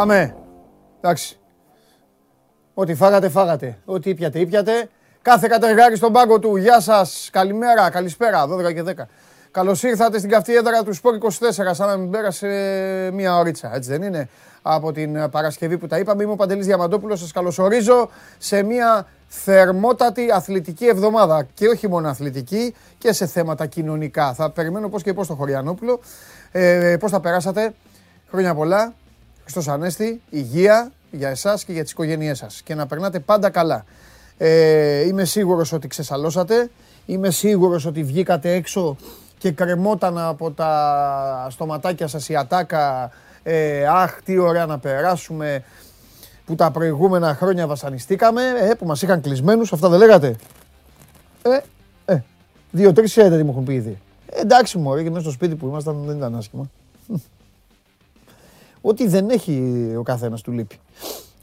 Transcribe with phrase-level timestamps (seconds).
[0.00, 0.36] Πάμε.
[1.00, 1.38] Εντάξει.
[2.74, 3.78] Ό,τι φάγατε, φάγατε.
[3.84, 4.88] Ό,τι ήπιατε, ήπιατε.
[5.22, 6.56] Κάθε κατεργάρι στον πάγκο του.
[6.56, 7.28] Γεια σας.
[7.32, 8.46] Καλημέρα, καλησπέρα.
[8.46, 9.08] 12 και 10.
[9.50, 11.74] Καλώς ήρθατε στην καυτή έδρα του Σπόρ 24.
[11.74, 12.46] Σαν να μην πέρασε
[13.12, 13.74] μία ωρίτσα.
[13.74, 14.28] Έτσι δεν είναι.
[14.62, 16.22] Από την Παρασκευή που τα είπαμε.
[16.22, 17.20] Είμαι ο Παντελής Διαμαντόπουλος.
[17.20, 21.46] Σας καλωσορίζω σε μία θερμότατη αθλητική εβδομάδα.
[21.54, 24.34] Και όχι μόνο αθλητική και σε θέματα κοινωνικά.
[24.34, 26.00] Θα περιμένω πώς και πώς το Χωριανόπουλο.
[26.52, 27.74] Ε, πώς θα περάσατε.
[28.30, 28.94] Χρόνια πολλά.
[29.52, 33.84] Χριστός Ανέστη, υγεία για εσάς και για τις οικογένειές σας και να περνάτε πάντα καλά.
[34.36, 36.70] Ε, είμαι σίγουρος ότι ξεσαλώσατε,
[37.06, 38.96] είμαι σίγουρος ότι βγήκατε έξω
[39.38, 43.10] και κρεμόταν από τα στοματάκια σας η ατάκα
[43.42, 45.64] ε, «Αχ, τι ωραία να περάσουμε»
[46.44, 50.36] που τα προηγούμενα χρόνια βασανιστήκαμε, ε, που μας είχαν κλεισμένους, αυτά δεν λέγατε.
[51.42, 51.58] Ε,
[52.12, 52.22] ε,
[52.70, 53.98] δύο-τρεις έτοιμοι μου έχουν πει ήδη.
[54.26, 56.70] Ε, εντάξει μωρέ, και μέσα στο σπίτι που ήμασταν δεν ήταν άσχημα.
[58.80, 60.78] Ό,τι δεν έχει ο καθένας του λείπει.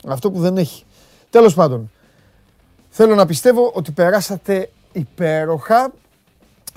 [0.08, 0.84] Αυτό που δεν έχει.
[1.30, 1.92] Τέλος πάντων,
[2.90, 5.94] θέλω να πιστεύω ότι περάσατε υπέροχα.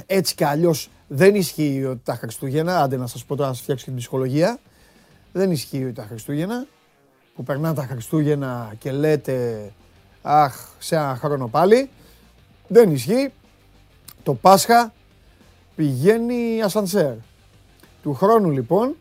[0.06, 3.62] Έτσι κι αλλιώς δεν ισχύει ότι τα Χριστούγεννα, άντε να σας πω τώρα να σας
[3.62, 4.58] φτιάξω την ψυχολογία,
[5.32, 6.66] δεν ισχύει ότι τα Χριστούγεννα,
[7.34, 9.72] που περνά τα Χριστούγεννα και λέτε
[10.22, 11.90] αχ, σε ένα χρόνο πάλι,
[12.68, 13.32] δεν ισχύει.
[14.22, 14.92] Το Πάσχα
[15.76, 17.14] πηγαίνει ασανσέρ.
[18.02, 18.96] Του χρόνου λοιπόν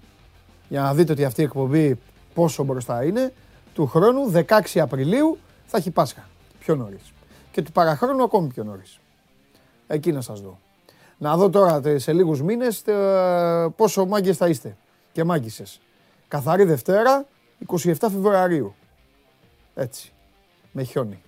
[0.70, 2.00] για να δείτε ότι αυτή η εκπομπή
[2.34, 3.34] πόσο μπροστά είναι,
[3.74, 6.30] του χρόνου 16 Απριλίου θα έχει Πάσχα.
[6.60, 7.14] Πιο νωρίς.
[7.52, 9.00] Και του παραχρόνου ακόμη πιο νωρίς.
[9.88, 10.60] Εκεί να σας δω.
[11.18, 12.84] Να δω τώρα σε λίγους μήνες
[13.76, 14.76] πόσο μάγκες θα είστε
[15.12, 15.80] και μάγκησες.
[16.28, 17.26] Καθαρή Δευτέρα,
[17.68, 18.76] 27 Φεβρουαρίου.
[19.76, 20.12] Έτσι.
[20.72, 21.22] Με χιόνι.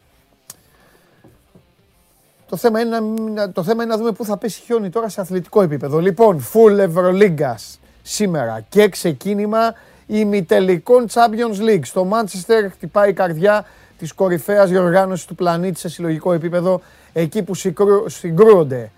[2.49, 5.21] Το θέμα, είναι να, το θέμα είναι να δούμε πού θα πέσει χιόνι τώρα σε
[5.21, 5.99] αθλητικό επίπεδο.
[5.99, 9.73] Λοιπόν, full Ευρωλίγκας σήμερα και ξεκίνημα
[10.07, 11.85] ημιτελικών Champions League.
[11.85, 13.65] Στο Manchester χτυπάει η καρδιά
[13.97, 16.81] της κορυφαίας διοργάνωσης του πλανήτη σε συλλογικό επίπεδο,
[17.13, 17.53] εκεί που
[18.05, 18.91] συγκρούονται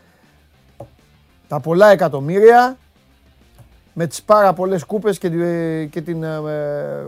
[1.47, 2.78] τα πολλά εκατομμύρια
[3.94, 5.30] με τις πάρα πολλές κούπες και,
[5.85, 6.40] και την ε,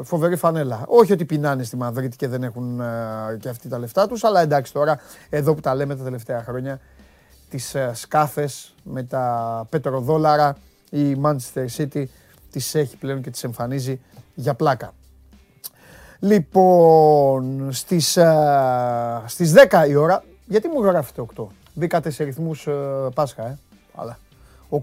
[0.03, 0.83] φοβερή φανέλα.
[0.87, 4.41] Όχι ότι πεινάνε στη Μαδρίτη και δεν έχουν ε, και αυτοί τα λεφτά τους, αλλά
[4.41, 6.79] εντάξει τώρα, εδώ που τα λέμε τα τελευταία χρόνια,
[7.49, 10.55] τις ε, σκάφες με τα πετροδόλαρα,
[10.89, 12.03] η Manchester City
[12.51, 13.99] τις έχει πλέον και τις εμφανίζει
[14.33, 14.93] για πλάκα.
[16.19, 22.67] Λοιπόν, στις, α, στις 10 η ώρα, γιατί μου γράφετε 8, μπήκατε σε ρυθμούς
[23.13, 23.57] Πάσχα, ε,
[23.95, 24.17] αλλά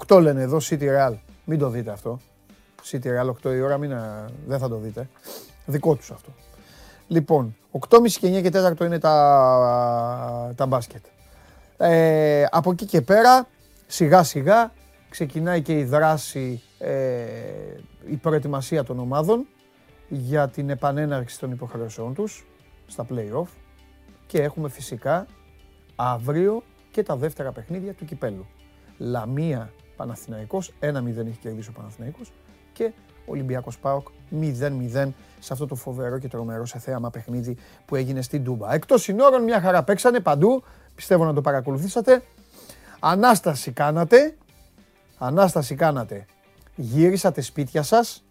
[0.06, 1.14] 8 λένε εδώ City Real,
[1.44, 2.20] μην το δείτε αυτό.
[2.90, 3.96] City Real 8 η ώρα, μην,
[4.46, 5.08] δεν θα το δείτε.
[5.66, 6.30] Δικό τους αυτό.
[7.08, 7.56] Λοιπόν,
[7.88, 11.04] 8.30 και 9 και 4 είναι τα, τα μπάσκετ.
[11.76, 13.46] Ε, από εκεί και πέρα,
[13.86, 14.72] σιγά σιγά
[15.12, 17.24] ξεκινάει και η δράση, ε,
[18.10, 19.46] η προετοιμασία των ομάδων
[20.08, 22.46] για την επανέναρξη των υποχρεώσεών τους
[22.86, 23.48] στα play-off
[24.26, 25.26] και έχουμε φυσικά
[25.96, 28.46] αύριο και τα δεύτερα παιχνίδια του Κυπέλου.
[28.98, 32.32] Λαμία Παναθηναϊκός, 1-0 έχει κερδίσει ο Παναθηναϊκός
[32.72, 32.92] και
[33.26, 34.08] Ολυμπιακός ΠΑΟΚ
[34.40, 38.74] 0-0 σε αυτό το φοβερό και τρομερό σε θέαμα παιχνίδι που έγινε στην Τούμπα.
[38.74, 40.62] Εκτός συνόρων μια χαρά παίξανε παντού,
[40.94, 42.22] πιστεύω να το παρακολουθήσατε.
[43.00, 44.36] Ανάσταση κάνατε
[45.24, 46.26] Ανάσταση κάνατε.
[46.74, 48.24] Γύρισατε σπίτια σας,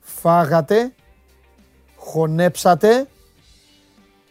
[0.00, 0.92] φάγατε,
[1.96, 3.06] χωνέψατε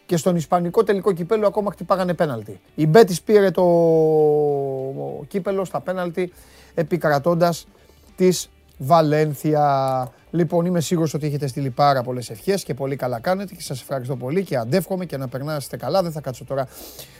[0.06, 2.60] και στον Ισπανικό τελικό κυπέλο ακόμα χτυπάγανε πέναλτι.
[2.74, 3.64] Η Μπέτης πήρε το
[5.28, 6.32] κύπελο στα πέναλτι
[6.74, 7.66] επικρατώντας
[8.16, 10.12] της Βαλένθια.
[10.30, 13.80] Λοιπόν, είμαι σίγουρος ότι έχετε στείλει πάρα πολλές ευχές και πολύ καλά κάνετε και σας
[13.80, 16.02] ευχαριστώ πολύ και αντεύχομαι και να περνάσετε καλά.
[16.02, 16.68] Δεν θα κάτσω τώρα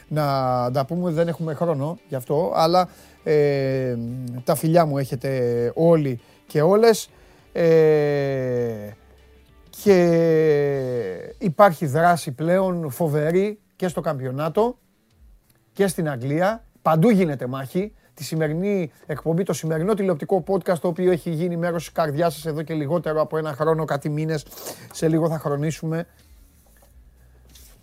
[0.08, 0.24] να
[0.72, 2.88] τα πούμε, δεν έχουμε χρόνο γι' αυτό, αλλά
[3.24, 3.96] ε,
[4.44, 7.10] τα φιλιά μου έχετε όλοι και όλες.
[7.52, 8.90] Ε,
[9.82, 14.78] και υπάρχει δράση πλέον φοβερή και στο καμπιονάτο
[15.72, 16.64] και στην Αγγλία.
[16.82, 21.84] Παντού γίνεται μάχη τη σημερινή εκπομπή, το σημερινό τηλεοπτικό podcast το οποίο έχει γίνει μέρος
[21.84, 24.46] της καρδιάς σας εδώ και λιγότερο από ένα χρόνο, κάτι μήνες.
[24.92, 26.06] Σε λίγο θα χρονίσουμε.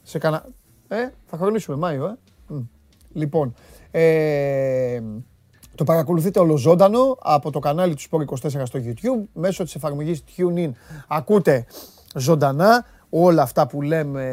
[0.03, 0.45] Σε κανα...
[0.87, 2.17] Ε, θα χρονίσουμε Μάιο, ε.
[3.13, 3.53] Λοιπόν,
[3.91, 5.01] ε,
[5.75, 10.69] το παρακολουθείτε ολοζώντανο από το κανάλι του Sport 24 στο YouTube, μέσω της εφαρμογής TuneIn
[11.07, 11.65] ακούτε
[12.15, 14.23] ζωντανά όλα αυτά που λέμε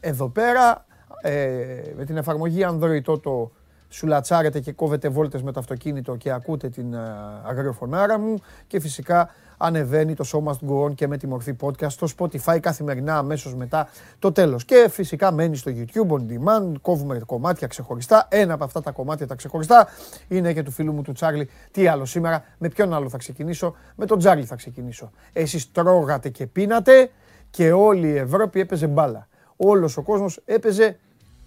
[0.00, 0.86] εδώ πέρα.
[1.22, 3.50] Ε, με την εφαρμογή Android το
[3.92, 6.96] σουλατσάρετε και κόβετε βόλτες με το αυτοκίνητο και ακούτε την
[7.44, 8.34] αγριοφωνάρα μου
[8.66, 12.58] και φυσικά ανεβαίνει το Show Must Go On και με τη μορφή podcast στο Spotify
[12.60, 14.64] καθημερινά αμέσως μετά το τέλος.
[14.64, 18.26] Και φυσικά μένει στο YouTube on demand, κόβουμε κομμάτια ξεχωριστά.
[18.30, 19.88] Ένα από αυτά τα κομμάτια τα ξεχωριστά
[20.28, 21.48] είναι και του φίλου μου του Τσάρλι.
[21.70, 25.10] Τι άλλο σήμερα, με ποιον άλλο θα ξεκινήσω, με τον Τσάρλι θα ξεκινήσω.
[25.32, 27.10] Εσείς τρώγατε και πίνατε
[27.50, 29.28] και όλη η Ευρώπη έπαιζε μπάλα.
[29.56, 30.98] Όλος ο κόσμος έπαιζε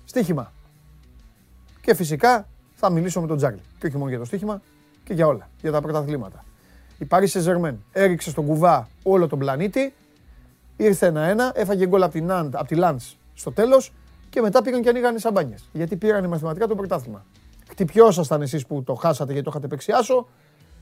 [0.04, 0.54] στοίχημα.
[1.86, 3.62] Και φυσικά θα μιλήσω με τον Τζάρλι.
[3.80, 4.62] Και όχι μόνο για το στοίχημα
[5.04, 5.50] και για όλα.
[5.62, 6.44] Για τα πρωταθλήματα.
[6.98, 9.94] Η Paris Saint-Germain έριξε στον κουβά όλο τον πλανήτη.
[10.78, 13.94] Ήρθε ένα-ένα, έφαγε γκολ από την, από τη Λαντς στο τέλος
[14.30, 15.70] και μετά πήγαν και ανοίγανε σαμπάνιες.
[15.74, 17.26] Γιατί πήραν μαθηματικά το πρωτάθλημα.
[17.70, 20.28] Χτυπιόσασταν εσείς που το χάσατε γιατί το είχατε παίξει άσο,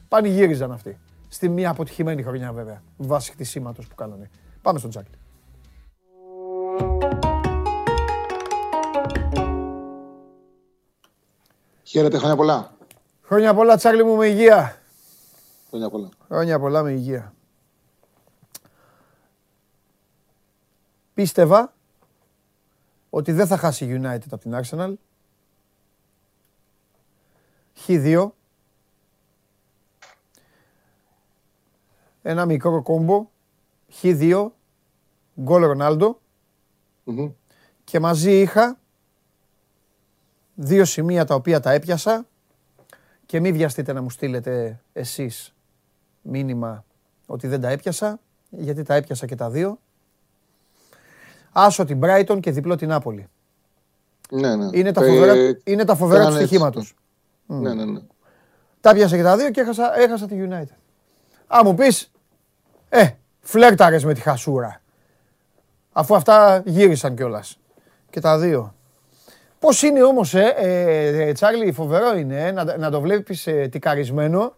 [0.07, 0.97] πανηγύριζαν αυτοί.
[1.27, 4.29] Στη μία αποτυχημένη χρονιά βέβαια, βάσει χτισήματος που κάνανε.
[4.61, 5.17] Πάμε στον Τζάκλι.
[11.93, 12.75] Χαίρετε, χρόνια πολλά.
[13.21, 14.81] Χρόνια πολλά, Τσάρλι μου, με υγεία.
[15.69, 16.09] Χρόνια πολλά.
[16.27, 17.33] Χρόνια πολλά, με υγεία.
[21.13, 21.73] Πίστευα
[23.09, 24.93] ότι δεν θα χάσει η United από την Arsenal.
[27.85, 28.29] Χ2.
[32.21, 33.29] Ένα μικρό κόμπο.
[34.01, 34.47] Χ2.
[35.41, 36.19] Γκολ Ρονάλντο.
[37.83, 38.79] Και μαζί είχα
[40.55, 42.25] δύο σημεία τα οποία τα έπιασα
[43.25, 45.53] και μην βιαστείτε να μου στείλετε εσείς
[46.21, 46.85] μήνυμα
[47.25, 48.19] ότι δεν τα έπιασα,
[48.49, 49.79] γιατί τα έπιασα και τα δύο.
[51.51, 53.27] Άσο την Brighton και διπλό την Νάπολη.
[54.29, 54.77] Ναι, ναι.
[54.77, 56.95] Είναι τα φοβερά, ε, είναι τα φοβερά του στοιχήματος.
[57.45, 57.99] Ναι, ναι, ναι.
[58.81, 60.75] Τα έπιασα και τα δύο και έχασα, έχασα τη United.
[61.47, 62.11] Α, μου πεις,
[62.89, 63.09] ε,
[63.41, 64.81] φλέρταρες με τη χασούρα.
[65.91, 67.59] Αφού αυτά γύρισαν κιόλας.
[68.09, 68.75] Και τα δύο.
[69.63, 73.67] Πώς είναι όμως, ε, ε, ε, Τσάρλι, φοβερό είναι ε, να, να το βλέπεις ε,
[73.71, 74.55] τικαρισμένο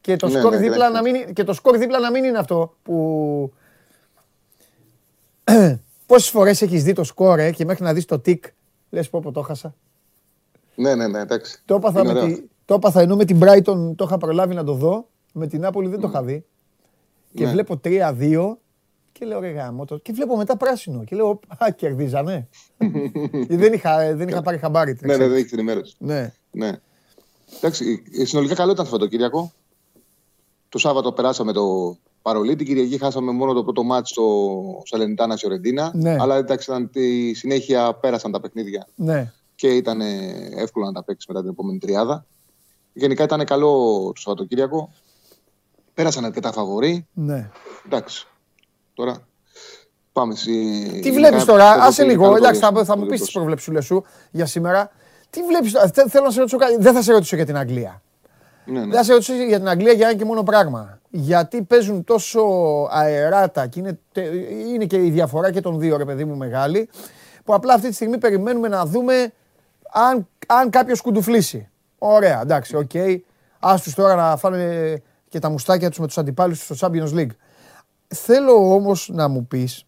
[0.00, 2.38] και το, ναι, σκορ ναι, δίπλα να μην, και το σκορ δίπλα να μην είναι
[2.38, 3.52] αυτό που.
[6.06, 8.44] Πόσες φορές έχεις δει το σκορ ε, και μέχρι να δεις το τικ,
[8.90, 9.74] λες πω, πω το χάσα.
[10.74, 11.62] Ναι, ναι, ναι, εντάξει.
[11.64, 14.72] Το έπαθα, με τη, το έπαθα ενώ με την Brighton το είχα προλάβει να το
[14.72, 15.08] δω.
[15.32, 16.44] Με την Νάπολη δεν το είχα δει.
[17.34, 17.50] Και ναι.
[17.50, 18.56] βλέπω 3-2
[19.18, 19.98] και λέω ρε γάμο το.
[19.98, 21.04] Και βλέπω μετά πράσινο.
[21.04, 22.48] Και λέω, Α, κερδίζανε.
[23.48, 24.98] δεν, είχα, δεν είχα πάρει χαμπάρι.
[25.00, 25.94] Ναι, ναι, δεν έχεις την ενημέρωση.
[25.98, 26.32] Ναι.
[26.50, 26.72] ναι.
[27.56, 29.52] Εντάξει, ε, συνολικά καλό ήταν αυτό το Κυριακό.
[30.68, 32.56] Το Σάββατο περάσαμε το παρολί.
[32.56, 34.22] Την Κυριακή χάσαμε μόνο το πρώτο μάτι στο
[34.84, 35.90] Σαλενιτάνα Σιωρεντίνα.
[35.94, 36.16] Ναι.
[36.20, 38.86] Αλλά εντάξει, ήταν, τη συνέχεια πέρασαν τα παιχνίδια.
[38.94, 39.32] Ναι.
[39.54, 40.00] Και ήταν
[40.56, 42.26] εύκολο να τα παίξεις μετά την επόμενη τριάδα.
[42.92, 43.70] Γενικά ήταν καλό
[44.14, 44.92] το Σαββατοκύριακο.
[45.94, 47.06] Πέρασαν αρκετά φαβορή.
[47.12, 47.50] Ναι.
[47.86, 48.28] Εντάξει.
[48.94, 49.26] Τώρα
[50.12, 51.00] πάμε στη.
[51.02, 52.36] Τι βλέπεις τώρα, άσε λίγο.
[52.36, 54.90] Εντάξει, θα, θα μου πεις τις προβλέψεις σου για σήμερα.
[55.30, 55.72] Τι βλέπεις
[56.08, 56.76] Θέλω να σε ρωτήσω κάτι.
[56.78, 58.02] Δεν θα σε ρωτήσω για την Αγγλία.
[58.64, 58.86] Ναι, ναι.
[58.86, 61.00] Δεν θα σε ρωτήσω για την Αγγλία για ένα και μόνο πράγμα.
[61.10, 62.40] Γιατί παίζουν τόσο
[62.90, 63.98] αεράτα και είναι,
[64.66, 66.88] είναι και η διαφορά και των δύο, ρε παιδί μου, μεγάλη,
[67.44, 69.32] που απλά αυτή τη στιγμή περιμένουμε να δούμε
[69.92, 71.68] αν, αν κάποιος κουντουφλήσει.
[71.98, 72.90] Ωραία, εντάξει, OK.
[72.94, 73.18] Okay.
[73.58, 77.30] Άστου τώρα να φάνε και τα μουστάκια τους με τους αντιπάλους στο Champions League.
[78.08, 79.86] Θέλω όμως να μου πεις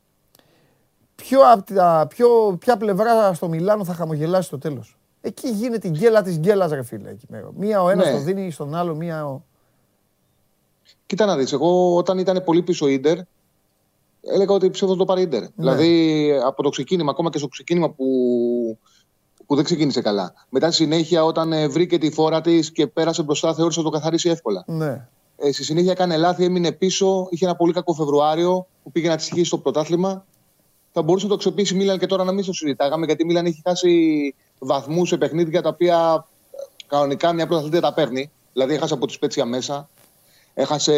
[1.16, 1.40] ποιο,
[2.08, 4.96] ποιο, ποια πλευρά στο Μιλάνο θα χαμογελάσει στο τέλος.
[5.20, 7.10] Εκεί γίνεται η γκέλα της γκέλας ρε φίλε.
[7.10, 8.12] Εκεί Μία ο ένας ναι.
[8.12, 9.42] το δίνει στον άλλο, μία ο...
[11.06, 13.18] Κοίτα να δεις, εγώ όταν ήταν πολύ πίσω ο Ίντερ,
[14.22, 15.40] έλεγα ότι πιστεύω θα το πάρει Ίντερ.
[15.40, 15.48] Ναι.
[15.56, 18.06] Δηλαδή από το ξεκίνημα, ακόμα και στο ξεκίνημα που,
[19.46, 20.34] που δεν ξεκίνησε καλά.
[20.48, 23.96] Μετά στη συνέχεια όταν ε, βρήκε τη φόρα της και πέρασε μπροστά, θεώρησε ότι το
[23.96, 24.64] καθαρίσει εύκολα.
[24.66, 25.08] Ναι.
[25.36, 27.26] Ε, στη συνέχεια έκανε λάθη, έμεινε πίσω.
[27.30, 30.24] Είχε ένα πολύ κακό Φεβρουάριο που πήγε να τη συγχύσει στο πρωτάθλημα.
[30.92, 33.26] Θα μπορούσε να το αξιοποιήσει η Μίλαν και τώρα να μην το συζητάγαμε γιατί η
[33.26, 38.30] Μίλαν έχει χάσει βαθμούς σε παιχνίδια τα οποία ε, κανονικά μια πρωταθλήτρια τα παίρνει.
[38.52, 39.88] Δηλαδή έχασε από τη Σπέτσια μέσα,
[40.54, 40.94] έχασε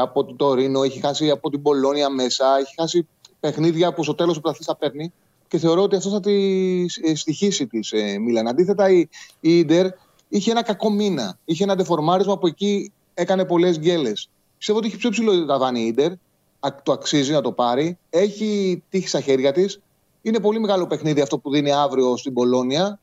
[0.00, 3.08] από το Τωρίνο, έχει χάσει από την Πολώνια μέσα, έχει χάσει
[3.40, 5.12] παιχνίδια που στο τέλος ο πρωταθλητή τα παίρνει.
[5.48, 6.34] Και θεωρώ ότι αυτός θα τη
[7.02, 8.48] ε, στοιχήσει της ε, Μίλαν.
[8.48, 8.98] Αντίθετα, η,
[9.40, 9.86] η Ιντερ
[10.28, 11.38] είχε ένα κακό μήνα.
[11.44, 14.30] Είχε ένα δεφορμάρισμα που εκεί έκανε πολλές γκέλες.
[14.56, 16.12] Πιστεύω ότι έχει πιο ψηλό ταβάνι η Ιντερ.
[16.82, 17.98] Το αξίζει να το πάρει.
[18.10, 19.80] Έχει τύχει στα χέρια της.
[20.22, 23.00] Είναι πολύ μεγάλο παιχνίδι αυτό που δίνει αύριο στην Πολώνια.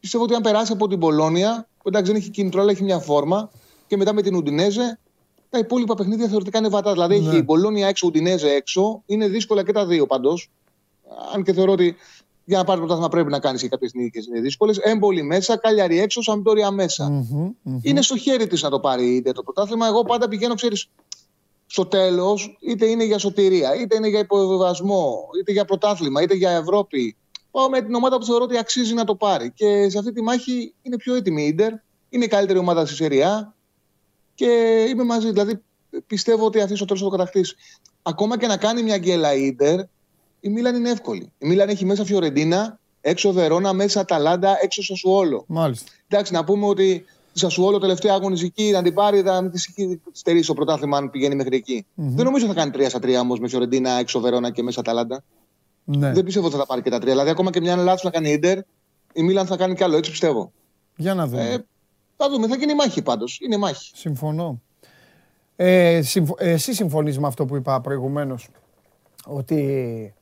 [0.00, 2.98] Πιστεύω ότι αν περάσει από την Πολώνια, που εντάξει δεν έχει κίνητρο, αλλά έχει μια
[2.98, 3.50] φόρμα,
[3.86, 4.98] και μετά με την Ουντινέζε,
[5.50, 6.92] τα υπόλοιπα παιχνίδια θεωρητικά είναι βατά.
[6.92, 7.28] Δηλαδή ναι.
[7.28, 9.02] έχει η Πολώνια έξω, Ουντινέζε έξω.
[9.06, 10.38] Είναι δύσκολα και τα δύο πάντω.
[11.34, 11.96] Αν και θεωρώ ότι
[12.48, 14.78] για να πάρεις το πρωτάθλημα πρέπει να κάνεις και κάποιες νίκες δύσκολες.
[14.78, 16.70] Έμπολη μέσα, Κάλιαρη έξω, Σαμπτόρια
[17.82, 19.86] Είναι στο χέρι της να το πάρει είτε το πρωτάθλημα.
[19.86, 20.88] Εγώ πάντα πηγαίνω, ξέρεις,
[21.66, 26.50] στο τέλος, είτε είναι για σωτηρία, είτε είναι για υποβιβασμό, είτε για πρωτάθλημα, είτε για
[26.50, 27.16] Ευρώπη.
[27.50, 29.52] πάω με την ομάδα που θεωρώ ότι αξίζει να το πάρει.
[29.54, 31.72] Και σε αυτή τη μάχη είναι πιο έτοιμη η Ιντερ.
[32.08, 33.54] Είναι η καλύτερη ομάδα στη Σεριά.
[34.34, 35.30] Και είμαι μαζί.
[35.30, 35.62] Δηλαδή
[36.06, 37.56] πιστεύω ότι αυτή στο τέλο θα το κατακτήσει.
[38.02, 39.80] Ακόμα και να κάνει μια γκέλα η Ιντερ,
[40.40, 41.32] η Μίλαν είναι εύκολη.
[41.38, 45.44] Η Μίλαν έχει μέσα Φιωρεντίνα, έξω Βερόνα, μέσα Αταλάντα, έξω Σασουόλο.
[45.46, 45.90] Μάλιστα.
[46.08, 49.60] Εντάξει, να πούμε ότι η Σασουόλο τελευταία αγωνιστική να την πάρει, θα τη
[50.12, 51.86] στερήσει το πρωτάθλημα αν πηγαίνει μέχρι εκεί.
[51.88, 52.02] Mm-hmm.
[52.02, 55.22] Δεν νομίζω θα κάνει 3 στα 3 όμως με Φιωρεντίνα, έξω Βερόνα και μέσα Αταλάντα.
[55.84, 56.12] Ναι.
[56.12, 57.12] Δεν πιστεύω ότι θα τα πάρει και τα τρία.
[57.12, 58.58] Δηλαδή, ακόμα και μια λάθος να κάνει Ιντερ,
[59.12, 59.96] η Μίλαν θα κάνει κι άλλο.
[59.96, 60.52] Έτσι πιστεύω.
[60.96, 61.50] Για να δούμε.
[61.50, 61.64] Ε,
[62.16, 62.46] θα δούμε.
[62.46, 63.38] Θα γίνει μάχη πάντως.
[63.40, 63.90] Είναι μάχη.
[63.94, 64.60] Συμφωνώ.
[65.56, 66.30] Ε, συμφ...
[66.36, 68.48] Εσύ συμφωνείς με αυτό που είπα προηγουμένως
[69.26, 70.17] ότι ε,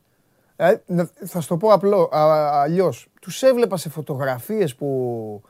[1.24, 5.42] θα σου το πω απλό, αλλιώς τους έβλεπα σε φωτογραφίες που,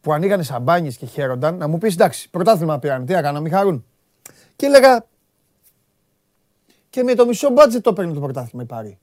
[0.00, 3.84] που ανοίγανε σαμπάνιες και χαίρονταν να μου πεις εντάξει πρωτάθλημα πήραν, τι έκανα, μη χαρούν
[4.56, 5.06] και έλεγα
[6.90, 8.98] και με το μισό μπάτζετ το παίρνει το πρωτάθλημα η Πάρη.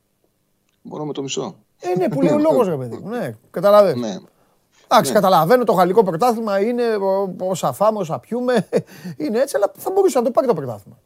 [0.82, 1.56] Μόνο με το μισό.
[1.80, 4.02] Ε, ναι, που λέει ο λόγος ρε παιδί Ναι, καταλαβαίνεις.
[4.02, 4.18] Ναι.
[4.84, 5.20] Εντάξει, ναι.
[5.20, 6.84] καταλαβαίνω το γαλλικό πρωτάθλημα είναι
[7.38, 8.68] όσα φάμε, όσα πιούμε.
[9.24, 10.98] Είναι έτσι, αλλά θα μπορούσε να το πάρει το πρωτάθλημα.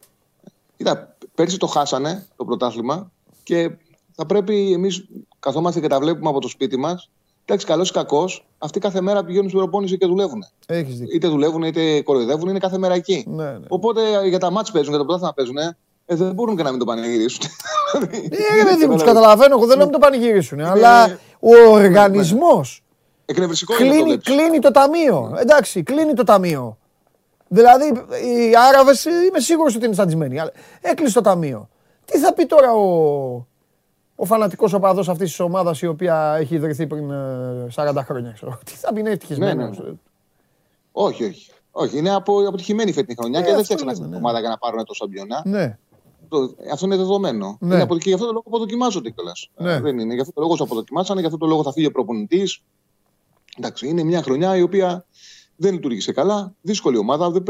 [0.77, 3.11] Κοίτα, πέρσι το χάσανε το πρωτάθλημα
[3.43, 3.71] και
[4.19, 5.05] θα πρέπει εμείς
[5.39, 7.09] καθόμαστε και τα βλέπουμε από το σπίτι μας.
[7.45, 10.43] Εντάξει, καλός ή κακός, αυτοί κάθε μέρα πηγαίνουν στην προπόνηση και δουλεύουν.
[10.65, 11.15] Έχεις δίκιο.
[11.15, 13.25] Είτε δουλεύουν είτε κοροϊδεύουν, είναι κάθε μέρα εκεί.
[13.27, 13.65] Ναι, ναι.
[13.67, 15.57] Οπότε για τα μάτς παίζουν, για το πρωτάθλημα παίζουν.
[16.05, 17.43] Ε, δεν μπορούν και να μην το πανηγυρίσουν.
[17.93, 19.55] Ε, παιδί μου, τους καταλαβαίνω.
[19.55, 20.59] Εγώ δεν λέω να μην το πανηγυρίσουν.
[20.59, 22.83] Αλλά ο οργανισμός
[23.25, 25.35] Εκνευριστικό κλείνει, είναι το κλείνει το ταμείο.
[25.39, 26.77] Εντάξει, κλείνει το ταμείο.
[27.47, 30.41] Δηλαδή οι Άραβες είμαι σίγουρος ότι είναι σταντισμένοι.
[30.81, 31.69] Έκλεισε το ταμείο.
[32.05, 33.47] Τι θα πει τώρα ο,
[34.19, 37.11] ο φανατικός οπαδός αυτής της ομάδας η οποία έχει ιδρυθεί πριν
[37.75, 38.31] 40 ε, χρόνια.
[38.31, 38.59] Ξέρω.
[38.65, 39.79] Τι θα πει, είναι ευτυχισμένος.
[39.79, 39.95] Ναι, ναι.
[40.91, 41.51] Όχι, όχι.
[41.71, 44.17] Όχι, είναι απο, αποτυχημένη φετινή χρονιά ε, και δεν φτιάξαν αυτή την ναι.
[44.17, 45.41] ομάδα για να πάρουν το σαμπιονά.
[45.45, 45.77] Ναι.
[46.71, 47.57] αυτό είναι δεδομένο.
[47.59, 47.75] Ναι.
[47.75, 49.49] Είναι και γι' αυτό το λόγο αποδοκιμάζονται κιόλας.
[49.57, 49.79] Ναι.
[49.79, 50.13] Δεν είναι.
[50.13, 52.61] Γι' αυτό το λόγο αποδοκιμάσανε, γι' αυτό το λόγο θα φύγει ο προπονητής.
[53.57, 55.05] Εντάξει, είναι μια χρονιά η οποία
[55.55, 56.53] δεν λειτουργήσε καλά.
[56.61, 57.31] Δύσκολη ομάδα.
[57.31, 57.43] Δεν,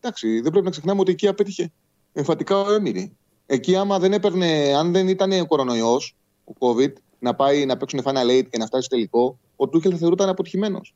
[0.00, 1.72] εντάξει, δεν πρέπει να ξεχνάμε ότι εκεί απέτυχε
[2.12, 3.16] εμφαντικά ο Έμιρη.
[3.52, 8.00] Εκεί, άμα δεν έπαιρνε, αν δεν ήταν ο κορονοϊός, ο COVID, να πάει να παίξουν
[8.04, 10.94] Final Eight και να φτάσει τελικό, ο Τούχελ θα θεωρούταν αποτυχημένος.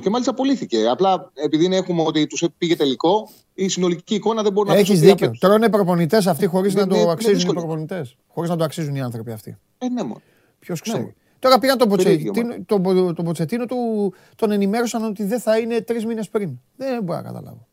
[0.00, 0.88] Και μάλιστα απολύθηκε.
[0.88, 5.30] Απλά επειδή έχουμε ότι τους πήγε τελικό, η συνολική εικόνα δεν μπορεί να Έχεις δίκιο.
[5.38, 8.16] Τρώνε προπονητές αυτοί χωρίς να το αξίζουν οι προπονητές.
[8.26, 9.56] Χωρίς να το αξίζουν οι άνθρωποι αυτοί.
[9.78, 10.20] Ε, ναι, μόνο.
[10.58, 11.14] Ποιος ναι, ξέρει.
[11.38, 12.32] Τώρα πήγαν τον Ποτσετίνο,
[12.66, 16.58] τον, τον Ποτσετίνο του, τον ενημέρωσαν ότι δεν θα είναι τρεις μήνες πριν.
[16.76, 17.66] Δεν μπορώ να καταλάβω.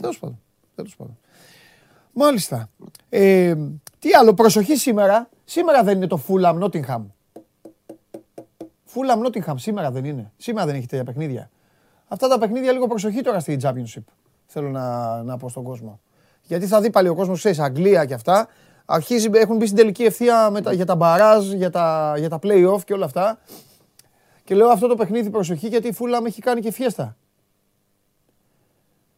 [0.00, 0.18] Τέλος
[0.96, 1.18] πάντων.
[2.12, 2.68] Τέλος πάντων.
[2.68, 2.68] Μάλιστα.
[3.08, 3.54] Ε,
[3.98, 5.28] τι άλλο, προσοχή σήμερα.
[5.44, 7.02] Σήμερα δεν είναι το Fulham Nottingham.
[8.94, 10.32] Fulham Nottingham σήμερα δεν είναι.
[10.36, 11.50] Σήμερα δεν έχει τέτοια παιχνίδια.
[12.08, 14.04] Αυτά τα παιχνίδια λίγο προσοχή τώρα στη Championship.
[14.46, 16.00] Θέλω να, να πω στον κόσμο.
[16.42, 18.48] Γιατί θα δει πάλι ο κόσμος, ξέρεις, Αγγλία και αυτά
[18.84, 22.38] αρχίζει, έχουν μπει στην τελική ευθεία με τα, για τα μπαράζ, για τα, για τα
[22.42, 23.38] play-off και όλα αυτά.
[24.44, 27.16] Και λέω αυτό το παιχνίδι προσοχή γιατί η Φούλα με έχει κάνει και φιέστα.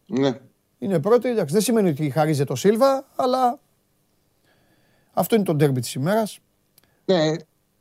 [0.06, 0.38] Ναι.
[0.82, 3.58] Είναι πρώτη, εντάξει, δεν σημαίνει ότι χαρίζεται το Σίλβα, αλλά
[5.12, 6.38] αυτό είναι το ντέρμπι της ημέρας.
[7.04, 7.32] Ναι,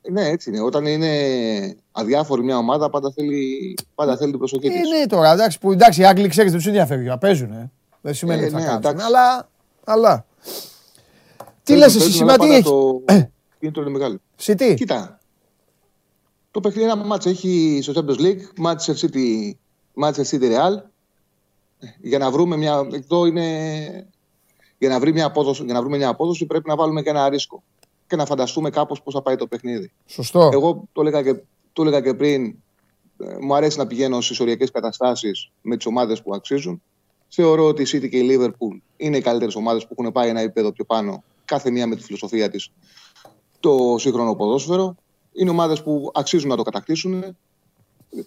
[0.09, 0.61] ναι, έτσι είναι.
[0.61, 4.77] Όταν είναι αδιάφορη μια ομάδα, πάντα θέλει, πάντα θέλει την προσοχή της.
[4.77, 7.51] Ε, ναι, τώρα, εντάξει, που, εντάξει, οι Άγγλοι ξέρεις, δεν τους ενδιαφέρει να παίζουν.
[7.51, 7.71] Ε.
[8.01, 9.49] Δεν σημαίνει ε, ότι θα ναι, κάτσουν, αλλά,
[9.83, 10.25] αλλά
[11.63, 12.71] τι λες εσύ σήμερα, τι έχει.
[13.05, 13.23] Ε.
[13.59, 14.17] Είναι το μεγάλο.
[14.41, 14.73] City.
[14.75, 15.19] Κοίτα.
[16.51, 19.51] Το παιχνίδι ένα μάτς έχει στο Champions League, Manchester City,
[20.03, 20.90] Manchester City Real.
[22.01, 24.07] Για να βρούμε μια, εδώ είναι,
[24.77, 27.29] για να, βρει μια απόδοση, για να βρούμε μια απόδοση πρέπει να βάλουμε και ένα
[27.29, 27.63] ρίσκο
[28.07, 29.91] και να φανταστούμε κάπως πώς θα πάει το παιχνίδι.
[30.05, 30.49] Σωστό.
[30.53, 31.41] Εγώ το έλεγα και,
[31.73, 32.45] το έλεγα και πριν,
[33.17, 36.81] ε, μου αρέσει να πηγαίνω στις οριακές καταστάσεις με τις ομάδες που αξίζουν.
[37.27, 40.39] Θεωρώ ότι η City και η Liverpool είναι οι καλύτερες ομάδες που έχουν πάει ένα
[40.39, 42.71] επίπεδο πιο πάνω κάθε μία με τη φιλοσοφία της
[43.59, 44.95] το σύγχρονο ποδόσφαιρο.
[45.33, 47.37] Είναι ομάδες που αξίζουν να το κατακτήσουν.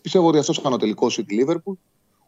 [0.03, 1.75] Πιστεύω ότι αυτός θα είναι ο τελικός City Liverpool.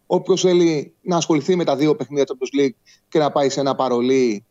[0.06, 2.75] Όποιος θέλει να ασχοληθεί με τα δύο παιχνίδια του Champions League
[3.08, 4.44] και να πάει σε ένα παρολί,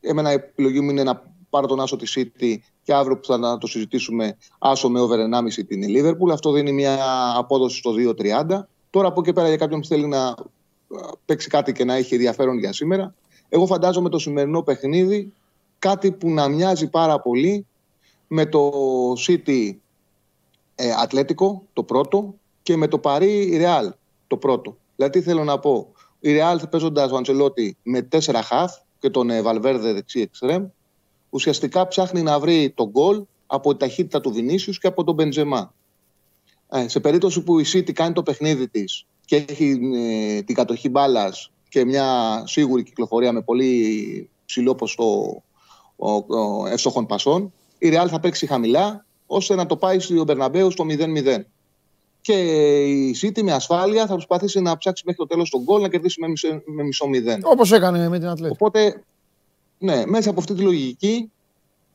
[0.00, 3.58] εμένα η επιλογή μου είναι να πάρω τον Άσο της City και αύριο που θα
[3.58, 6.30] το συζητήσουμε, Άσο με over 1,5 την Liverpool.
[6.32, 6.98] Αυτό δίνει μια
[7.36, 8.60] απόδοση στο 2,30.
[8.90, 10.34] Τώρα από εκεί πέρα για κάποιον που θέλει να
[11.24, 13.14] παίξει κάτι και να έχει ενδιαφέρον για σήμερα,
[13.48, 15.32] εγώ φαντάζομαι το σημερινό παιχνίδι
[15.78, 17.66] κάτι που να μοιάζει πάρα πολύ
[18.26, 18.70] με το
[19.26, 19.70] City
[20.74, 23.90] ε, Ατλέτικο το πρώτο και με το Παρί Real
[24.32, 24.76] το πρώτο.
[24.96, 29.30] Δηλαδή τι θέλω να πω; Η Real παίζοντας ο Αντσελότη με τέσσερα χαφ και τον
[29.30, 30.66] ε, Βαλβέρδε δεξί εξτρέμ
[31.30, 35.74] ουσιαστικά ψάχνει να βρει τον γκολ από τη ταχύτητα του Βινίσιους και από τον Μπεντζεμά.
[36.68, 40.88] Ε, σε περίπτωση που η City κάνει το παιχνίδι της και έχει ε, την κατοχή
[40.88, 45.42] μπάλας και μια σίγουρη κυκλοφορία με πολύ ψηλό ποστό
[46.70, 47.52] εύστοχων πασών.
[47.78, 49.04] Η Real θα παίξει χαμηλά.
[49.26, 51.42] ώστε να το πάει στο Μπερναμπέου στο 0-0.
[52.22, 52.32] Και
[52.84, 56.20] η City με ασφάλεια θα προσπαθήσει να ψάξει μέχρι το τέλος τον γκολ να κερδίσει
[56.20, 57.38] με μισό, με μισό 0.
[57.42, 58.56] Όπως έκανε με την Ατλέτικο.
[58.60, 59.02] Οπότε,
[59.78, 61.30] ναι, μέσα από αυτή τη λογική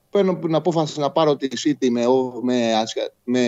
[0.10, 2.04] παίρνω την απόφαση να πάρω τη City με,
[2.42, 2.72] με,
[3.24, 3.42] με,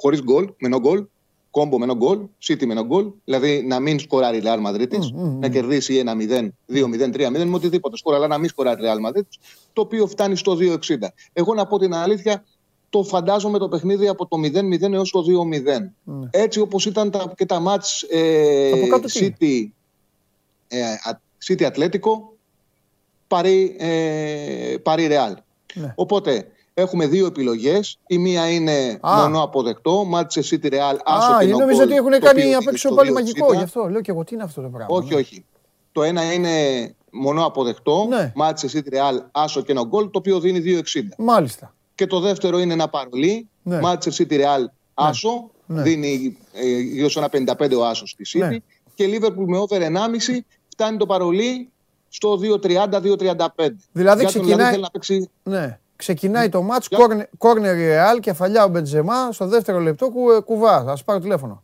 [0.00, 1.06] χωρίς γκολ, με no goal,
[1.50, 4.92] κόμπο με no goal, City με no goal, δηλαδή να μην σκοράρει η Real Madrid,
[4.92, 5.38] mm, mm, mm.
[5.40, 9.22] να κερδίσει 1-0, 2-0, 3-0, με οτιδήποτε σκορ, αλλά να μην σκοράρει η Real Madrid,
[9.72, 10.78] το οποίο φτάνει στο 2-60.
[11.32, 12.44] Εγώ να πω την αλήθεια,
[12.90, 16.12] το φαντάζομαι το παιχνίδι από το 0-0 έως το 2-0.
[16.12, 16.28] Mm.
[16.30, 18.70] Έτσι όπως ήταν τα, και τα μάτς ε,
[19.20, 19.68] City,
[20.68, 20.78] ε,
[21.46, 22.32] City Ατλέτικο,
[23.26, 25.34] Παρί, ε, Παρί Real.
[25.74, 25.92] Ναι.
[25.96, 27.98] Οπότε έχουμε δύο επιλογές.
[28.06, 29.22] Η μία είναι Α.
[29.22, 30.04] μόνο αποδεκτό.
[30.04, 30.96] Μάτσε City Real.
[31.04, 33.52] Άσο Α, νομίζω ότι έχουν κάνει απ' έξω πάλι μαγικό.
[33.52, 34.96] Γι' αυτό λέω και εγώ τι είναι αυτό το πράγμα.
[34.96, 35.20] Όχι, ναι.
[35.20, 35.44] όχι.
[35.92, 36.50] Το ένα είναι
[37.10, 38.06] μόνο αποδεκτό.
[38.08, 38.32] Ναι.
[38.34, 39.18] Μάτσε City Real.
[39.32, 40.04] Άσο και ένα γκολ.
[40.04, 41.02] Το οποίο δίνει 2,60.
[41.18, 41.72] Μάλιστα.
[41.98, 43.48] Και το δεύτερο είναι ένα παρολί.
[43.62, 43.80] Ναι.
[43.80, 44.58] Μάτσε City Real.
[44.58, 44.66] Ναι.
[44.94, 45.50] Άσο.
[45.66, 45.82] Ναι.
[45.82, 48.48] Δίνει ε, γύρω στο ένα 55 ο Άσος στη City.
[48.48, 48.56] Ναι.
[48.94, 49.86] Και Liverpool με over 1,5
[50.68, 51.70] φτάνει το παρολί
[52.08, 53.46] στο 2.30-2.35.
[53.92, 55.30] Δηλαδή ξεκινάει, να παίξει...
[55.42, 55.78] ναι.
[55.96, 57.28] ξεκινάει το μάτς, για...
[57.38, 61.62] κόρνερ ρεάλ, κεφαλιά ο Μπεντζεμά, στο δεύτερο λεπτό κου, ε, κουβά, θα σου πάρω τηλέφωνο.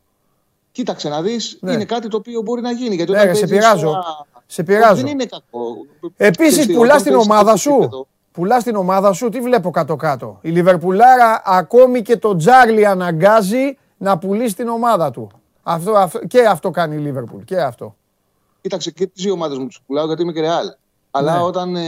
[0.72, 1.72] Κοίταξε να δεις, ναι.
[1.72, 2.94] είναι κάτι το οποίο μπορεί να γίνει.
[2.94, 4.04] Γιατί ναι, σε πειράζω.
[4.46, 5.02] Σε πειράζω.
[5.02, 5.86] Δεν είναι κακό.
[6.16, 8.06] Επίσης πουλάς την ομάδα σου.
[8.34, 10.38] Πουλάς την ομάδα σου, τι βλέπω κάτω-κάτω.
[10.42, 15.30] Η Λιβερπουλάρα ακόμη και το Τζάρλι αναγκάζει να πουλήσει την ομάδα του.
[15.62, 17.42] Αυτό, αυτό, και αυτό κάνει η Λίβερπουλ.
[17.42, 17.96] Και αυτό.
[18.60, 20.66] Κοίταξε και τις δύο ομάδες μου του πουλάω γιατί είμαι και ρεάλ.
[21.10, 21.42] Αλλά ναι.
[21.42, 21.82] όταν ε,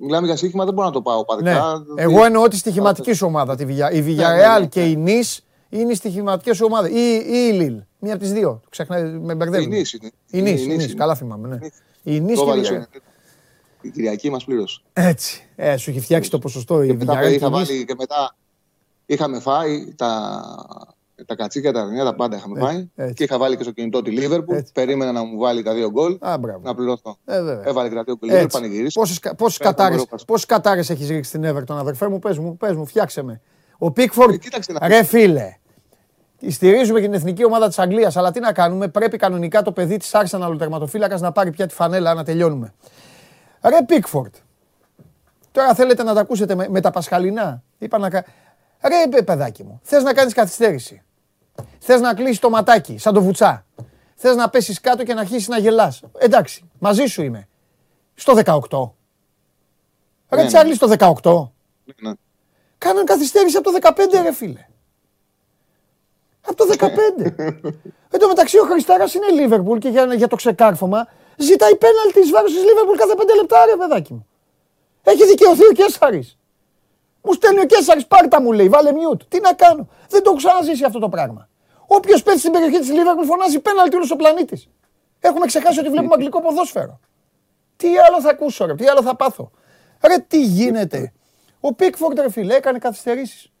[0.00, 1.84] μιλάμε για στοίχημα δεν μπορώ να το πάω παδικά.
[1.94, 2.02] Ναι.
[2.02, 3.56] Εγώ εννοώ τη στοιχηματικής σου ομάδα.
[3.56, 3.90] Τη Βια...
[3.90, 5.20] Η Villarreal ναι, ναι, και η Νη
[5.68, 6.90] είναι οι στοιχηματικές σου ομάδες.
[6.90, 7.82] Ή, ή η Λίλ.
[7.98, 8.60] Μία από τις δύο.
[8.68, 9.84] Ξεχνάει, με μπερδεύει.
[10.30, 10.50] Η Νη.
[10.50, 10.86] Η Νη.
[10.86, 11.48] Καλά θυμάμαι.
[11.48, 11.58] Ναι.
[12.02, 12.88] Η Νη και η
[13.80, 14.80] Η Κυριακή μας πλήρωσε.
[14.92, 15.48] Έτσι.
[15.56, 17.32] Ε, σου έχει φτιάξει το ποσοστό η Villarreal.
[17.32, 18.36] Είχα βάλει και μετά.
[19.06, 20.42] Είχαμε φάει τα
[21.26, 22.88] τα κατσίκια, τα αρνιά, τα πάντα είχαμε πάει.
[22.96, 23.14] Έτσι.
[23.14, 24.58] Και είχα βάλει και στο κινητό τη Λίβερπουλ.
[24.72, 26.16] Περίμενα να μου βάλει τα δύο γκολ.
[26.20, 27.16] Α, να πληρωθώ.
[27.24, 28.46] Ε, Έβαλε και τα δύο γκολ.
[28.52, 29.00] Πανηγυρίσει.
[29.36, 33.40] Πόσες κατάρε έχεις ρίξει στην Everton, αδερφέ μου, πες μου, πες μου, φτιάξε με.
[33.78, 34.42] Ο Πίκφορντ,
[34.80, 35.56] ε, ρε φίλε,
[36.48, 40.10] Στηρίζουμε την εθνική ομάδα της Αγγλίας, αλλά τι να κάνουμε, πρέπει κανονικά το παιδί της
[40.12, 42.74] Arsenal ο τερματοφύλακας να πάρει πια τη φανέλα να τελειώνουμε.
[43.62, 44.34] Ρε Πίκφορντ,
[45.52, 47.62] τώρα θέλετε να τα ακούσετε με, με τα πασχαλινά.
[47.78, 48.08] Είπα να.
[49.12, 51.02] Ρε παιδάκι μου, θες να κάνεις καθυστέρηση.
[51.78, 53.66] Θες να κλείσεις το ματάκι, σαν το βουτσά.
[54.14, 56.02] Θες να πέσεις κάτω και να αρχίσεις να γελάς.
[56.18, 57.48] Εντάξει, μαζί σου είμαι.
[58.14, 58.90] Στο 18.
[60.30, 61.50] Ρε ναι, Τσάρλι, στο 18.
[62.00, 62.12] Ναι.
[62.78, 64.66] Κάναν καθυστέρηση από το 15, ρε φίλε.
[66.40, 66.86] Από το 15.
[68.10, 72.30] Εν τω μεταξύ ο Χριστάρας είναι Λίβερπουλ και για, για το ξεκάρφωμα ζητάει πέναλτι εις
[72.30, 74.26] βάρος της Λίβερπουλ κάθε 5 λεπτά, ρε παιδάκι μου.
[75.02, 76.38] Έχεις δικαιωθεί ο Κέσσαρης.
[77.22, 79.22] Μου στέλνει ο Κέσσαρης, πάρτα μου λέει, βάλε μιούτ.
[79.28, 79.88] Τι να κάνω.
[80.08, 81.48] Δεν το έχω ξαναζήσει αυτό το πράγμα.
[81.86, 84.68] Όποιος πέφτει στην περιοχή της Λίβερπουλ φωνάζει πέναλτι όλος ο πλανήτης.
[85.20, 87.00] Έχουμε ξεχάσει ότι βλέπουμε αγγλικό ποδόσφαιρο.
[87.76, 89.50] Τι άλλο θα ακούσω, ρε, τι άλλο θα πάθω.
[90.06, 91.12] Ρε, τι γίνεται.
[91.60, 93.52] Ο Πίκφορντ, ρε φίλε, έκανε καθυστερήσεις.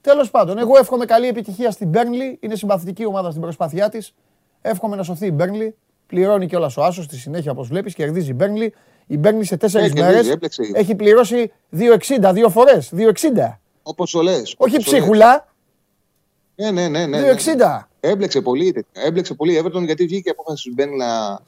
[0.00, 2.38] Τέλος πάντων, εγώ εύχομαι καλή επιτυχία στην Μπέρνλι.
[2.42, 4.14] Είναι συμπαθητική ομάδα στην προσπάθειά της.
[4.60, 5.76] Εύχομαι να σωθεί η Μπέρνλι.
[6.10, 8.74] Πληρώνει κιόλας ο Άσος στη συνέχεια, όπως βλέπεις, κερδίζει η Μπέρνλι.
[9.06, 10.36] Η Μπέρνλι σε τέσσερις μέρες
[10.72, 12.92] έχει πληρώσει 2,60 δύο φορές.
[12.96, 13.58] 2,60.
[13.82, 14.54] Όπως το λες.
[14.56, 15.48] Όχι ψίχουλα.
[16.54, 17.06] Ναι, ναι, ναι.
[17.06, 17.80] ναι, 2,60.
[18.00, 21.40] Έμπλεξε πολύ, έμπλεξε πολύ η Everton γιατί βγήκε η απόφαση του Μπέν να,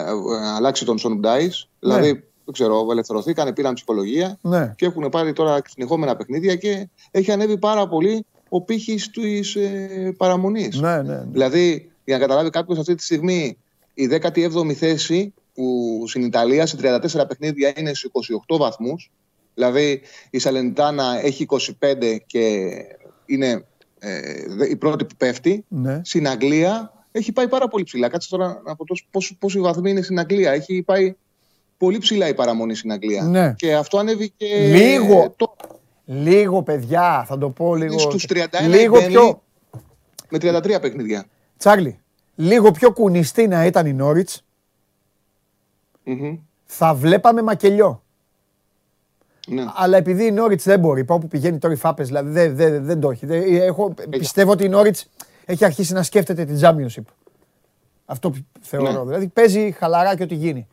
[0.00, 1.48] ε, να αλλάξει τον Σον Ντάι.
[1.78, 2.20] Δηλαδή, ναι.
[2.44, 4.72] δεν ξέρω, ελευθερωθήκαν, πήραν ψυχολογία ναι.
[4.76, 10.14] και έχουν πάρει τώρα συνεχόμενα παιχνίδια και έχει ανέβει πάρα πολύ ο πύχης της ε,
[10.16, 10.80] παραμονής.
[10.80, 11.24] Ναι, ναι, ναι.
[11.30, 13.58] Δηλαδή, για να καταλάβει κάποιος αυτή τη στιγμή,
[13.98, 18.10] η 17η θέση που στην Ιταλία σε 34 παιχνίδια είναι σε
[18.48, 19.10] 28 βαθμούς.
[19.54, 22.70] Δηλαδή η Σαλεντάνα έχει 25 και
[23.26, 23.64] είναι
[23.98, 24.20] ε,
[24.70, 25.64] η πρώτη που πέφτει.
[25.68, 26.00] Ναι.
[26.04, 28.08] Στην Αγγλία έχει πάει πάρα πολύ ψηλά.
[28.08, 28.84] Κάτσε τώρα να πω
[29.38, 30.52] πόσο, βαθμοί είναι στην Αγγλία.
[30.52, 31.16] Έχει πάει
[31.76, 33.22] πολύ ψηλά η παραμονή στην Αγγλία.
[33.22, 33.54] Ναι.
[33.56, 34.46] Και αυτό ανέβηκε.
[34.56, 35.34] Λίγο.
[35.36, 35.56] Το...
[36.04, 37.98] Λίγο, παιδιά, θα το πω λίγο.
[37.98, 39.42] Στους 31 λίγο πιο...
[40.28, 41.24] με 33 παιχνίδια.
[41.56, 41.98] Τσάρλι,
[42.36, 44.44] λίγο πιο κουνιστή να ήταν η Νόριτς.
[46.64, 48.02] θα βλέπαμε μακελιό.
[49.48, 49.64] Ναι.
[49.74, 52.84] Αλλά επειδή η Νόριτς δεν μπορεί, πάω που πηγαίνει τώρα η Φάπες, δηλαδή δεν, δεν,
[52.84, 53.26] δεν το έχει.
[53.56, 55.10] έχω, πιστεύω ότι η Νόριτς
[55.44, 57.02] έχει αρχίσει να σκέφτεται την Championship.
[58.06, 58.92] Αυτό θεωρώ.
[58.92, 59.04] Ναι.
[59.04, 60.66] Δηλαδή παίζει χαλαρά και ό,τι γίνει.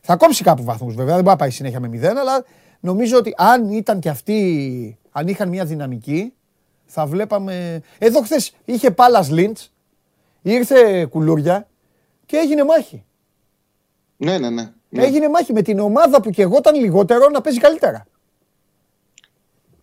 [0.00, 2.44] Θα κόψει κάπου βαθμούς βέβαια, δεν μπορεί να πάει συνέχεια με μηδέν, αλλά
[2.80, 6.32] νομίζω ότι αν ήταν και αυτοί, αν είχαν μια δυναμική,
[6.86, 7.82] θα βλέπαμε.
[7.98, 9.56] Εδώ χθες είχε πάλα Λίντ,
[10.42, 11.68] ήρθε κουλούρια
[12.26, 13.04] και έγινε μάχη.
[14.16, 14.72] Ναι, ναι, ναι.
[14.88, 15.02] Ναι.
[15.04, 18.06] Έγινε μάχη με την ομάδα που και εγώ ήταν λιγότερο να παίζει καλύτερα.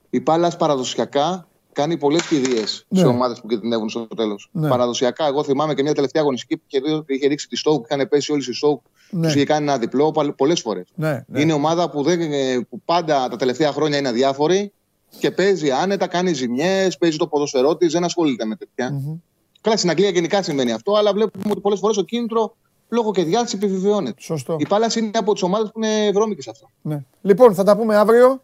[0.10, 3.00] η Πάλας παραδοσιακά κάνει πολλές κηδείες Ναι.
[3.00, 4.50] σε ομάδες που κινδυνεύουν στο τέλος.
[4.52, 4.67] Ναι.
[4.70, 8.32] Παραδοσιακά, εγώ θυμάμαι και μια τελευταία αγωνιστική που είχε- είχε ρίξει τη Στόουκ, είχαν πέσει
[8.32, 9.22] όλοι στη Στόουκ, Ναι.
[9.26, 10.88] τους είχε κάνει ένα διπλό πολλές φορές.
[10.96, 11.41] Ναι, ναι.
[11.41, 14.72] Είναι ομάδα που, δεν, ε, που πάντα τα τελευταία χρόνια είναι αδιάφορη
[15.20, 18.91] και παίζει άνετα, κάνει ζημιές, παίζει το ποδοσφαιρό της, δεν ασχολείται με τέτοια.
[18.91, 19.15] Μμμ.
[19.62, 22.56] Καλά, στην Αγγλία γενικά συμβαίνει αυτό, αλλά βλέπουμε ότι πολλές φορές το κίνητρο
[22.89, 24.22] λόγω και διάθεση επιβεβαιώνεται.
[24.22, 24.56] Σωστό.
[24.60, 26.70] Η Πάλα είναι από τις ομάδες που είναι βρώμικες σε αυτό.
[26.82, 27.04] Ναι.
[27.22, 28.41] Λοιπόν, θα τα πούμε αύριο.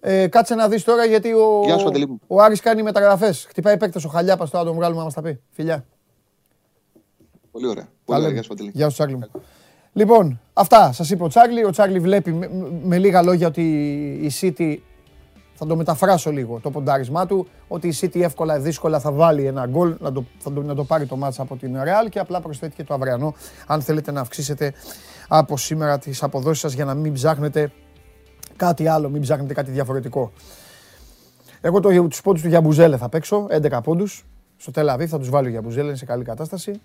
[0.00, 2.20] Ε, κάτσε να δεις τώρα γιατί ο, Γεια σου, Παντελή μου.
[2.26, 3.46] ο Άρης κάνει μεταγραφές.
[3.48, 5.40] Χτυπάει παίκτες ο Χαλιάπας τώρα να τον βγάλουμε να μας τα πει.
[5.50, 5.84] Φιλιά.
[7.50, 7.82] Πολύ ωραία.
[7.84, 8.20] Τα Πολύ ωραία.
[8.20, 8.32] λέμε.
[8.32, 8.70] Γεια σου, Παντελή.
[8.74, 9.30] Γεια σου Τσάρλι μου.
[9.92, 11.64] Λοιπόν, αυτά σας είπε ο Τσάρλι.
[11.64, 12.50] Ο Τσάρλι βλέπει με,
[12.82, 13.62] με λίγα λόγια ότι
[14.22, 14.76] η City,
[15.58, 19.66] θα το μεταφράσω λίγο το ποντάρισμά του, ότι η City εύκολα δύσκολα θα βάλει ένα
[19.66, 22.40] γκολ, να το, θα το, να το πάρει το μάτσα από την Real και απλά
[22.40, 23.34] προσθέτει και το αυριανό,
[23.66, 24.72] αν θέλετε να αυξήσετε
[25.28, 27.72] από σήμερα τις αποδόσεις σας για να μην ψάχνετε
[28.56, 30.32] κάτι άλλο, μην ψάχνετε κάτι διαφορετικό.
[31.60, 34.26] Εγώ το, τους πόντους του Γιαμπουζέλε θα παίξω, 11 πόντους.
[34.56, 36.80] Στο Τελαβή θα τους βάλει ο Γιαμπουζέλε, είναι σε καλή κατάσταση.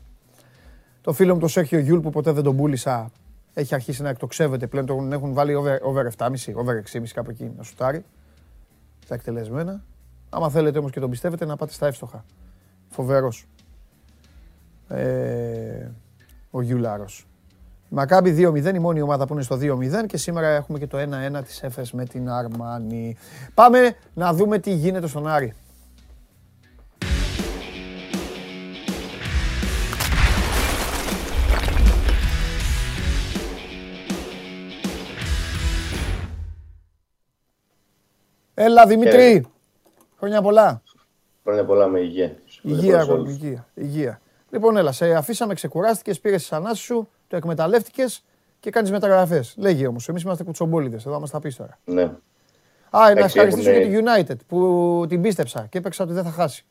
[1.02, 3.12] Το φίλο μου το Σέρχιο Γιούλ που ποτέ δεν τον πούλησα
[3.54, 4.86] έχει αρχίσει να εκτοξεύεται πλέον.
[4.86, 8.06] Τον έχουν βάλει over, over 7,5, over 6,5 κάπου εκεί να σουτάρει.
[9.12, 9.84] Τα εκτελεσμένα.
[10.30, 12.26] Άμα θέλετε όμως και τον πιστεύετε να πάτε στα εύστοχα.
[12.90, 13.48] Φοβερός.
[14.88, 15.88] Ε,
[16.52, 17.28] ο Γιουλάρος.
[17.90, 21.44] Μακάμπι 2-0, η μόνη ομάδα που είναι στο 2-0 και σήμερα έχουμε και το 1-1
[21.44, 23.16] της Έφες με την Αρμάνη.
[23.54, 25.54] Πάμε να δούμε τι γίνεται στον Άρη.
[38.64, 39.46] Έλα Δημήτρη,
[40.18, 40.82] χρόνια πολλά.
[41.44, 42.36] Χρόνια πολλά με υγεία.
[42.62, 44.22] Υγεία, αγόρι, υγεία, υγεία.
[44.50, 48.24] Λοιπόν, έλα, σε αφήσαμε, ξεκουράστηκες, πήρες τις ανάσεις σου, το εκμεταλλεύτηκες
[48.60, 49.56] και κάνεις μεταγραφές.
[49.58, 51.80] Λέγει όμως, εμείς είμαστε κουτσομπόλιδες, εδώ μας τα πεις τώρα.
[51.86, 52.02] Ναι.
[52.02, 52.12] Α,
[53.00, 56.30] να Εντάξει, ευχαριστήσω έχουνε- και τη United που την πίστεψα και έπαιξα ότι δεν θα
[56.32, 56.66] χάσει.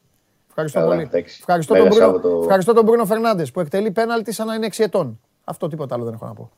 [0.48, 1.03] Ευχαριστώ Καλά, πολύ.
[1.03, 1.37] εντάξει.
[1.38, 2.40] Ευχαριστώ Μέγα τον, Μπρούνο, Σάββατο.
[2.42, 5.20] ευχαριστώ τον Μπρούνο Φερνάντες που εκτελεί πέναλτι σαν να είναι 6 ετών.
[5.44, 6.50] Αυτό τίποτα άλλο δεν έχω να πω.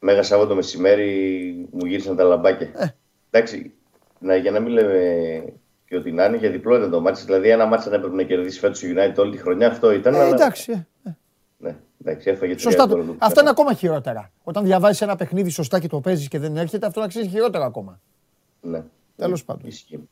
[0.00, 2.70] Μέγα Σάββατο μεσημέρι μου γύρισαν τα λαμπάκια.
[2.76, 2.86] Ε.
[3.30, 3.72] Εντάξει,
[4.24, 5.44] να, για να μην λέμε
[5.88, 7.22] και ότι να είναι, για διπλό ήταν το μάτι.
[7.24, 9.66] Δηλαδή, ένα μάτι δεν έπρεπε να κερδίσει φέτος η United όλη τη χρονιά.
[9.66, 10.14] Αυτό ήταν.
[10.14, 10.72] Ε, αλλά- εντάξει.
[10.72, 11.16] ε, ε.
[11.58, 12.86] Ναι, εντάξει, έφαγε τρία Σωστά.
[12.86, 13.04] γκολ Το...
[13.06, 13.16] του.
[13.18, 14.30] Αυτό είναι ακόμα χειρότερα.
[14.44, 17.64] Όταν διαβάζεις ένα παιχνίδι σωστά και το παίζεις και δεν έρχεται, αυτό να αξίζει χειρότερα
[17.64, 18.00] ακόμα.
[18.60, 18.82] Ναι.
[19.16, 19.62] Τέλος πάντων.
[19.68, 20.08] Ισχύει.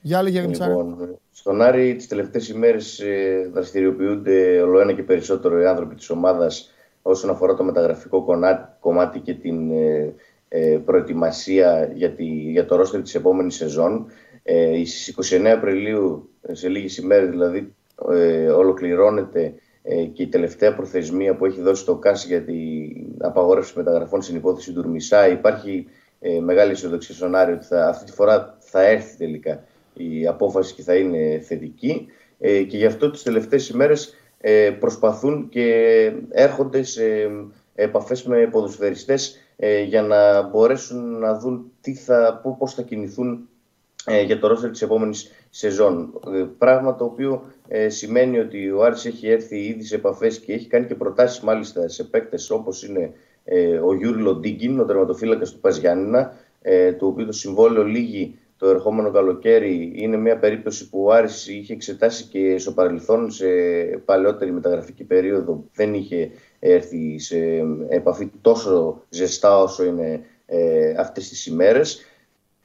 [0.00, 0.70] Για άλλη Γερμιτσάρα.
[0.70, 6.10] Λοιπόν, στον Άρη τις τελευταίες ημέρες ε, δραστηριοποιούνται όλο ένα και περισσότερο οι άνθρωποι της
[6.10, 6.70] ομάδας
[7.02, 10.12] όσον αφορά το μεταγραφικό κονά- κομμάτι και την ε, ε,
[10.84, 14.06] προετοιμασία για, τη, για το ρόστερ της επόμενης σεζόν.
[14.42, 17.74] Ε, στις 29 Απριλίου, ε, σε λίγες ημέρες δηλαδή,
[18.10, 22.56] ε, ολοκληρώνεται ε, και η τελευταία προθεσμία που έχει δώσει το ΚΑΣ για την
[23.18, 25.28] απαγόρευση μεταγραφών στην υπόθεση του Ουρμισά.
[25.28, 25.86] Υπάρχει
[26.20, 30.74] ε, μεγάλη αισιοδοξία στον Άρη ότι θα, αυτή τη φορά θα έρθει τελικά η απόφαση
[30.74, 32.06] και θα είναι θετική
[32.38, 37.02] ε, και γι' αυτό τις τελευταίες ημέρες ε, προσπαθούν και έρχονται σε
[37.74, 39.41] επαφές με ποδοσφαιριστές ε,
[39.86, 43.48] για να μπορέσουν να δουν τι θα, πού- πώς θα κινηθούν
[44.04, 46.20] ε, για το ρόστερ της επόμενης σεζόν.
[46.34, 50.52] Ε, Πράγμα το οποίο ε, σημαίνει ότι ο Άρης έχει έρθει ήδη σε επαφές και
[50.52, 53.12] έχει κάνει και προτάσεις μάλιστα σε παίκτες όπως είναι
[53.44, 58.38] ε, ο Γιούρι Λοντίγκιν, ο τερματοφύλακας του ΠΑΣ Γιάννινα, ε, το οποίο το συμβόλαιο λήγει
[58.56, 59.92] το ερχόμενο καλοκαίρι.
[59.96, 63.46] Είναι μια περίπτωση που ο Άρης είχε εξετάσει και στο παρελθόν σε
[64.04, 66.30] παλαιότερη μεταγραφική περίοδο δεν είχε
[66.64, 67.36] έρθει σε
[67.88, 72.00] επαφή τόσο ζεστά όσο είναι ε, αυτές τις ημέρες.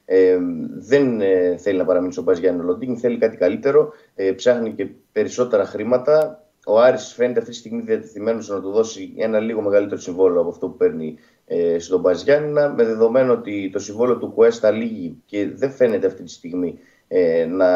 [0.04, 0.38] Ε,
[0.74, 4.88] δεν ε, θέλει να παραμείνει στον Πας Γιάννη Λοντίνγκ, θέλει κάτι καλύτερο, ε, ψάχνει και
[5.12, 6.42] περισσότερα χρήματα.
[6.66, 10.50] Ο Άρης φαίνεται αυτή τη στιγμή διατεθειμένος να του δώσει ένα λίγο μεγαλύτερο συμβόλαιο από
[10.50, 15.22] αυτό που παίρνει ε, στον Πας Γιάννηνα, με δεδομένο ότι το συμβόλαιο του Κουέστα λύγει
[15.26, 17.68] και δεν φαίνεται αυτή τη στιγμή ε, να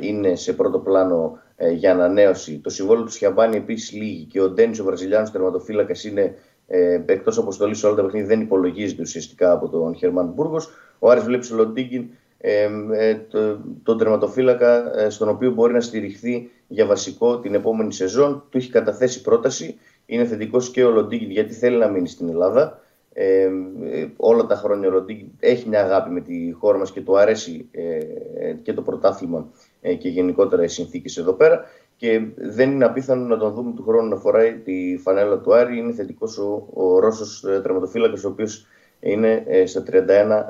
[0.00, 2.60] είναι σε πρώτο πλάνο ε, για ανανέωση.
[2.62, 6.34] Το συμβόλαιο του Σιαμπάνη επίσης λύγει και ο Ντένις, ο Βραζιλιάνος τερματοφύλακας, είναι
[6.66, 10.68] ε, εκτός αποστολής σε όλα τα παιχνίδια, δεν υπολογίζεται ουσιαστικά από τον Χερμάν Μπούργος.
[10.98, 15.80] Ο Άρης βλέπει στο Λοντίγκιν ε, ε, το, τον τερματοφύλακα ε, στον οποίο μπορεί να
[15.80, 18.44] στηριχθεί για βασικό την επόμενη σεζόν.
[18.50, 19.78] Του έχει καταθέσει πρόταση.
[20.06, 22.80] Είναι θετικός και ο Λοντίγκιν γιατί θέλει να μείνει στην Ελλάδα.
[23.12, 27.00] Ε, ε, όλα τα χρόνια ο Λοντίγκιν έχει μια αγάπη με τη χώρα μας και
[27.00, 27.98] του αρέσει ε,
[28.38, 31.64] ε, και το πρωτάθλημα ε, και γενικότερα οι συνθήκες εδώ πέρα
[31.96, 35.78] και δεν είναι απίθανο να τον δούμε του χρόνου να φοράει τη φανέλα του Άρη.
[35.78, 38.66] Είναι θετικός ο, ο Ρώσος ε, τερματοφύλακας ο οποίος
[39.00, 39.92] είναι ε, στα 31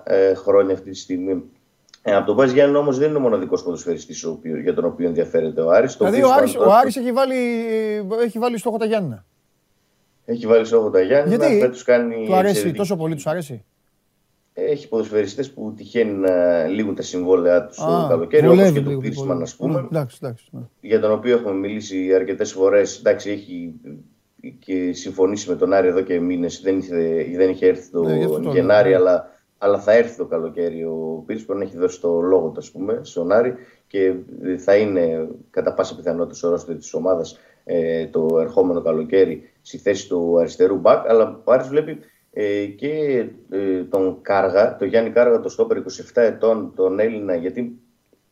[0.04, 1.42] ε, χρόνια αυτή τη στιγμή.
[2.02, 4.84] Ε, από τον Πας Γιάννη όμως δεν είναι ο μοναδικός ποδοσφαιριστής ο οποίος- για τον
[4.84, 5.96] οποίο ενδιαφέρεται ο Άρης.
[5.96, 7.36] Το Δηλαδή οποίο ο Άρης, πάνω ο Άρης έχει, βάλει,
[8.22, 9.24] έχει βάλει στόχο τα Γιάννηνα.
[10.24, 11.36] έχει βάλει στόχο τα Γιάννη.
[11.36, 13.64] Γιατί; Φέτος κάνει του αρέσει εξαιρετική- τόσο πολύ, τους αρέσει;
[14.68, 19.42] Έχει ποδοσφαιριστές που τυχαίνει να λήγουν τα συμβόλαια τους το καλοκαίρι, όπως και το Πίρσμαν,
[19.42, 19.78] ας πούμε.
[19.90, 20.60] Εντάξει, εντάξει, ναι.
[20.80, 22.98] Για τον οποίο έχουμε μιλήσει αρκετές φορές.
[22.98, 23.74] Εντάξει, έχει
[24.58, 26.60] και συμφωνήσει με τον Άρη εδώ και μήνες.
[26.60, 26.94] Δεν, είχε,
[27.36, 30.84] δεν είχε έρθει το ναι, Γενάρη, αλλά, αλλά θα έρθει το καλοκαίρι.
[30.84, 33.54] Ο Πίρσμαν έχει δώσει το λόγο του, ας πούμε, στον Άρη
[33.86, 34.14] και
[34.58, 40.08] θα είναι κατά πάσα πιθανότητα ο ρόστερ της ομάδας ε, το ερχόμενο καλοκαίρι στη θέση
[40.08, 41.08] του αριστερού μπακ.
[41.08, 41.96] Αλλά ο Άρης βλέπει ε,
[42.76, 45.82] και ε, τον Κάργα, τον Γιάννη Κάργα, το στόπερ 27
[46.14, 47.78] ετών, τον Έλληνα, γιατί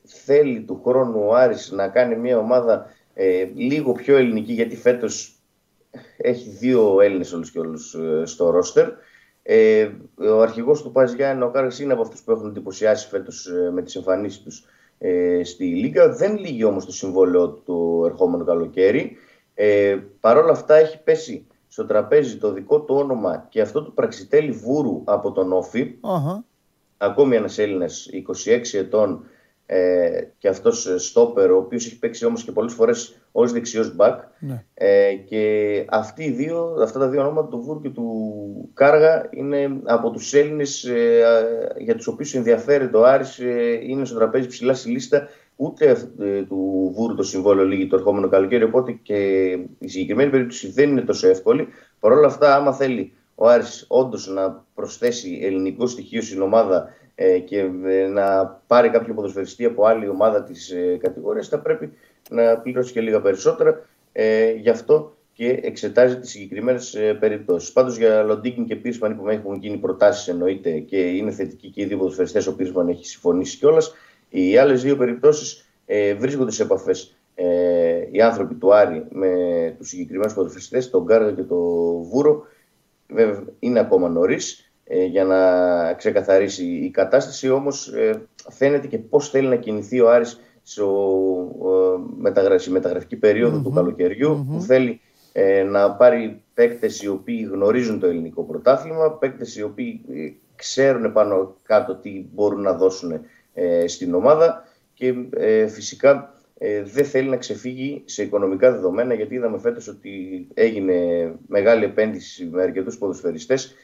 [0.05, 5.41] θέλει του χρόνου ο Άρης να κάνει μια ομάδα ε, λίγο πιο ελληνική, γιατί φέτος
[6.17, 8.89] έχει δύο Έλληνες όλους και όλους ε, στο ρόστερ.
[9.43, 13.49] Ε, ο αρχηγός του Πας Γιάννη, ο Κάργας, είναι από αυτούς που έχουν εντυπωσιάσει φέτος
[13.73, 14.65] με τις εμφανίσεις τους
[15.43, 16.09] στη Λίγκα.
[16.09, 19.17] Δεν λύγει όμως το συμβόλαιο του ερχόμενο καλοκαίρι.
[19.61, 21.47] Ε, Παρ' όλα αυτά έχει πέσει
[21.79, 25.95] στο τραπέζι το δικό του όνομα και αυτό του Πραξιτέλη Βούρου από τον Όφη.
[26.03, 26.43] Uh-huh.
[26.97, 28.09] Ακόμη ένας Έλληνας
[28.45, 29.25] 26 ετών
[29.67, 34.21] ε, και αυτός στόπερ, ο οποίος έχει παίξει όμως και πολλές φορές ως δεξιός μπακ.
[34.39, 34.65] Ναι.
[34.75, 39.81] Ε, και αυτοί οι δύο, αυτά τα δύο ονόματα του Βούρου και του Κάργα είναι
[39.85, 44.75] από τους Έλληνες ε, για τους οποίους ενδιαφέρει το Άρης, ε, είναι στο τραπέζι ψηλά
[44.75, 45.29] στη λίστα
[45.61, 48.65] ούτε ε, του Βούρου το συμβόλαιο λίγη το ερχόμενο καλοκαίρι.
[48.65, 49.47] Οπότε και
[49.79, 51.69] η συγκεκριμένη περίπτωση δεν είναι τόσο εύκολη.
[52.01, 57.39] Παρ' όλα αυτά, άμα θέλει ο Άρης όντως να προσθέσει ελληνικό στοιχείο στην ομάδα ε,
[57.39, 61.93] και ε, να πάρει κάποιο ποδοσφαιριστή από άλλη ομάδα της ε, κατηγορίας, θα πρέπει
[62.31, 63.87] να πληρώσει και λίγα περισσότερα.
[64.13, 67.73] Ε, γι' αυτό και εξετάζει τις συγκεκριμένες ε, περιπτώσεις.
[67.73, 71.85] Πάντως για Λοντίνγκιν και Πίρσμαν που έχουν γίνει προτάσεις εννοείται και είναι θετικοί και οι
[71.85, 72.47] δύο ποδοσφαιριστές.
[72.47, 73.95] Ο Πίρσμαν έχει συμφωνήσει κιόλας.
[74.29, 79.31] Οι άλλες δύο περιπτώσεις ε, βρίσκονται σε επαφές ε, οι άνθρωποι του Άρη με
[79.79, 82.43] τους συγκεκριμένους ποδοσφαιριστές, τον Γκάργα και τον Βούρο.
[83.09, 85.39] Βέβαια είναι ακόμα νωρίς ε, για να
[85.95, 90.87] ξεκαθαρίσει η κατάσταση, όμως ε, φαίνεται και πώς θέλει να κινηθεί ο Άρης στο
[92.25, 93.17] ε, μεταγραφική
[93.63, 95.01] του καλοκαιριου που θέλει
[95.33, 101.13] ε, να πάρει παίκτες οι οποίοι γνωρίζουν το ελληνικό πρωτάθλημα, παίκτες οι οποίοι ε, ξέρουν
[101.13, 103.21] πάνω κάτω τι μπορούν να δώσουν ε,
[103.87, 104.69] στην ομάδα
[104.99, 110.47] και ε, φυσικά ε, δεν θέλει να ξεφύγει σε οικονομικά δεδομένα γιατί είδαμε φέτος ότι
[110.55, 110.95] έγινε
[111.47, 113.75] μεγάλη επένδυση με αρκετούς ποδοσφαιριστές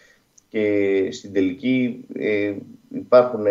[0.49, 2.07] και στην τελική
[2.89, 3.45] υπάρχουν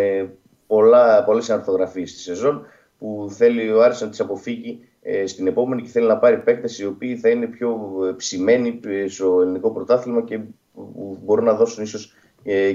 [0.67, 2.65] πολλά, πολλές ανορθογραφίες στη σεζόν
[2.99, 4.79] που θέλει ο Άρης να τις αποφύγει
[5.25, 7.77] στην επόμενη και θέλει να πάρει παίκτες οι οποίοι θα είναι πιο
[8.17, 10.39] ψημένοι στο ελληνικό πρωτάθλημα και
[11.23, 12.13] μπορούν να δώσουν ίσως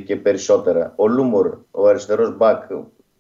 [0.05, 0.93] και περισσότερα.
[0.97, 2.63] Ο Λούμορ, ο αριστερός μπακ,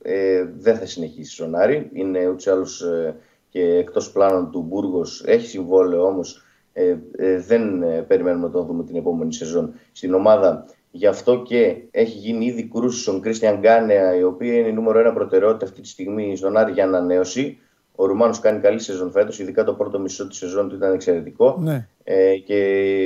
[0.02, 1.90] ε, δεν θα συνεχίσει στον Άρη.
[1.92, 3.16] Είναι ούτως ή άλλως ε,
[3.48, 5.22] και εκτός πλάνων του Μπούργος.
[5.26, 6.42] Έχει συμβόλαιο όμως.
[6.72, 10.64] Ε, ε, δεν ε, περιμένουμε να τον δούμε την επόμενη σεζόν στην ομάδα.
[10.90, 14.98] Γι' αυτό και έχει γίνει ήδη κρούση στον Κρίστιαν Γκάνεα, η οποία είναι η νούμερο
[14.98, 17.58] ένα προτεραιότητα αυτή τη στιγμή στον Άρη για ανανέωση.
[17.94, 21.58] Ο Ρουμάνος κάνει καλή σεζόν φέτος, ειδικά το πρώτο μισό της σεζόν του ήταν εξαιρετικό.
[21.60, 21.88] Ναι.
[22.04, 22.56] Ε, και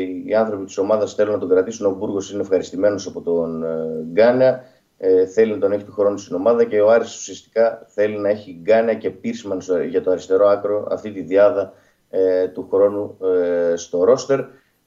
[0.01, 1.87] οι άνθρωποι της ομάδας θέλουν να τον κρατήσουν.
[1.87, 3.65] Ο Μπούργος είναι ευχαριστημένος από τον
[4.13, 4.61] Γκάνεα
[5.05, 8.29] ε, θέλει να τον έχει του χρόνου στην ομάδα και ο Άρης ουσιαστικά θέλει να
[8.29, 11.73] έχει Γκάνα και Πίρσμαν για το αριστερό άκρο αυτή τη διάδα
[12.11, 14.41] ε, του χρόνου ε, στο ρόστερ.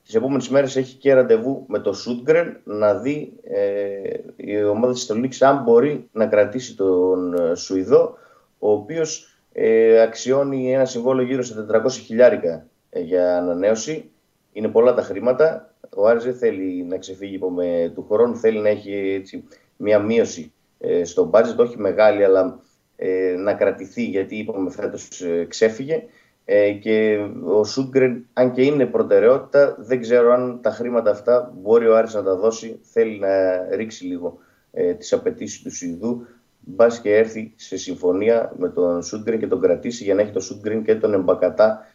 [0.03, 3.89] Τις επόμενες μέρες έχει και ραντεβού με το Σούτγκρεν να δει ε,
[4.35, 8.17] η ομάδα της Θεσσαλονίκη αν μπορεί να κρατήσει τον ε, Σουηδό,
[8.59, 14.11] ο οποίος ε, αξιώνει ένα συμβόλαιο γύρω στα 400 χιλιάρικα ε, για ανανέωση.
[14.51, 15.73] Είναι πολλά τα χρήματα.
[15.95, 20.53] Ο Άρης δεν θέλει να ξεφύγει με του χρόνου, θέλει να έχει έτσι, μια μείωση
[20.79, 22.59] ε, στο budget, όχι μεγάλη, αλλά
[22.95, 26.03] ε, να κρατηθεί, γιατί είπαμε φέτος ε, ξέφυγε.
[26.45, 31.87] Ε, και ο Σούγκρεν, αν και είναι προτεραιότητα, δεν ξέρω αν τα χρήματα αυτά μπορεί
[31.87, 32.79] ο Άρης να τα δώσει.
[32.81, 34.37] Θέλει να ρίξει λίγο
[34.71, 36.27] ε, τις απαιτήσεις του Σουηδού.
[36.59, 40.41] Μπας και έρθει σε συμφωνία με τον Σούγκριν και τον κρατήσει για να έχει τον
[40.41, 41.85] Σούγκριν και τον Εμπακατά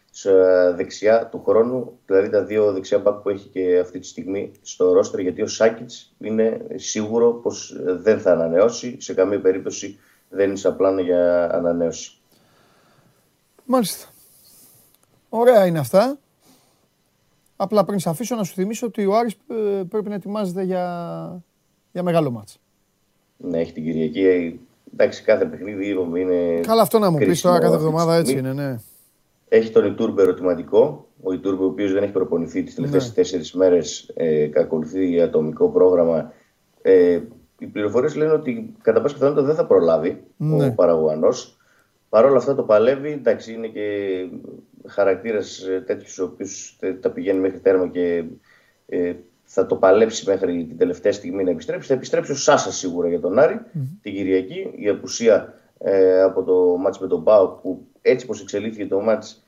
[0.75, 4.93] δεξιά του χρόνου, δηλαδή τα δύο δεξιά μπακ που έχει και αυτή τη στιγμή στο
[4.93, 10.57] ρόστρ, γιατί ο Σάκητς είναι σίγουρο πως δεν θα ανανεώσει, σε καμία περίπτωση δεν είναι
[10.57, 12.11] σαν πλάνο για ανανέωση.
[13.65, 14.07] Μάλιστα.
[15.29, 16.17] Ωραία είναι αυτά.
[17.55, 21.43] Απλά πριν σε αφήσω να σου θυμίσω ότι ο Άρης ε, πρέπει να ετοιμάζεται για,
[21.91, 22.59] για μεγάλο μάτς.
[23.37, 24.59] Ναι, έχει την Κυριακή.
[24.93, 26.59] Εντάξει, κάθε παιχνίδι είναι.
[26.59, 28.75] Καλά, αυτό να μου πεις τώρα κάθε εβδομάδα έτσι είναι, ναι.
[29.53, 31.07] Έχει τον Ιτούρμπε ερωτηματικό.
[31.21, 33.13] Ο Ιτούρμπε, ο οποίος δεν έχει προπονηθεί τις τελευταίες ναι.
[33.13, 36.33] τέσσερις μέρες, ε, ακολουθεί ατομικό πρόγραμμα.
[36.81, 37.19] Ε,
[37.59, 40.65] οι πληροφορίες λένε ότι κατά πάσα πιθανότητα δεν θα προλάβει ναι.
[40.65, 41.29] ο Παραγουανό.
[42.09, 43.11] Παρ' όλα αυτά το παλεύει.
[43.11, 43.87] Εντάξει, είναι και
[44.87, 48.23] χαρακτήρας ε, τέτοιου, ο οποίος τα πηγαίνει μέχρι τέρμα και
[48.85, 51.87] ε, θα το παλέψει μέχρι την τελευταία στιγμή να επιστρέψει.
[51.87, 53.59] Θα επιστρέψει ο Σάσα σίγουρα για τον Άρη
[54.01, 54.73] την Κυριακή.
[54.75, 59.43] Η απουσία ε, από το μάτς με τον Πάο που έτσι πως εξελίχθηκε το μάτς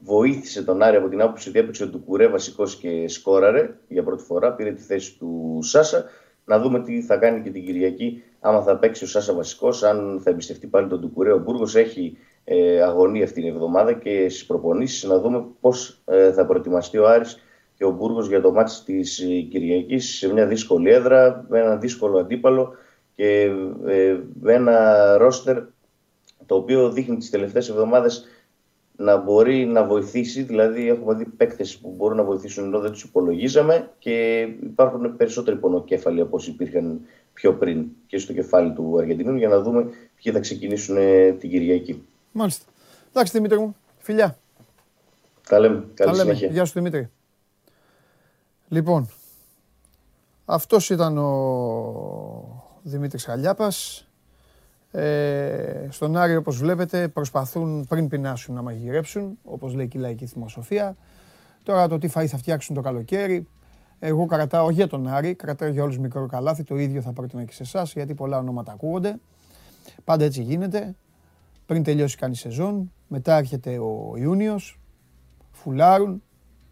[0.00, 4.22] βοήθησε τον Άρη από την άποψη ότι έπαιξε του Κουρέ βασικός και σκόραρε για πρώτη
[4.22, 4.52] φορά.
[4.52, 6.04] Πήρε τη θέση του Σάσα.
[6.44, 10.20] Να δούμε τι θα κάνει και την Κυριακή, άμα θα παίξει ο Σάσα βασικός, αν
[10.24, 11.32] θα εμπιστευτεί πάλι τον Τουκουρέ.
[11.32, 16.32] Ο Μπούργος έχει ε, αγωνία αυτήν την εβδομάδα και στις προπονήσεις να δούμε πώς ε,
[16.32, 17.42] θα προετοιμαστεί ο Άρης
[17.74, 21.76] και ο Μπούργος για το μάτι της ε, Κυριακής σε μια δύσκολη έδρα, με ένα
[21.76, 22.74] δύσκολο αντίπαλο
[23.14, 23.50] και
[23.86, 25.62] ε, με ένα ρόστερ
[26.50, 28.26] το οποίο δείχνει τις τελευταίες εβδομάδες
[28.96, 30.42] να μπορεί να βοηθήσει.
[30.42, 35.56] Δηλαδή, έχουμε δει παίκτες που μπορούν να βοηθήσουν ενώ δεν τους υπολογίζαμε και υπάρχουν περισσότεροι
[35.56, 37.00] πονοκέφαλοι από όσοι υπήρχαν
[37.32, 39.82] πιο πριν και στο κεφάλι του Αργεντινού για να δούμε
[40.22, 42.02] ποιοι θα ξεκινήσουν ε, την Κυριακή.
[42.32, 42.64] Μάλιστα.
[43.08, 43.76] Εντάξει, Δημήτρη μου.
[43.98, 44.36] Φιλιά.
[45.48, 45.84] Τα λέμε.
[45.94, 46.48] Καλή συνέχεια.
[46.48, 47.10] Γεια σου, Δημήτρη.
[48.68, 49.08] Λοιπόν,
[50.44, 54.04] αυτός ήταν ο Δημήτρης Χαλιάπας.
[54.92, 60.26] Ε, στον Άρη, όπως βλέπετε, προσπαθούν πριν πεινάσουν να μαγειρέψουν, όπως λέει και η λαϊκή
[60.26, 60.96] θυμοσοφία.
[61.62, 63.46] Τώρα το τι φαΐ θα φτιάξουν το καλοκαίρι.
[63.98, 67.52] Εγώ κρατάω για τον Άρη, κρατάω για όλους μικρό καλάθι, το ίδιο θα πρότεινα και
[67.52, 69.16] σε εσάς, γιατί πολλά ονόματα ακούγονται.
[70.04, 70.94] Πάντα έτσι γίνεται.
[71.66, 74.80] Πριν τελειώσει κάνει σεζόν, μετά έρχεται ο Ιούνιος,
[75.50, 76.22] φουλάρουν,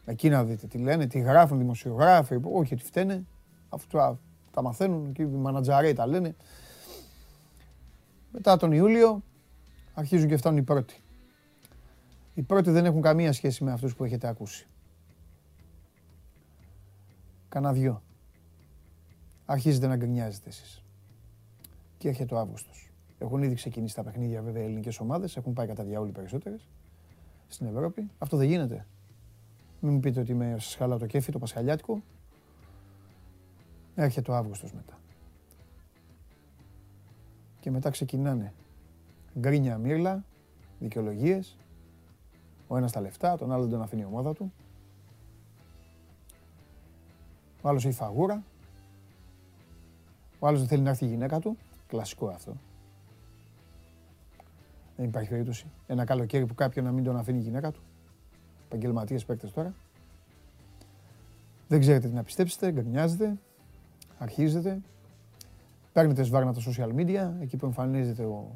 [0.04, 3.24] εκεί να δείτε τι λένε, τι γράφουν δημοσιογράφοι, όχι ότι φταίνε,
[3.68, 4.18] αυτά
[4.50, 6.35] τα μαθαίνουν και οι μανατζαρέοι τα λένε.
[8.32, 9.22] Μετά τον Ιούλιο
[9.94, 11.02] αρχίζουν και φτάνουν οι πρώτοι.
[12.34, 14.66] Οι πρώτοι δεν έχουν καμία σχέση με αυτούς που έχετε ακούσει.
[17.48, 18.02] Κανα δυο.
[19.46, 20.82] Αρχίζετε να γκρινιάζετε εσείς.
[21.98, 22.90] Και έρχεται ο Αύγουστος.
[23.18, 26.68] Έχουν ήδη ξεκινήσει τα παιχνίδια βέβαια οι ελληνικές ομάδες, έχουν πάει κατά διάολοι περισσότερες
[27.48, 28.10] στην Ευρώπη.
[28.18, 28.86] Αυτό δεν γίνεται.
[29.80, 32.02] Μην μου πείτε ότι με σας χαλάω το κέφι, το πασχαλιάτικο.
[33.94, 34.97] Έρχεται ο Αύγουστος μετά
[37.60, 38.52] και μετά ξεκινάνε
[39.38, 40.24] γκρίνια μύρλα,
[40.78, 41.56] δικαιολογίες.
[42.68, 44.52] Ο ένας τα λεφτά, τον άλλο δεν τον αφήνει η ομάδα του.
[47.62, 48.42] Ο άλλος έχει φαγούρα.
[50.38, 51.56] Ο άλλος δεν θέλει να έρθει η γυναίκα του.
[51.86, 52.56] Κλασικό αυτό.
[54.96, 55.66] Δεν υπάρχει περίπτωση.
[55.86, 57.80] Ένα καλοκαίρι που κάποιον να μην τον αφήνει η γυναίκα του.
[58.66, 59.74] Επαγγελματίες παίκτες τώρα.
[61.68, 63.38] Δεν ξέρετε τι να πιστέψετε, γκρινιάζετε,
[64.18, 64.80] αρχίζετε,
[65.98, 68.54] Παίρνετε σβάρνα τα social media, εκεί που εμφανίζεται ο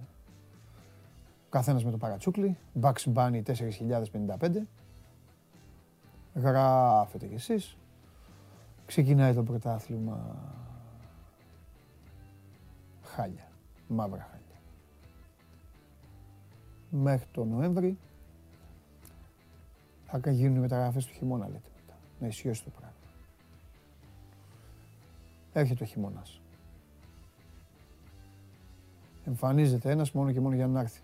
[1.49, 4.67] καθένας με το παρατσούκλι, Bugs Bunny 4055.
[6.35, 7.77] Γράφετε κι εσείς.
[8.87, 10.37] Ξεκινάει το πρωτάθλημα.
[13.03, 13.49] Χάλια,
[13.89, 14.61] μαύρα χάλια.
[16.91, 17.99] Μέχρι τον Νοέμβρη
[20.07, 21.99] θα γίνουν οι μεταγραφές του χειμώνα, λέτε μετά.
[22.21, 22.97] Να ισιώσει το πράγμα.
[25.53, 26.42] Έρχεται ο χειμώνας.
[29.27, 31.01] Εμφανίζεται ένας μόνο και μόνο για να έρθει.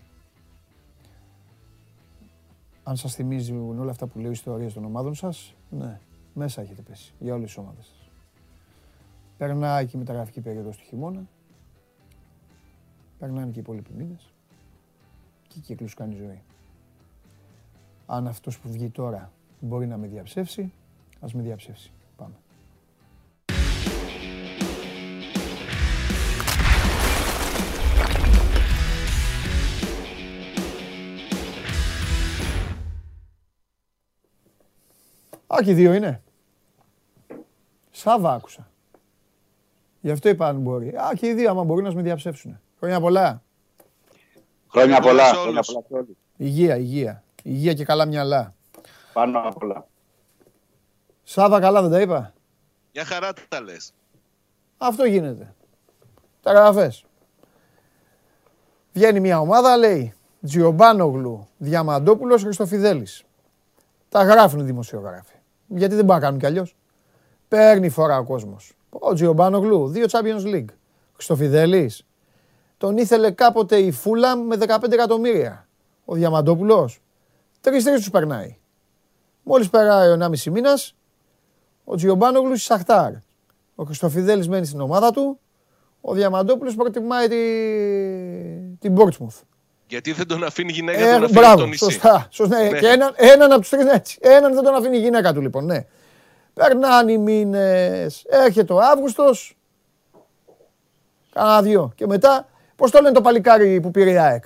[2.83, 5.99] Αν σας θυμίζουν όλα αυτά που λέω ιστορίες των ομάδων σας, ναι,
[6.33, 8.09] μέσα έχετε πέσει για όλες τις ομάδες σας.
[9.37, 11.27] Περνάει και η μεταγραφική περίοδος του χειμώνα.
[13.19, 14.33] Περνάνε και οι υπόλοιποι μήνες.
[15.47, 16.41] Και κύκλους κάνει ζωή.
[18.05, 20.73] Αν αυτός που βγει τώρα μπορεί να με διαψεύσει,
[21.19, 21.91] ας με διαψεύσει.
[22.15, 22.35] Πάμε.
[35.53, 36.21] Α, και οι δύο είναι.
[37.91, 38.71] Σάβα άκουσα.
[40.01, 40.87] Γι' αυτό είπα αν μπορεί.
[40.87, 42.59] Α, και οι δύο άμα μπορούν να με διαψεύσουν.
[42.79, 43.43] Χρόνια πολλά.
[44.67, 45.33] Χρόνια πολλά.
[45.33, 46.05] Χρόνια πολλά
[46.37, 47.23] Υγεία, υγεία.
[47.43, 48.55] Υγεία και καλά μυαλά.
[49.13, 49.87] Πάνω απ' όλα.
[51.23, 52.33] Σάβα καλά δεν τα είπα.
[52.91, 53.93] Για χαρά τα λες.
[54.77, 55.55] Αυτό γίνεται.
[56.41, 57.05] Τα γραφές.
[58.93, 63.23] Βγαίνει μια ομάδα, λέει Τζιομπάνογλου, Διαμαντόπουλος, Χριστοφιδέλης.
[64.09, 65.38] Τα γράφουν οι δημοσιογράφοι
[65.69, 66.75] γιατί δεν μπορεί να κάνουν κι αλλιώς.
[67.47, 68.73] Παίρνει φορά ο κόσμος.
[68.89, 70.73] Ο Τζιομπάνογλου, δύο Champions League.
[71.13, 72.03] Χριστοφιδέλης.
[72.77, 75.67] Τον ήθελε κάποτε η Φούλαμ με 15 εκατομμύρια.
[76.05, 77.01] Ο Διαμαντόπουλος.
[77.61, 78.57] Τρει-τρει τους περνάει.
[79.43, 80.95] Μόλις περάει ο 1,5 μήνας,
[81.83, 83.11] ο Τζιομπάνογλους στη Σαχτάρ.
[83.75, 85.39] Ο Χριστοφιδέλης μένει στην ομάδα του.
[86.01, 87.35] Ο Διαμαντόπουλος προτιμάει τη...
[88.79, 89.41] την Πόρτσμουθ.
[89.89, 91.83] Γιατί δεν τον αφήνει η γυναίκα ε, του να φύγει μπράβο, τον νησί.
[91.83, 92.61] Σωστά, σωστά.
[92.61, 92.79] Ναι.
[92.79, 94.17] Και έναν, έναν από τους τρεις έτσι.
[94.21, 95.85] Έναν δεν τον αφήνει η γυναίκα του λοιπόν, ναι.
[96.53, 98.25] Περνάνε οι μήνες.
[98.27, 99.57] Έρχεται ο Αύγουστος.
[101.33, 101.91] Κάνα δυο.
[101.95, 104.43] Και μετά, πώς το λένε το παλικάρι που πήρε η ΑΕΚ;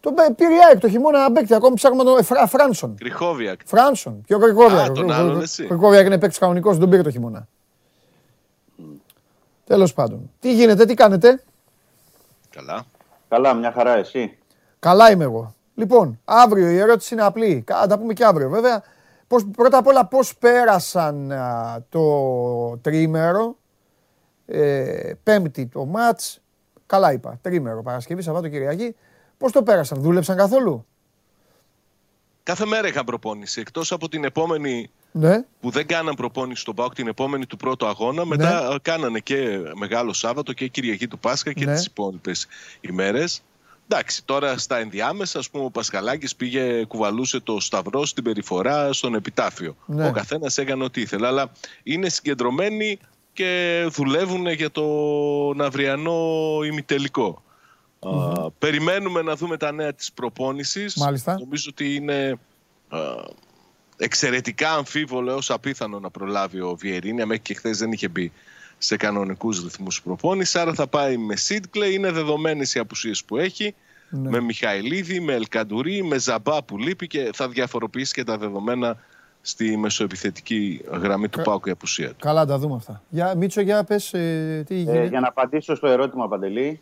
[0.00, 2.96] Τον πήρε η ΑΕΚ το χειμώνα παίκτη, ακόμη ψάχνουμε τον Εφρα, Φράνσον.
[2.96, 3.60] Κρυχόβιακ.
[3.64, 4.22] Φράνσον.
[4.26, 4.90] Ποιο Κρυχόβιακ.
[4.90, 5.66] Α, τον άλλον εσύ.
[5.66, 7.48] Κρυχόβιακ είναι παίκτης κανονικός, δεν τον πήρε το χειμώνα.
[9.64, 10.30] Τέλος πάντων.
[10.40, 11.42] Τι γίνεται, τι κάνετε;
[12.50, 12.84] Καλά.
[13.28, 14.38] Καλά, μια χαρά εσύ.
[14.78, 15.54] Καλά είμαι εγώ.
[15.74, 17.64] Λοιπόν, αύριο η ερώτηση είναι απλή.
[17.66, 18.82] Θα τα πούμε και αύριο βέβαια.
[19.26, 23.56] Πώς, πρώτα απ' όλα πώς πέρασαν α, το τρίμερο,
[24.46, 26.40] ε, πέμπτη το μάτς,
[26.86, 28.96] καλά είπα, τρίμερο, Παρασκευή, Σαββάτο, Κυριακή.
[29.38, 30.86] Πώς το πέρασαν, δούλεψαν καθόλου;
[32.44, 33.60] Κάθε μέρα είχαν προπόνηση.
[33.60, 37.86] Εκτός από την επόμενη Ναι, που δεν κάναν προπόνηση στον Πάοκ την επόμενη του πρώτου
[37.86, 38.24] αγώνα.
[38.24, 41.74] Μετά ε, κάνανε και Μεγάλο Σάββατο και Κυριακή του Πάσχα και Ναι.
[41.74, 42.46] τις υπόλοιπες
[42.80, 43.42] ημέρες.
[43.88, 49.14] Εντάξει, τώρα στα ενδιάμεσα, ας πούμε, ο Πασχαλάκης πήγε, κουβαλούσε το σταυρό στην περιφορά, στον
[49.14, 49.76] επιτάφιο.
[49.86, 50.06] Ναι.
[50.08, 51.50] Ο καθένας έκανε ό,τι ήθελε, αλλά
[51.82, 52.98] είναι συγκεντρωμένοι
[53.32, 56.20] και δουλεύουν για τον αυριανό
[56.64, 57.42] ημιτελικό.
[58.04, 60.96] Α, περιμένουμε να δούμε τα νέα της προπόνησης.
[60.96, 61.38] Μάλιστα.
[61.38, 62.38] Νομίζω ότι είναι
[62.88, 62.98] α,
[63.96, 67.26] εξαιρετικά αμφίβολο έως απίθανο να προλάβει ο Βιερίνια.
[67.26, 68.32] Μέχρι και χθες δεν είχε μπει
[68.78, 70.54] σε κανονικούς ρυθμούς προπόνησης.
[70.56, 71.86] Άρα θα πάει με Σίντκλεϊ.
[71.86, 73.74] Είναι δεδομένες οι απουσίες που έχει.
[74.10, 74.30] Ναι.
[74.30, 78.96] Με Μιχαηλίδη, με Ελκαντουρί, με Ζαμπά που λείπει και θα διαφοροποιήσει και τα δεδομένα
[79.40, 82.16] στη μεσοεπιθετική γραμμή του ΠΑΟΚ η απουσία του.
[82.18, 83.02] καλά τα δούμε αυτά.
[83.08, 85.06] Για, Μίτσο, για πες ε, τι Ε, γίνεται.
[85.06, 86.80] για να απαντήσω στο ερώτημα, Παντελή,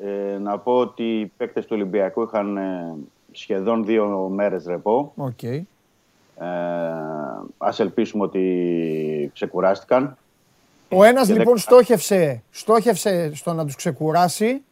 [0.00, 2.94] ε, να πω ότι οι παίκτες του Ολυμπιακού είχαν ε,
[3.32, 5.12] σχεδόν δύο μέρες ρεπό.
[5.16, 5.42] Οκ.
[5.42, 5.64] Ε,
[7.58, 10.16] ας ελπίσουμε ότι ξεκουράστηκαν.
[10.88, 14.62] Ο ένας Και λοιπόν δεν- στόχευσε, στόχευσε στο να τους ξεκουράσει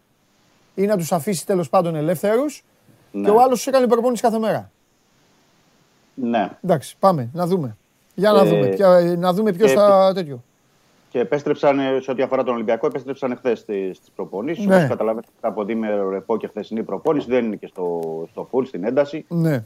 [0.74, 2.64] ή να τους αφήσει τέλος πάντων ελεύθερους
[3.12, 3.24] Ναι.
[3.24, 4.70] και ο άλλος έκανε προπόνηση κάθε μέρα.
[6.14, 6.50] Ναι.
[6.64, 7.76] Εντάξει, πάμε να δούμε.
[8.14, 10.42] Για να Ε, δούμε, ποια, να δούμε ποιος και- θα τέτοιο.
[11.12, 14.66] Και επέστρεψαν, ε, σε ό,τι αφορά τον Ολυμπιακό, επέστρεψαν χθες στις προπονήσεις.
[14.66, 14.76] Ναι.
[14.76, 18.00] Όπως καταλαβαίνετε, από δίμερο ρεπό και χθεσινή προπόνηση δεν είναι και στο,
[18.30, 19.24] στο full, στην ένταση.
[19.28, 19.64] Ναι.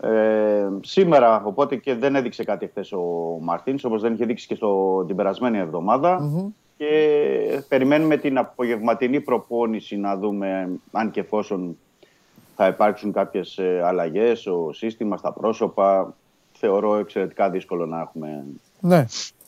[0.00, 3.02] Ε, σήμερα, οπότε και δεν έδειξε κάτι χθες ο
[3.40, 6.30] Μαρτίνς, όπως δεν είχε δείξει και στο, την περασμένη εβδομάδα.
[6.76, 11.76] Και περιμένουμε την απογευματινή προπόνηση να δούμε αν και εφόσον
[12.56, 16.14] θα υπάρξουν κάποιες ε, αλλαγές στο σύστημα, στα πρόσωπα.
[16.52, 18.44] Θεωρώ εξαιρετικά δύσκολο να έχουμε
[18.80, 19.04] Ναι.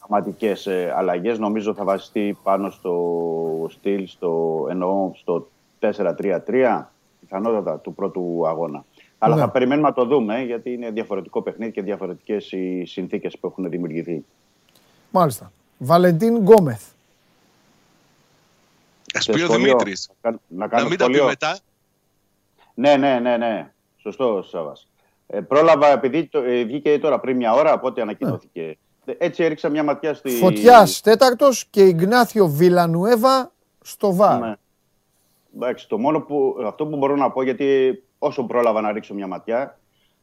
[0.09, 1.39] Δραματικές ε, αλλαγές.
[1.39, 5.49] Νομίζω θα βασιστεί πάνω στο στυλ, στο, εννοώ στο
[5.81, 6.85] 4-3-3,
[7.21, 8.85] πιθανότατα του πρώτου αγώνα.
[9.19, 9.41] Αλλά Ναι.
[9.41, 13.71] θα περιμένουμε να το δούμε, γιατί είναι διαφορετικό παιχνίδι και διαφορετικές οι συνθήκες που έχουν
[13.71, 14.25] δημιουργηθεί.
[15.11, 15.53] Μάλιστα.
[15.79, 16.83] Βαλεντίν Γκόμεθ.
[19.15, 19.65] Ας Σε πει ο σχολείο.
[19.65, 20.09] Δημήτρης.
[20.09, 21.29] Να κάνω- Να Να κάνω μην τα πει σχολείο.
[21.31, 21.59] μετά.
[22.75, 23.71] Ναι, ναι, ναι, ναι.
[23.97, 24.89] Σωστό, Σάβας.
[25.27, 28.79] Ε, πρόλαβα, επειδή το, ε, βγήκε τώρα πριν μια ώρα, από ό,τι ανακοινώθηκε.
[29.07, 30.31] Ε, Έτσι έριξα μια ματιά στη...
[30.31, 33.53] Φωτιάς τέταρτος και Ιγνάθιο Βιλανουέβα
[33.83, 34.41] στο ΒΑΡ.
[34.41, 34.55] Ναι.
[35.57, 39.27] Εντάξει, το μόνο που, αυτό που μπορώ να πω, γιατί όσο πρόλαβα να ρίξω μια
[39.27, 39.79] ματιά,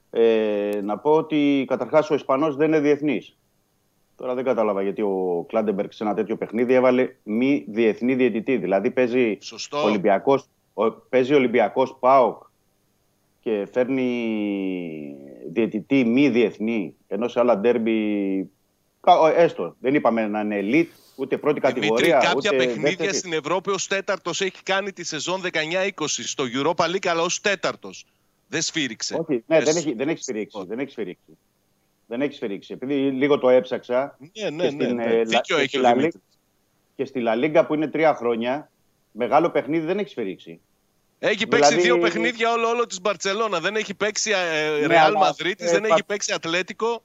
[0.09, 3.37] ε, να πω ότι καταρχάς ο Ισπανός δεν είναι διεθνής.
[4.15, 8.57] Τώρα δεν κατάλαβα γιατί ο Κλάντεμπεργκ σε ένα τέτοιο παιχνίδι έβαλε μη διεθνή διαιτητή.
[8.57, 9.83] Δηλαδή παίζει Σωστό.
[9.83, 12.43] Ολυμπιακός, ο, παίζει Ολυμπιακός ΠΑΟΚ
[13.39, 15.15] και φέρνει
[15.51, 17.97] διαιτητή μη διεθνή, ενώ σε άλλα ντέρμπι,
[18.39, 18.51] κα- ο-
[19.35, 23.13] έστω, δεν είπαμε να είναι elite, ούτε πρώτη Δημήτρη, κατηγορία, κάποια ούτε παιχνίδια δεύτερη.
[23.17, 28.05] στην Ευρώπη ως τέταρτος έχει κάνει τη σεζόν 19-20 στο Europa League, αλλά ως τέταρτος.
[28.47, 29.15] Δεν σφύριξε.
[29.27, 30.63] Όχι, ναι, Εσύ- δεν έχει, δεν έχει σφυρίξει.
[30.67, 31.37] Δεν έχει σφυρίξει.
[32.07, 32.73] Δεν έχει σφυρίξει.
[32.73, 34.83] Επειδή λίγο το έψαξα Ναι, ναι, και ναι.
[34.85, 35.03] στην, ναι.
[35.05, 36.21] ε, Δίκιο Λα- έχει στη ο Λα Δημήτρης.
[36.95, 38.71] και στη Λα Λίγκα που είναι τρία χρόνια,
[39.11, 40.59] μεγάλο παιχνίδι δεν έχει σφυρίξει.
[41.19, 43.59] Έχει παίξει Δηλαδή- δύο παιχνίδια όλο, όλο της Μπαρτσελώνα.
[43.59, 47.03] Δεν έχει παίξει ε, Ναι, Ρεάλ αλλά, Μαδρίτης, ε, δεν πα- έχει παίξει Ατλέτικο.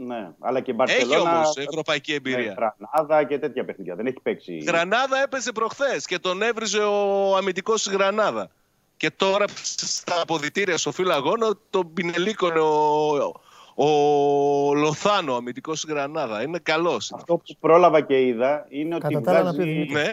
[0.00, 1.36] Ναι, αλλά και η Έχει Μπαρσελόνα.
[1.36, 2.54] όμως ευρωπαϊκή εμπειρία.
[2.78, 3.94] Γρανάδα και τέτοια παιχνίδια.
[3.94, 4.56] Δεν έχει παίξει.
[4.56, 8.50] Γρανάδα έπεσε προχθές και τον έβριζε ο αμυντικός της Γρανάδα.
[8.96, 13.32] Και τώρα στα αποδητήρια στο φύλλο αγώνα τον πινελίκωνε ο,
[13.74, 16.42] ο Λοθάνο, αμυντικός της Γρανάδα.
[16.42, 17.12] Είναι καλός.
[17.12, 19.72] Αυτό που πρόλαβα και είδα είναι ότι Κατά τα άλλα να πεις ο βγάζει.
[19.72, 20.02] Δημήτρης.
[20.02, 20.10] Ναι,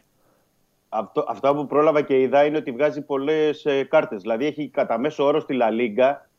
[0.90, 4.22] Αυτό, αυτά που πρόλαβα και είδα είναι ότι βγάζει πολλές ε, κάρτες.
[4.22, 6.30] Δηλαδή έχει κατά μέσο όρο στη Λα Λίγκα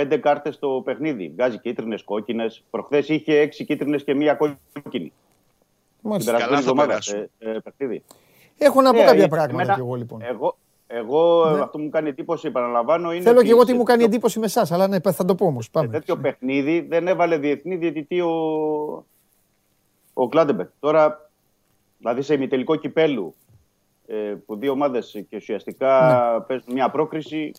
[0.00, 1.28] πέντε κάρτες στο παιχνίδι.
[1.34, 2.62] Βγάζει κίτρινες, κόκκινες.
[2.70, 5.12] Προχθές είχε έξι κίτρινες και μία κόκκινη.
[6.00, 6.32] Την Μάλιστα.
[6.32, 7.18] περασμένη Καλά θα εβδομάδα περάσουν.
[7.18, 8.02] σε ε, παιχνίδι.
[8.58, 10.22] Έχω να πω Ε, κάποια ε, πράγματα εμένα- κι εγώ λοιπόν.
[10.22, 11.60] Εγώ, εγώ Ναι.
[11.60, 13.22] αυτό που μου κάνει εντύπωση, επαναλαμβάνω, είναι.
[13.22, 15.24] Θέλω ότι και εγώ σε τι μου κάνει τέτοιο- εντύπωση με εσάς, αλλά ναι, θα
[15.24, 15.64] το πω όμως.
[15.64, 15.88] Σε Πάμε.
[15.88, 18.30] τέτοιο παιχνίδι δεν έβαλε διεθνή διαιτητή ο,
[20.12, 20.66] ο Κλάντεμπερ.
[20.80, 21.30] Τώρα,
[21.98, 23.34] δηλαδή σε ημιτελικό κυπέλου
[24.06, 24.14] ε,
[24.46, 26.00] που δύο ομάδες και ουσιαστικά
[26.38, 26.44] Ναι.
[26.44, 27.52] παίζουν μια πρόκριση,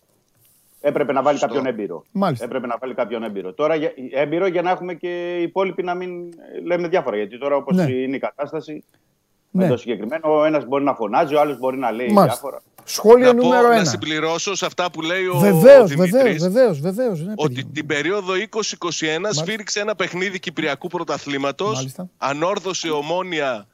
[0.81, 1.53] έπρεπε να βάλει Σωστό.
[1.55, 2.03] κάποιον έμπειρο.
[2.11, 2.45] Μάλιστα.
[2.45, 3.53] Έπρεπε να βάλει κάποιον έμπειρο.
[3.53, 7.15] Τώρα για- έμπειρο για να έχουμε και οι υπόλοιποι να μην ε, λέμε διάφορα.
[7.15, 7.83] Γιατί τώρα όπως Ναι.
[7.91, 8.83] είναι η κατάσταση,
[9.51, 9.63] Ναι.
[9.63, 12.23] με το συγκεκριμένο, ο ένας μπορεί να φωνάζει, ο άλλος μπορεί να λέει Μάλιστα.
[12.25, 12.61] διάφορα.
[12.83, 13.85] Σχόλιο να, πω, νούμερο να ένα.
[13.85, 17.19] συμπληρώσω σε αυτά που λέει ο Βεβαίως, Δημήτρης, βεβαίως, βεβαίως, βεβαίως.
[17.21, 17.71] Ναι, ότι παιδί μου.
[17.73, 22.09] την περίοδο 2021 σφύριξε ένα παιχνίδι Κυπριακού πρωταθλήματος, Μάλιστα.
[22.17, 23.67] ανόρθωσε ομόνια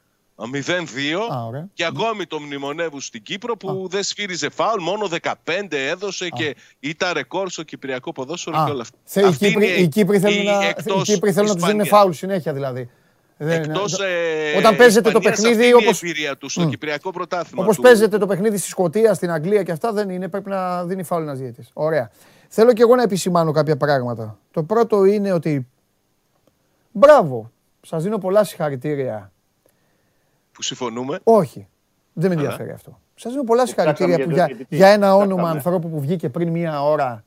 [0.46, 1.68] 0-2 Α, ωραία.
[1.74, 5.34] και ακόμη το μνημονεύουν στην Κύπρο που δεν σφύριζε φάουλ, μόνο 15
[5.72, 8.98] έδωσε και ήταν ρεκόρ στο Κυπριακό ποδόσφαιρο Α, και όλα αυτά.
[9.04, 11.56] θε- οι Αυτή Κύπροι, είναι οι Κύπροι θέλουν η να, οι εκτός Κύπροι θέλουν να
[11.56, 12.02] τους δίνουν Ισπανία.
[12.04, 12.90] φάουλ συνέχεια δηλαδή.
[13.38, 16.52] Δεν- Εκτός, το- ε, όταν παίζετε το Ισπανίας, παιχνίδι αυτή είναι η όπως, εμπειρία τους
[16.52, 17.64] στο Κυπριακό πρωτάθλημα.
[17.64, 17.82] όπως του.
[17.82, 21.24] παίζετε το παιχνίδι στη Σκωτία, στην Αγγλία και αυτά δεν είναι, πρέπει να δίνει φάουλ
[21.24, 21.70] ένας διαιτητής.
[21.74, 22.12] Ωραία.
[22.48, 24.38] Θέλω και εγώ να επισημάνω κάποια πράγματα.
[24.52, 25.68] Το πρώτο είναι ότι
[26.92, 29.32] μπράβο, σας δίνω πολλά συγχαρητήρια.
[30.58, 31.20] Που συμφωνούμε.
[31.24, 31.68] Όχι,
[32.14, 33.00] δεν με ενδιαφέρει αυτό.
[33.16, 34.76] Σας δίνω πολλά συγχαρητήρια ψάξαμε που για για, το διαιτητή.
[34.76, 35.50] για ένα όνομα Ψάξαμε.
[35.58, 37.24] ανθρώπου που βγήκε πριν μία ώρα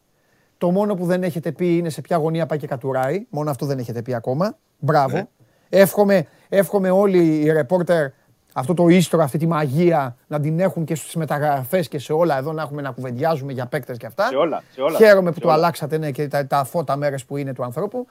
[0.58, 3.26] το μόνο που δεν έχετε πει είναι σε ποια γωνία πάει και κατουράει.
[3.30, 4.56] Μόνο αυτό δεν έχετε πει ακόμα.
[4.78, 5.16] Μπράβο.
[5.16, 5.26] Ναι.
[5.68, 8.10] Εύχομαι, εύχομαι όλοι οι ρεπόρτερ
[8.52, 12.38] αυτό το ίστρο, αυτή τη μαγεία να την έχουν και στις μεταγραφές και σε όλα
[12.38, 14.26] εδώ να έχουμε να κουβεντιάζουμε για παίκτες και αυτά.
[14.26, 14.96] Σε όλα, σε όλα.
[14.96, 15.56] Χαίρομαι που Σε το όλα.
[15.56, 18.06] αλλάξατε ναι, και τα, τα φώτα μέρες που είναι του ανθρώπου.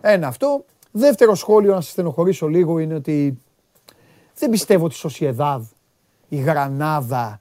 [0.00, 0.64] Ένα αυτό.
[0.90, 3.38] Δεύτερο σχόλιο, να σας στενοχωρήσω λίγο, είναι ότι
[4.38, 5.62] δεν πιστεύω ότι η Σοσιεδάδ,
[6.28, 7.38] η Γρανάδα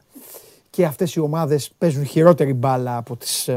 [0.69, 3.53] και αυτές οι ομάδες παίζουν χειρότερη μπάλα από τις ε,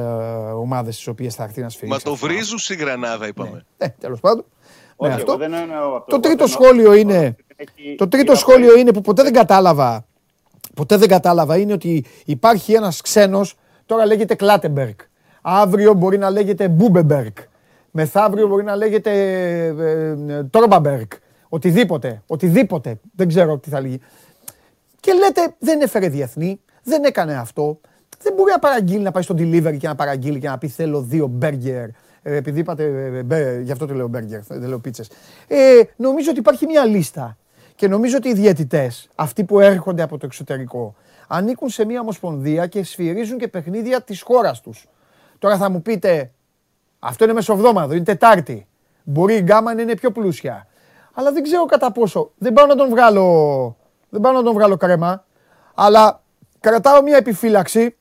[0.57, 1.99] ομάδες τις οποίες θα έρθει να σφυρίξει.
[1.99, 2.27] Μα το αυτό.
[2.27, 3.65] βρίζουν στη Γρανάδα, είπαμε.
[3.79, 4.45] Ε, τέλος πάντων.
[4.97, 5.37] Όχι, Ναι, εγώ αυτό.
[5.49, 6.05] δεν εννοώ αυτό.
[6.05, 9.33] Το Εγώ τρίτο εννοώ- σχόλιο είναι, Έχει- το τρίτο είναι σχόλιο είναι που ποτέ δεν
[9.33, 10.07] κατάλαβα,
[10.75, 13.57] ποτέ δεν κατάλαβα είναι ότι υπάρχει ένας ξένος,
[13.87, 14.95] τώρα λέγεται Κλάτεμπεργκ.
[15.43, 17.33] Αύριο μπορεί να λέγεται Μπούμπεμπεργκ.
[17.91, 19.11] Μεθαύριο μπορεί να λέγεται
[19.67, 21.07] ε, ε, Τόρμπαμπεργκ.
[21.55, 23.01] Οτιδήποτε, οτιδήποτε.
[23.17, 24.01] Δεν ξέρω τι θα λέγει.
[25.01, 27.81] Και λέτε δεν έφερε διεθνή, δεν έκανε αυτό.
[28.23, 31.01] Δεν μπορεί να παραγγείλει να πάει στο delivery και να παραγγείλει και να πει θέλω
[31.03, 31.89] δύο μπέργκερ.
[32.23, 35.11] Ε, επειδή είπατε, ε, μπε- γι' αυτό το λέω μπέργκερ, δεν λέω πίτσες.
[35.49, 37.37] Ε, νομίζω ότι υπάρχει μια λίστα
[37.75, 40.95] και νομίζω ότι οι διαιτητές, αυτοί που έρχονται από το εξωτερικό,
[41.29, 44.87] ανήκουν σε μια ομοσπονδία και σφυρίζουν και παιχνίδια της χώρας τους.
[45.39, 46.31] Τώρα θα μου πείτε,
[46.99, 48.67] αυτό είναι μεσοβδόμαδο, είναι Τετάρτη.
[49.03, 50.67] Μπορεί η γκάμα να είναι πιο πλούσια.
[51.15, 52.31] Αλλά δεν ξέρω κατά πόσο.
[52.39, 53.77] Δεν πάω να τον βγάλω,
[54.09, 55.25] δεν πάω να τον βγάλω κρέμα.
[55.75, 56.23] Αλλά
[56.61, 57.97] κρατάω μια επιφύλαξη.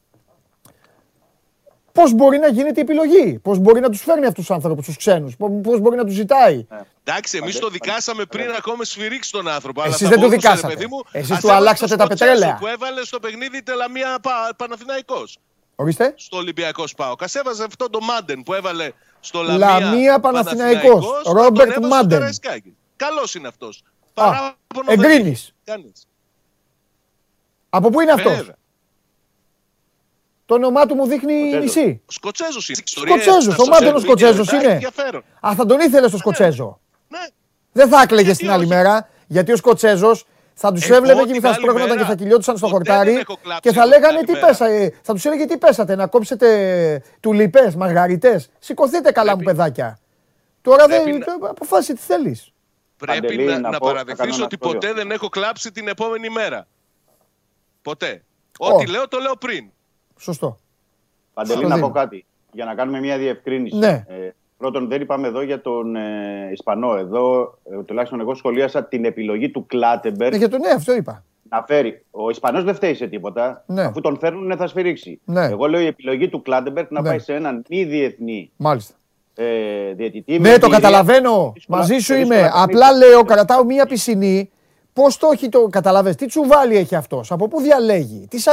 [1.92, 4.98] Πώς μπορεί να γίνεται η επιλογή; Πώς μπορεί να τους φέρνει αυτούς τους άνθρωπους, τους
[4.98, 6.68] ξένους; Πώς πώς μπορεί να τους ζητάει;
[7.04, 9.82] Εντάξει, εμείς το δικάσαμε πριν ακόμα σφυρίξει τον άνθρωπο.
[9.82, 10.74] αλλά Εσείς θα δεν το μπορούσε, ρε δικάσατε.
[10.74, 12.58] παιδί μου, Εσείς ας του έβαλε αλλάξατε το τα Σκοτσέζο πετρέλαια.
[12.60, 15.38] Που έβαλε στο παιχνίδι Τελαμία Πα- Παναθηναϊκός.
[15.76, 16.14] Ορίστε.
[16.16, 17.16] Στο Ολυμπιακός Σπάο.
[17.16, 21.06] Κασέβαζε αυτό το Μάντεν που έβαλε στο Λαμία, Λαμία Παναθηναϊκός.
[21.24, 22.30] τον Ρόμπερτ έβαλε στο Μάντεν.
[23.04, 23.16] Καραϊσκάκη.
[23.16, 23.84] Καλός είναι αυτός.
[24.14, 25.42] Α, Παράπονο δεν εγκρίνεις.
[25.42, 26.08] έχει κανείς.
[27.70, 28.56] Από πού είναι αυτός; Βέβαια.
[30.46, 31.76] Το όνομά του μου δείχνει Σκοτσέζος.
[31.76, 32.02] νησί.
[32.08, 32.78] Σκοτσέζος είναι.
[32.86, 34.64] Σκοτσέζος, ο Μάντεν ο Σκοτσέζος είναι.
[34.72, 35.24] Ενδιαφέρον.
[35.48, 36.80] Α, θα τον ήθελε στο Σκοτσέζο.
[37.08, 37.20] Ναι.
[37.72, 41.22] Δεν θα έκλαιγε Γιατί την άλλη όχι; μέρα, γιατί ο Σκοτσέζος θα τους Εγώ έβλεπε
[41.24, 43.62] και την θα άλλη σπρώχνονταν και μέρα θα κυλιόντουσαν στο ποτέ χορτάρι δεν έχω κλάψει
[43.62, 44.46] και θα εγώ την λέγανε άλλη τι μέρα.
[44.48, 44.94] πέσατε.
[45.02, 48.50] Θα τους έλεγε τι πέσατε, να κόψετε τουλιπέ, μαργαριτές.
[48.60, 50.00] Σηκωθείτε καλά μου παιδάκια.
[50.62, 51.04] Τώρα δεν.
[51.04, 52.53] Πρέπει το- Αποφάσισε τι θέλεις.
[53.06, 54.80] Πρέπει Παντελή, να, να να πω- να παραδεχθείς κάνω ένα ότι σχόλιο.
[54.80, 56.68] ποτέ δεν έχω κλάψει την επόμενη μέρα.
[57.82, 58.24] Ποτέ.
[58.60, 58.68] Ω.
[58.76, 59.70] Ό,τι λέω το λέω πριν.
[60.20, 60.60] Σωστό.
[61.34, 61.88] Παντελή, Στο να δίνω.
[61.88, 62.26] πω κάτι.
[62.52, 63.76] Για να κάνουμε μια διευκρίνηση.
[63.78, 64.06] Ναι.
[64.08, 66.96] Ε, πρώτον, δεν είπαμε εδώ για τον ε, Ισπανό.
[66.98, 71.24] Εδώ, ε, τουλάχιστον εγώ σχολίασα την επιλογή του Κλάτεμπερ Ε, για το ναι, αυτό είπα.
[71.50, 72.06] να φέρει.
[72.12, 73.64] Ο Ισπανός δεν φταίει σε τίποτα.
[73.68, 73.82] Ναι.
[73.84, 75.20] Αφού τον φέρνουν, θα σφυρίξει.
[75.26, 75.46] Ναι.
[75.46, 77.10] Εγώ λέω η επιλογή του Κλάτεμπερ να Ναι.
[77.10, 78.96] πάει σε έναν μη διεθνή Μάλιστα.
[79.36, 80.32] Ε, διαιτητή.
[80.32, 80.76] Ναι, με το εμπειρία.
[80.76, 81.52] καταλαβαίνω.
[81.54, 82.36] Δύσκολα- Μαζί σου δύσκολα είμαι.
[82.36, 82.64] παιχνίδια.
[82.64, 84.50] Απλά λέω, κρατάω μία πισινή.
[84.94, 85.68] Πώς το έχει το.
[85.68, 88.52] Καταλαβες, τι τσουβάλι έχει αυτός, από πού διαλέγει; Τι σα...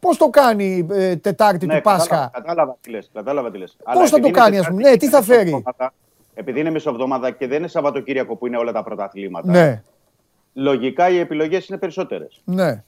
[0.00, 3.76] Πώς το κάνει ε, Τετάρτη Ναι, του Πάσχα; Κατάλαβα, κατάλαβα τι λες, κατάλαβα τι λες.
[3.84, 5.36] Αλλά Πώς θα το επειδή είναι κάνει, ας πούμε, Τετάρτη ναι, τι και θα είναι
[5.44, 5.92] φέρει; μεσοβδόμαδα,
[6.34, 9.50] Επειδή είναι μεσοβδόμαδα και δεν είναι Σαββατοκύριακο που είναι όλα τα πρωταθλήματα.
[9.50, 9.82] Ναι,
[10.54, 12.40] Λογικά οι επιλογές είναι περισσότερες.
[12.44, 12.84] ναι.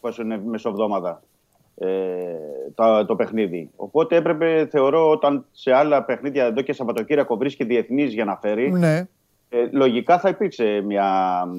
[0.00, 1.35] Πόσο είναι μεσοβδόμαδα ε,
[2.74, 3.70] το, το παιχνίδι.
[3.76, 8.72] Οπότε έπρεπε, θεωρώ, όταν σε άλλα παιχνίδια εδώ και Σαββατοκύριακο βρίσκει διεθνή για να φέρει,
[8.72, 9.08] ναι.
[9.48, 11.08] ε, λογικά θα υπήρξε μια,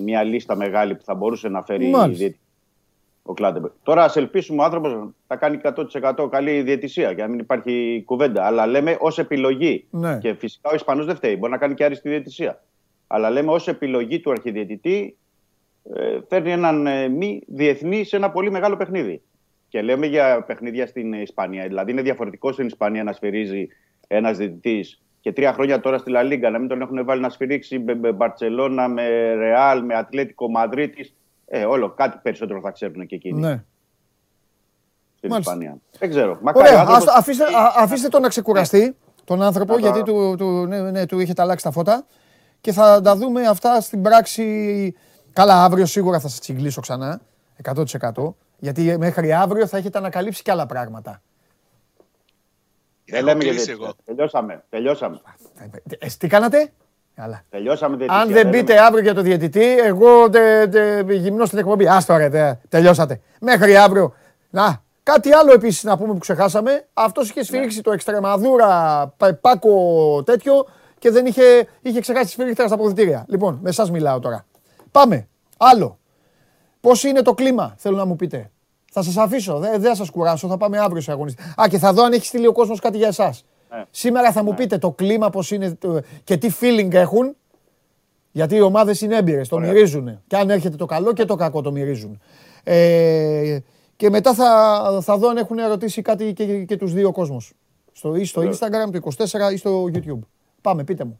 [0.03, 2.17] μια λίστα μεγάλη που θα μπορούσε να φέρει Μάλιστα.
[2.17, 2.39] διαιτητή.
[3.23, 3.71] ο Κλάντεμπερ.
[3.83, 8.45] Τώρα ας ελπίσουμε ο άνθρωπος θα κάνει 100% καλή διαιτησία για να μην υπάρχει κουβέντα.
[8.45, 9.85] Αλλά λέμε ως επιλογή.
[9.89, 10.17] Ναι.
[10.17, 11.35] Και φυσικά ο Ισπανός δεν φταίει.
[11.39, 12.61] Μπορεί να κάνει και άριστη διαιτησία.
[13.07, 15.17] Αλλά λέμε ως επιλογή του αρχιδιαιτητή
[15.95, 19.21] ε, φέρνει έναν ε, μη διεθνή σε ένα πολύ μεγάλο παιχνίδι.
[19.69, 21.67] Και λέμε για παιχνίδια στην Ισπανία.
[21.67, 23.67] Δηλαδή είναι διαφορετικό στην Ισπανία να σφυρίζει
[24.07, 27.29] ένας διαιτητής και τρία χρόνια τώρα στη Λα Λίγκα να μην τον έχουν βάλει να
[27.29, 31.11] σφυρίξει με, με Μπαρσελόνα, με Ρεάλ, με Ατλέτικο Μαδρίτη.
[31.47, 33.63] Ε, όλο κάτι περισσότερο θα ξέρουν και εκείνοι ναι.
[35.17, 35.51] στην μάλιστα.
[35.53, 35.77] Ισπανία.
[35.99, 36.37] Δεν ξέρω.
[36.41, 39.87] Μακάρι Ωραία, ο άνθρωπος- ας- αφήστε, α- αφήστε τον να ξεκουραστεί τον άνθρωπο Να τα-
[39.87, 42.05] γιατί του, του, ναι, ναι, του έχετε αλλάξει τα φώτα
[42.61, 44.95] και θα τα δούμε αυτά στην πράξη.
[45.33, 47.21] Καλά, αύριο σίγουρα θα σας τσιγκλίσω ξανά.
[47.63, 48.35] 100%.
[48.57, 51.21] Γιατί μέχρι αύριο θα έχετε ανακαλύψει και άλλα πράγματα.
[53.05, 53.93] Δεν λέμε για εγώ.
[54.05, 54.63] Τελειώσαμε.
[54.69, 55.21] Τελειώσαμε.
[55.99, 56.71] Ε, τι κάνατε;
[57.17, 57.43] Καλά.
[57.49, 60.29] Τελειώσαμε Αν δεν μπείτε αύριο για το διαιτητή, εγώ
[61.09, 61.87] γυμνώ στην εκπομπή.
[61.87, 63.21] Άστο ρε, τελειώσατε.
[63.39, 64.13] Μέχρι αύριο.
[64.49, 66.87] Να, κάτι άλλο επίσης να πούμε που ξεχάσαμε.
[66.93, 70.67] Αυτός είχε σφυρίξει το Εξτρεμαδούρα, πάκο τέτοιο
[70.99, 73.25] και δεν είχε, είχε ξεχάσει τη σφυρίχτρα στα ποδητήρια.
[73.27, 74.45] Λοιπόν, με εσάς μιλάω τώρα.
[74.91, 75.27] Πάμε.
[75.57, 75.99] Άλλο.
[76.87, 78.51] Πώς είναι το κλίμα, θέλω να μου πείτε.
[78.91, 81.43] Θα σας αφήσω, δεν θα σας κουράσω, θα πάμε αύριο σε αγωνιστή.
[81.61, 83.45] Α, και θα δω αν έχει στείλει ο κόσμος κάτι για εσάς.
[83.71, 83.83] Ναι.
[83.91, 84.55] Σήμερα θα μου ναι.
[84.55, 85.77] πείτε το κλίμα πώς είναι
[86.23, 87.35] και τι feeling έχουν.
[88.31, 90.21] Γιατί οι ομάδες είναι έμπειρες, το μυρίζουν.
[90.27, 92.21] Και αν έρχεται το καλό και το κακό το μυρίζουν.
[92.63, 93.57] Ε,
[93.95, 97.53] και μετά θα, θα δω αν έχουν ερωτήσει κάτι και, και τους δύο κόσμους.
[97.91, 99.11] Στο, ή στο Instagram, το
[99.49, 100.19] 24 ή στο YouTube.
[100.61, 101.19] Πάμε, πείτε μου.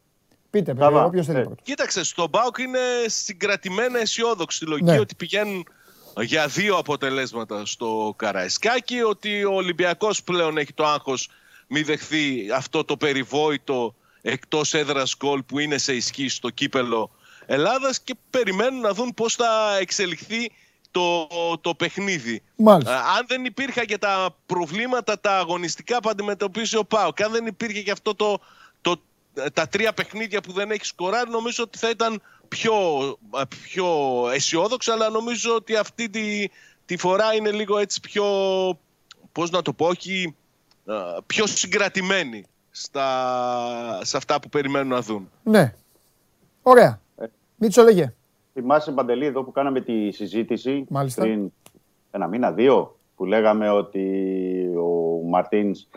[0.63, 1.39] Πείτε, όποιος θέλει.
[1.39, 4.99] Ε, κοίταξε, στο Μπάουκ είναι συγκρατημένα αισιόδοξη λογική ναι.
[4.99, 5.65] ότι πηγαίνουν
[6.19, 11.29] για δύο αποτελέσματα στο Καραϊσκάκι, ότι ο Ολυμπιακός πλέον έχει το άγχος
[11.67, 17.11] μη δεχθεί αυτό το περιβόητο εκτός έδρας γκολ που είναι σε ισχύ στο κύπελο
[17.45, 20.51] Ελλάδας και περιμένουν να δουν πώς θα εξελιχθεί
[20.91, 21.27] το,
[21.61, 22.43] το παιχνίδι.
[23.17, 27.81] αν δεν υπήρχαν και τα προβλήματα τα αγωνιστικά που αντιμετωπίζει ο Πάο αν δεν υπήρχε
[27.81, 28.39] και αυτό το,
[28.81, 29.01] το,
[29.53, 32.73] τα τρία παιχνίδια που δεν έχει σκοράρει νομίζω ότι θα ήταν πιο,
[33.63, 33.87] πιο
[34.33, 36.49] αισιόδοξο αλλά νομίζω ότι αυτή τη,
[36.85, 38.25] τη φορά είναι λίγο έτσι πιο
[39.31, 40.35] πώς να το πω όχι
[41.25, 45.29] πιο συγκρατημένοι στα, σε αυτά που περιμένουν να δουν.
[45.43, 45.73] Ναι.
[46.61, 47.01] Ωραία.
[47.17, 47.25] Ε.
[47.55, 48.13] Μίτσο λέγε.
[48.53, 51.21] Θυμάσαι Παντελή εδώ που κάναμε τη συζήτηση Μάλιστα.
[51.21, 51.51] πριν
[52.11, 54.03] ένα μήνα, δύο, που λέγαμε ότι
[54.77, 55.87] ο Μαρτίνς,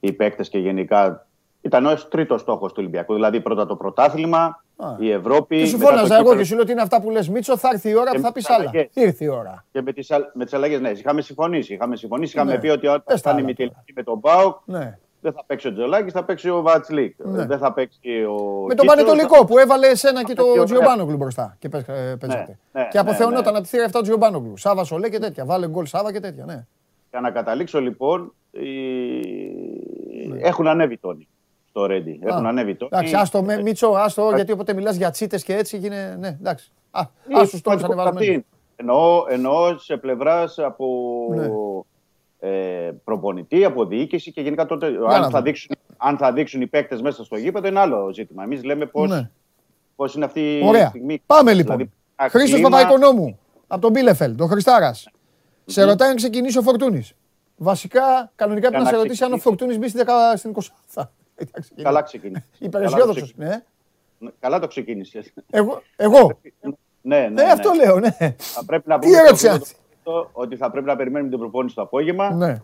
[0.00, 1.26] οι παίκτες και γενικά
[1.60, 3.14] ήταν ο τρίτος στόχος του Ολυμπιακού.
[3.14, 4.62] Δηλαδή πρώτα το πρωτάθλημα,
[4.98, 5.58] η Ευρώπη.
[5.58, 7.88] Και σου φώναζα εγώ και σου λέω ότι είναι αυτά που λες Μίτσο, θα έρθει
[7.90, 8.70] η ώρα που θα πεις άλλα.
[8.92, 9.64] Ήρθε η ώρα.
[9.72, 11.74] Και με τις τις αλλαγές, ναι, είχαμε συμφωνήσει.
[11.74, 12.58] Είχαμε, συμφωνήσει, είχαμε ναι.
[12.58, 14.98] πει ότι όταν θα είναι η με τον Μπάουκ, ναι.
[15.20, 17.14] δεν θα παίξει ο Τζολάκης, θα παίξει ο Βατσλίκ.
[17.18, 17.46] Ναι.
[17.46, 18.64] Δεν θα παίξει ο.
[18.68, 22.58] Με τον Πανετολικό που έβαλε εσένα και το Τζιομπάνογκλου μπροστά και ε, παίζατε.
[22.72, 24.56] Ναι, και αποθεωνόταν από τη θύρα 7 του Τζιομπάνογκλου.
[24.56, 25.44] Σάβα Σολέ και τέτοια.
[25.44, 26.44] Βάλε γκολ Σάβα και τέτοια.
[26.44, 26.66] Ναι.
[27.10, 28.32] Για να καταλήξω λοιπόν,
[30.40, 31.28] έχουν ανέβει τόνοι
[31.70, 32.20] στο Ρέντι.
[32.22, 32.96] Έχουν ανέβει τώρα.
[32.98, 36.16] Εντάξει, άστο με Μίτσο, άστο, γιατί όποτε μιλάς για τσίτες και έτσι γίνεται.
[36.18, 36.72] Ναι, εντάξει.
[36.90, 37.02] Α,
[37.32, 38.44] άστο τώρα ανεβασμένοι.
[38.76, 40.86] Εννοώ, εννοώ σε πλευράς από
[41.34, 41.48] ναι.
[42.50, 47.02] ε, προπονητή, από διοίκηση και γενικά τότε αν θα, δείξουν, αν θα δείξουν οι παίκτες
[47.02, 48.42] μέσα στο γήπεδο είναι άλλο ζήτημα.
[48.42, 49.30] Εμείς λέμε πώ ναι.
[49.96, 50.84] πώς είναι αυτή Ωραία.
[50.84, 51.22] η στιγμή.
[51.26, 51.76] Πάμε λοιπόν.
[51.76, 51.92] Δηλαδή,
[52.30, 52.68] Χρήστος κλίμα...
[52.68, 55.08] Παπαϊκονόμου από τον Μπίλεφελ, τον Χριστάρας.
[55.64, 57.12] Σε ρωτάει αν ξεκινήσει ο Φορτούνης.
[57.56, 60.02] Βασικά, κανονικά πρέπει να σε ρωτήσει αν ο Φορτούνης μπει στην
[60.94, 61.02] 20.
[61.82, 62.44] Καλά ξεκίνησε.
[62.58, 63.62] Υπεραισιόδοξο ναι.
[64.40, 65.32] Καλά το ξεκίνησες.
[65.50, 65.82] Εγώ.
[65.96, 66.40] εγώ.
[67.02, 67.42] ναι, ναι, ναι.
[67.42, 68.16] αυτό λέω, ναι.
[68.38, 69.16] Θα πρέπει να πούμε
[70.32, 72.30] ότι θα πρέπει να περιμένουμε την προπόνηση το απόγευμα.
[72.34, 72.62] Ναι.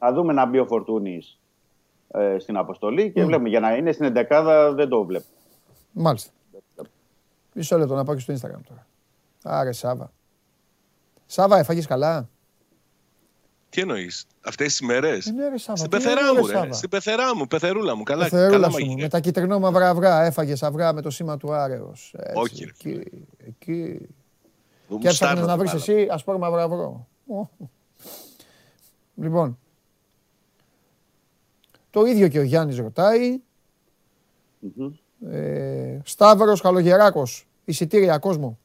[0.00, 1.38] Να δούμε να μπει ο Φορτούνης
[2.08, 3.26] ε, στην αποστολή και mm.
[3.26, 5.26] βλέπουμε για να είναι στην 11 δεν το βλέπω.
[5.92, 6.30] Μάλιστα.
[7.52, 8.86] Μισό λεπτό να πάω και στο Instagram τώρα.
[9.42, 10.12] Άρε Σάβα.
[11.26, 12.28] Σάβα, έφαγες καλά;
[13.70, 15.32] Τι εννοείς, αυτές τι μέρες; Ε,
[15.74, 16.72] Στην πεθερά μου, ρε.
[16.72, 18.02] Στην πεθερά μου, πεθερούλα μου.
[18.02, 20.24] Καλά, πεθερούλα καλά Με τα κυτρινό μαύρα αυγά.
[20.24, 22.14] Έφαγες αυγά με το σήμα του Άρεος.
[22.34, 22.70] Όχι, ρε.
[22.70, 23.02] Εκεί.
[23.46, 24.08] εκεί.
[25.00, 27.06] Και έψαχνε να βρεις εσύ, ας πούμε, μαύρα αυγό.
[29.14, 29.58] Λοιπόν.
[31.90, 33.40] Το ίδιο και ο Γιάννης ρωτάει.
[35.30, 38.58] Ε, Σταύρος Καλογεράκος, εισιτήρια κόσμο.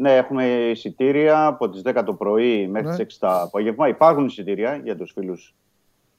[0.00, 2.96] Ναι, έχουμε εισιτήρια από τις 10 το πρωί μέχρι ναι.
[2.96, 3.88] τις 6 το απόγευμα.
[3.88, 5.54] Υπάρχουν εισιτήρια για τους φίλους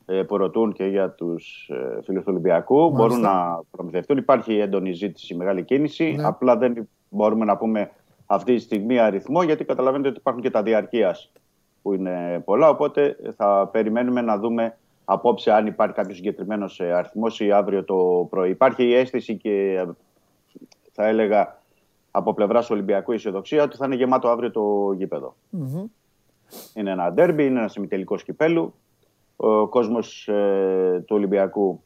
[0.05, 2.89] ε, που ρωτούν και για τους ε, φίλους του Ολυμπιακού.
[2.89, 4.17] Μπορούν να προμηθευτούν.
[4.17, 6.13] Υπάρχει έντονη ζήτηση, μεγάλη κίνηση.
[6.17, 6.23] Ναι.
[6.23, 7.91] Απλά δεν μπορούμε να πούμε
[8.25, 11.32] αυτή τη στιγμή αριθμό, γιατί καταλαβαίνετε ότι υπάρχουν και τα διαρκείας
[11.82, 12.69] που είναι πολλά.
[12.69, 18.27] Οπότε θα περιμένουμε να δούμε απόψε αν υπάρχει κάποιος συγκεκριμένος ε, αριθμός ή αύριο το
[18.30, 18.49] πρωί.
[18.49, 19.86] Υπάρχει η αίσθηση και
[20.91, 21.59] θα έλεγα
[22.12, 25.36] από πλευράς Ολυμπιακού αισιοδοξία ότι θα είναι γεμάτο αύριο το γηπεδο
[26.74, 28.74] Είναι ένα ντέρμπι, είναι ένας ημιτελικός κυπέλου.
[29.36, 31.84] Ο κόσμος ε, του Ολυμπιακού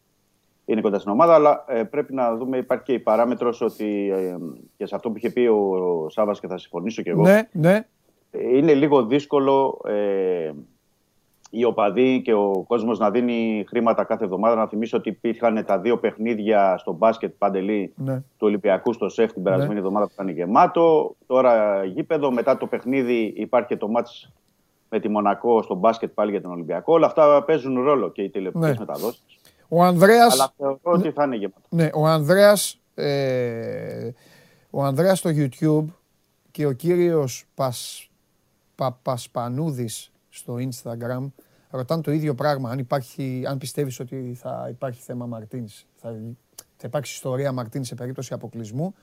[0.65, 4.37] είναι κοντά στην ομάδα, αλλά ε, πρέπει να δούμε, υπάρχει και η παράμετρος ότι ε,
[4.77, 5.57] και σε αυτό που είχε πει ο,
[6.03, 7.21] ο Σάβα και θα συμφωνήσω κι εγώ.
[7.21, 7.85] Ναι, ναι.
[8.31, 9.81] Είναι λίγο δύσκολο
[11.55, 14.55] οι οπαδοί και ο κόσμος να δίνει χρήματα κάθε εβδομάδα.
[14.55, 18.15] Να θυμίσω ότι υπήρχαν τα δύο παιχνίδια στο μπάσκετ παντελή ναι.
[18.15, 19.79] του Ολυμπιακού στο ΣΕΦ την περασμένη ναι.
[19.79, 21.15] εβδομάδα που ήταν γεμάτο.
[21.27, 22.31] Τώρα γήπεδο.
[22.31, 24.33] Μετά το παιχνίδι υπάρχει και το μάτς
[24.89, 26.93] με τη Μονακό στο μπάσκετ πάλι για τον Ολυμπιακό.
[26.93, 28.75] Όλα αυτά παίζουν ρόλο και οι τηλεοπτικέ ναι.
[28.79, 29.23] μεταδόσεις.
[29.67, 30.33] Ο Ανδρέας...
[30.33, 31.61] Αλλά θεωρώ ότι θα είναι γεμάτο.
[31.69, 34.09] Ναι, ο Ανδρέας, ε,
[34.69, 35.85] ο Ανδρέας στο YouTube
[36.51, 38.09] και ο κύριος Πας,
[38.75, 41.31] Παπασπανούδης στο Instagram
[41.69, 42.69] ρωτάνε το ίδιο πράγμα.
[42.69, 46.09] Αν, υπάρχει, αν πιστεύεις ότι θα υπάρχει θέμα Μαρτίνς, θα,
[46.55, 48.93] θα υπάρξει ιστορία Μαρτίνς σε περίπτωση αποκλεισμού.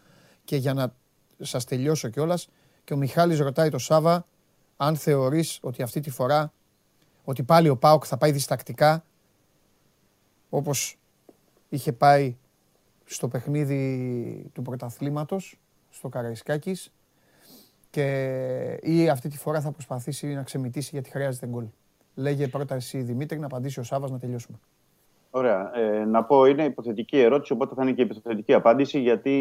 [0.45, 0.95] Και για να
[1.39, 2.49] σας τελειώσω κιόλας,
[2.85, 4.27] και ο Μιχάλης ρωτάει το Σάβα
[4.77, 6.53] αν θεωρείς ότι αυτή τη φορά
[7.25, 9.05] ότι πάλι ο Πάοκ θα πάει διστακτικά
[10.49, 10.99] όπως
[11.69, 12.37] είχε πάει
[13.05, 15.59] στο παιχνίδι του πρωταθλήματος
[15.91, 16.93] στο Καραϊσκάκης
[17.91, 21.65] και ή αυτή τη φορά θα προσπαθήσει να ξεμητήσει γιατί χρειάζεται γκολ.
[22.15, 24.59] Λέγε πρώτα εσύ Δημήτρη να απαντήσει ο Σάβας να τελειώσουμε.
[25.31, 25.71] Ωραία.
[25.75, 29.39] Ε, να πω, είναι υποθετική ερώτηση, οπότε θα είναι και υποθετική απάντηση, γιατί...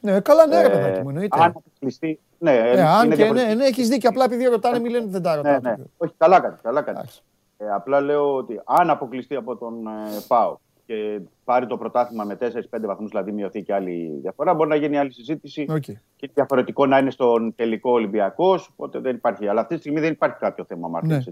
[0.00, 1.38] Ναι, καλά, ναι, ρε παιδάκι μου, εννοείται.
[1.40, 2.20] Αν αποκλειστεί...
[2.38, 5.34] Ναι, ε, αν και ναι, ναι, έχεις δίκιο, απλά επειδή ρωτάνε, μη λένε δεν τα
[5.34, 5.58] ρωτάω.
[5.60, 5.84] Ναι, ναι.
[5.96, 7.22] Όχι, καλά κάνεις, καλά κάνεις.
[7.56, 9.90] Ε, απλά λέω ότι αν αποκλειστεί από τον ε,
[10.26, 10.56] ΠΑΟ
[10.86, 12.46] και πάρει το πρωτάθλημα με 4-5
[12.80, 15.92] βαθμούς, δηλαδή μειωθεί και άλλη διαφορά, μπορεί να γίνει άλλη συζήτηση okay.
[16.16, 18.70] και διαφορετικό να είναι στον τελικό Ολυμπιακός.
[18.72, 19.48] Οπότε δεν υπάρχει.
[19.48, 21.10] Αλλά αυτή τη στιγμή δεν υπάρχει κάποιο θέμα Μαρτίνς.
[21.10, 21.22] Ναι.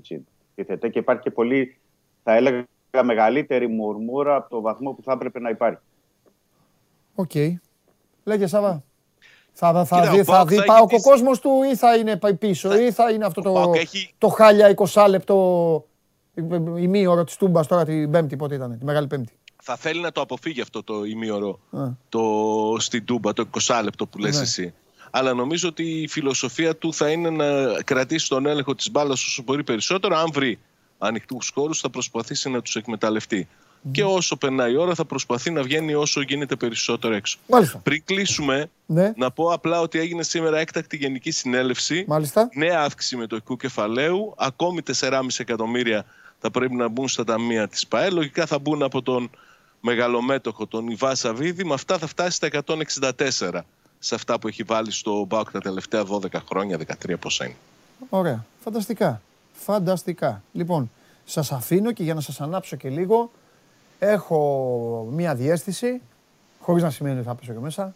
[0.55, 1.77] Έτσι, και υπάρχει και πολύ,
[2.23, 2.65] θα έλεγα,
[3.03, 5.81] μεγαλύτερη μουρμούρα από το βαθμό που θα έπρεπε να υπάρχει.
[7.15, 7.31] OK.
[7.35, 7.55] Okay.
[8.25, 8.83] Λέγε Σάβα.
[9.57, 13.11] Θα, θα, δει, θα δει πάω ο κόσμος του ή θα είναι πίσω ή θα
[13.11, 13.73] είναι αυτό το,
[14.19, 15.85] το χάλια 20 λεπτό
[16.77, 19.33] ημίωρο της Τούμπας τώρα την Πέμπτη, πότε ήταν, τη Μεγάλη Πέμπτη.
[19.67, 21.61] Θα θέλει να το αποφύγει αυτό το ημίωρο
[22.09, 22.23] το,
[22.79, 24.43] στην Τούμπα, το 20 λεπτό που λες ναι.
[24.43, 24.75] εσύ.
[25.11, 27.47] Αλλά νομίζω ότι η φιλοσοφία του θα είναι να
[27.83, 30.17] κρατήσει τον έλεγχο της μπάλας όσο μπορεί περισσότερο.
[30.17, 30.59] Αν βρει
[30.99, 33.49] ανοιχτούς χώρους, θα προσπαθήσει να τους εκμεταλλευτεί.
[33.91, 37.39] Και όσο περνάει η ώρα, θα προσπαθεί να βγαίνει όσο γίνεται περισσότερο έξω.
[37.49, 37.79] Μάλιστα.
[37.79, 39.13] Πριν κλείσουμε, ναι.
[39.17, 42.05] να πω απλά ότι έγινε σήμερα έκτακτη γενική συνέλευση.
[42.09, 42.49] Μάλιστα.
[42.55, 44.35] Νέα αύξηση με το οικού κεφαλαίου.
[44.37, 46.05] Ακόμη 4,5 εκατομμύρια
[46.39, 48.11] θα πρέπει να μπουν στα ταμεία της ΠαΕ.
[48.11, 49.31] Λογικά θα μπουν από τον
[49.87, 51.65] μεγαλομέτωχο, τον Ιβά Σαββίδη.
[51.65, 53.61] Με αυτά θα φτάσει στα 164
[53.99, 57.57] σε αυτά που έχει βάλει στο ΜΠΑΟΚ τα τελευταία 12 χρόνια, 13 πόσα είναι.
[58.09, 58.45] Ωραία.
[58.61, 59.23] Φανταστικά.
[59.53, 60.43] Φανταστικά.
[60.53, 60.91] Λοιπόν,
[61.25, 63.31] σας αφήνω και για να σας ανάψω και λίγο,
[63.99, 66.01] έχω μία διέστηση,
[66.61, 67.95] χωρίς να σημαίνει ότι θα πέσω και μέσα.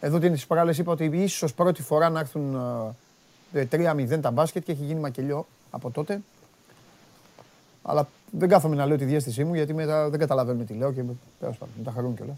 [0.00, 2.60] Εδώ την τις είπα ότι ίσως πρώτη φορά να έρθουν
[3.54, 6.20] 3-0 ε, τα μπάσκετ και έχει γίνει μακελιό από τότε.
[7.82, 11.02] Αλλά δεν κάθομαι να λέω τη διέστησή μου γιατί μετά δεν καταλαβαίνουμε τι λέω και
[11.40, 12.36] τέλος πάντων, τα χαρούν κιόλας.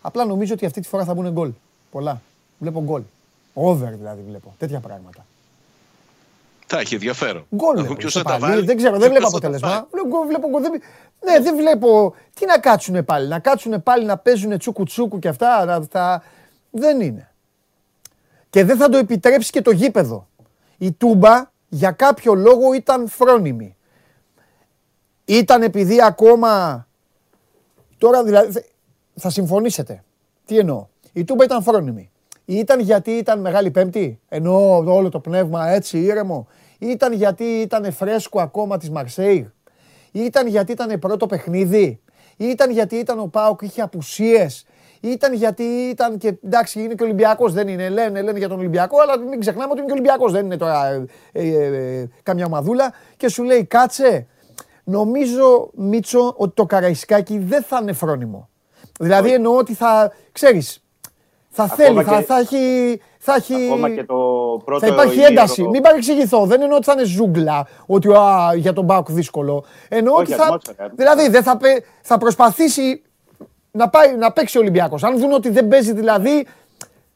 [0.00, 1.52] Απλά νομίζω ότι αυτή τη φορά θα μπουν γκολ.
[1.90, 2.20] Πολλά.
[2.58, 3.02] Βλέπω γκολ.
[3.54, 4.54] Over δηλαδή βλέπω.
[4.58, 5.26] Τέτοια πράγματα.
[6.66, 7.46] Θα έχει ενδιαφέρον.
[7.54, 7.96] Γκολ.
[7.96, 8.64] Ποιος θα τα βάλει.
[8.64, 9.88] Δεν ξέρω, δεν βλέπω αποτέλεσμα.
[10.26, 10.62] Βλέπω γκολ.
[11.24, 12.14] Ναι, δεν βλέπω.
[12.34, 13.28] Τι να κάτσουν πάλι.
[13.28, 15.86] Να κάτσουν πάλι να παίζουν τσούκου τσούκου και αυτά.
[15.90, 16.22] Θα...
[16.70, 17.30] Δεν είναι.
[18.50, 20.28] Και δεν θα το επιτρέψει και το γήπεδο.
[20.78, 23.76] Η Τούμπα για κάποιο λόγο ήταν φρόνιμη.
[25.36, 26.86] Ήταν επειδή ακόμα.
[27.98, 28.64] Τώρα δηλαδή.
[29.14, 30.04] Θα συμφωνήσετε.
[30.44, 32.10] Τι εννοώ; Η Τούμπα ήταν φρόνιμη.
[32.44, 34.20] Ήταν γιατί ήταν Μεγάλη Πέμπτη.
[34.28, 36.46] Εννοώ όλο το πνεύμα έτσι ήρεμο;
[36.78, 39.52] Ήταν γιατί ήταν φρέσκο ακόμα της Μαρσέη;
[40.12, 42.00] Ήταν γιατί ήταν πρώτο παιχνίδι;
[42.36, 44.66] Ήταν γιατί ήταν ο Πάοκ, είχε απουσίες;
[45.00, 47.88] Ήταν γιατί ήταν και εντάξει, είναι και Ολυμπιακός, δεν είναι.
[47.88, 50.32] Λένε, λένε για τον Ολυμπιακό, αλλά μην ξεχνάμε ότι είναι και Ολυμπιακός.
[50.32, 52.92] Δεν είναι τώρα ε, ε, ε, καμιά ομαδούλα.
[53.16, 54.26] Και σου λέει, κάτσε,
[54.84, 58.48] νομίζω, Μίτσο, ότι το Καραϊσκάκι δεν θα είναι φρόνιμο.
[59.00, 60.82] Δηλαδή εννοώ ότι θα, ξέρεις,
[61.48, 63.54] θα θέλει, θα, θα, έχει, θα έχει...
[63.64, 64.14] Ακόμα και το
[64.64, 65.62] πρώτο θα υπάρχει ένταση.
[65.68, 66.46] Μην παρεξηγηθώ.
[66.46, 69.64] Δεν εννοώ ότι θα είναι ζούγκλα, ότι α, για τον Μπάουκ δύσκολο.
[69.88, 70.60] Εννοώ ότι θα...
[70.94, 71.58] Δηλαδή δεν θα,
[72.02, 73.02] θα προσπαθήσει
[73.70, 75.04] να, πάει, να παίξει ο Ολυμπιακός.
[75.04, 76.46] Αν δουν ότι δεν παίζει δηλαδή,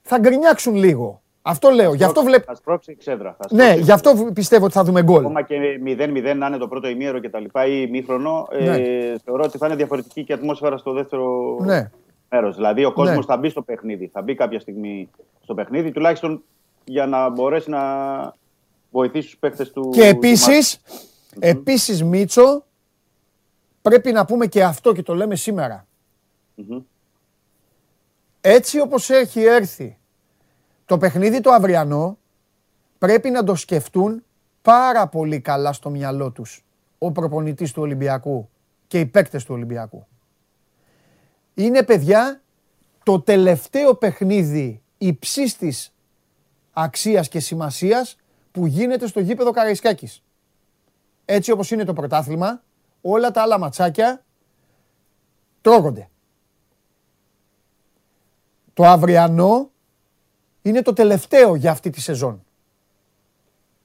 [0.03, 1.23] θα γκρινιάξουν λίγο.
[1.49, 1.95] Αυτό λέω.
[1.95, 2.45] Γι' αυτό βλέπω.
[2.45, 3.37] Θα σπρώξει η ξέδρα.
[3.51, 5.19] Ναι, γι' αυτό πιστεύω ότι θα δούμε γκολ.
[5.19, 8.77] Ακόμα και 0-0 να είναι το πρώτο ημίωρο και τα λοιπά ή μήχρονο, ε, ναι.
[8.77, 11.91] ε, θεωρώ ότι θα είναι διαφορετική και ατμόσφαιρα στο δεύτερο ναι.
[12.31, 12.55] μέρος.
[12.55, 13.25] Δηλαδή ο κόσμος ναι.
[13.25, 14.11] θα μπει στο παιχνίδι.
[14.13, 15.11] Θα μπει κάποια στιγμή
[15.43, 16.43] στο παιχνίδι, τουλάχιστον
[16.85, 17.83] για να μπορέσει να
[18.91, 19.91] βοηθήσει τους παίχτε του.
[19.93, 20.81] Και επίσης,
[21.39, 22.65] επίσης, Μίτσο,
[23.83, 25.37] πρέπει να πούμε και αυτό και το λέμε
[28.41, 29.99] Έτσι όπως έχει έρθει
[30.87, 32.19] το παιχνίδι το αυριανό
[32.99, 34.25] πρέπει να το σκεφτούν
[34.63, 36.65] πάρα πολύ καλά στο μυαλό τους
[36.99, 38.49] ο προπονητής του Ολυμπιακού
[38.87, 40.07] και οι παίκτες του Ολυμπιακού.
[41.55, 42.41] Είναι παιδιά
[43.03, 45.95] το τελευταίο παιχνίδι υψίστης
[46.73, 48.17] αξίας και σημασίας
[48.53, 50.23] που γίνεται στο γήπεδο Καραϊσκάκης.
[51.25, 52.63] Έτσι όπως είναι το πρωτάθλημα,
[53.01, 54.25] όλα τα άλλα ματσάκια
[55.61, 56.09] τρώγονται.
[58.73, 59.71] Το αυριανό
[60.69, 62.45] είναι το τελευταίο για αυτή τη σεζόν.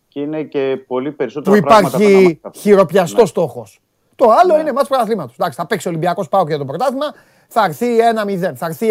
[0.08, 3.28] Και είναι και πολύ περισσότερο Που υπάρχει χειροπιαστό ναι.
[3.28, 3.80] στόχος.
[4.16, 4.62] Το άλλο ναι.
[4.62, 5.34] είναι ματς πρωταθλήματος.
[5.34, 7.14] Εντάξει, θα παίξει ο Ολυμπιακός ΠΑΟΚ για το πρωτάθλημα,
[7.48, 7.88] θα έρθει
[8.26, 8.88] 1-0, θα έρθει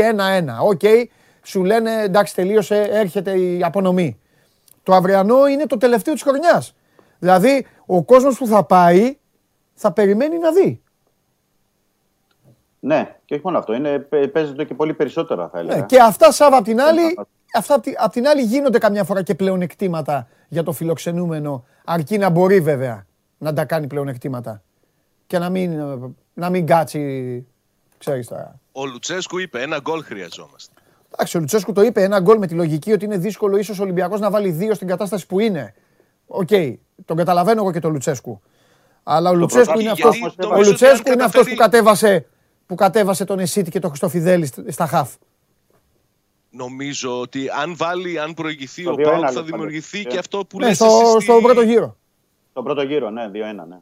[0.60, 0.68] 1-1.
[0.68, 0.80] Οκ,
[1.42, 4.18] σου λένε εντάξει τελείωσε, έρχεται η απονομή.
[4.82, 6.74] Το Το αυριανό είναι το τελευταίο της χρονιάς.
[7.18, 9.16] Δηλαδή, ο κόσμος που θα πάει
[9.74, 10.82] θα περιμένει να δει.
[12.80, 13.74] Ναι, και όχι μόνο αυτό.
[13.74, 13.98] Είναι,
[14.32, 15.76] παίζεται και πολύ περισσότερο, θα έλεγα.
[15.76, 17.18] Ναι, και αυτά, Σάβα, απ' την άλλη,
[17.54, 22.60] αυτά απ' την άλλη γίνονται καμιά φορά και πλεονεκτήματα για το φιλοξενούμενο, αρκεί να μπορεί
[22.60, 23.06] βέβαια
[23.38, 24.62] να τα κάνει πλεονεκτήματα.
[25.26, 25.82] Και να μην,
[26.34, 27.46] να μην κάτσει,
[27.98, 28.60] ξέρεις τώρα.
[28.72, 30.74] Ο Λουτσέσκου είπε ένα γκολ χρειαζόμαστε.
[31.12, 33.82] Εντάξει, ο Λουτσέσκου το είπε ένα γκολ με τη λογική ότι είναι δύσκολο ίσως ο
[33.82, 35.74] Ολυμπιακός να βάλει δύο στην κατάσταση που είναι.
[36.26, 36.74] OK, okay,
[37.04, 38.40] τον καταλαβαίνω εγώ και τον Λουτσέσκου.
[39.02, 40.08] Αλλά ο Λουτσέσκου είναι αυτό
[40.54, 42.26] ο Λουτσέσκου είναι αυτός που κατέβασε,
[42.66, 45.14] που κατέβασε τον Εσίτη και τον Χριστοφιδέλη στα χαφ.
[46.50, 51.16] Νομίζω ότι αν βάλει, αν προηγηθεί ο Πάοκ θα δημιουργηθεί και αυτό που ναι, στο,
[51.20, 51.96] στον πρώτο γύρο.
[52.50, 53.30] Στον πρώτο γύρο, ναι, 2-1,
[53.68, 53.78] ναι.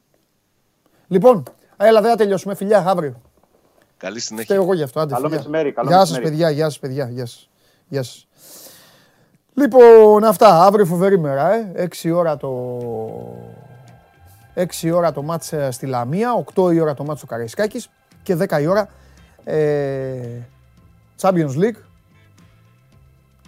[1.09, 1.43] Λοιπόν,
[1.77, 2.55] έλα δεν θα τελειώσουμε.
[2.55, 3.23] Φιλιά, αύριο.
[3.97, 4.55] Καλή συνέχεια.
[4.55, 5.01] Φταίω εγώ γι' αυτό.
[5.01, 5.73] Άντε, καλό μεσημέρι.
[5.73, 6.51] Καλό γεια σας, παιδιά.
[6.51, 7.09] Γεια σας, παιδιά.
[7.09, 7.51] Γεια σας.
[7.89, 8.27] Γεια σας.
[9.55, 10.65] Λοιπόν, αυτά.
[10.65, 11.53] Αύριο φοβερή μέρα.
[11.53, 11.89] Ε.
[12.03, 12.79] 6 ώρα το...
[14.55, 17.89] 6 ώρα το μάτς ε, στη Λαμία, 8 η ώρα το μάτς στο Καραϊσκάκης
[18.23, 18.89] και 10 η ώρα
[19.45, 20.43] ε,
[21.21, 21.81] Champions League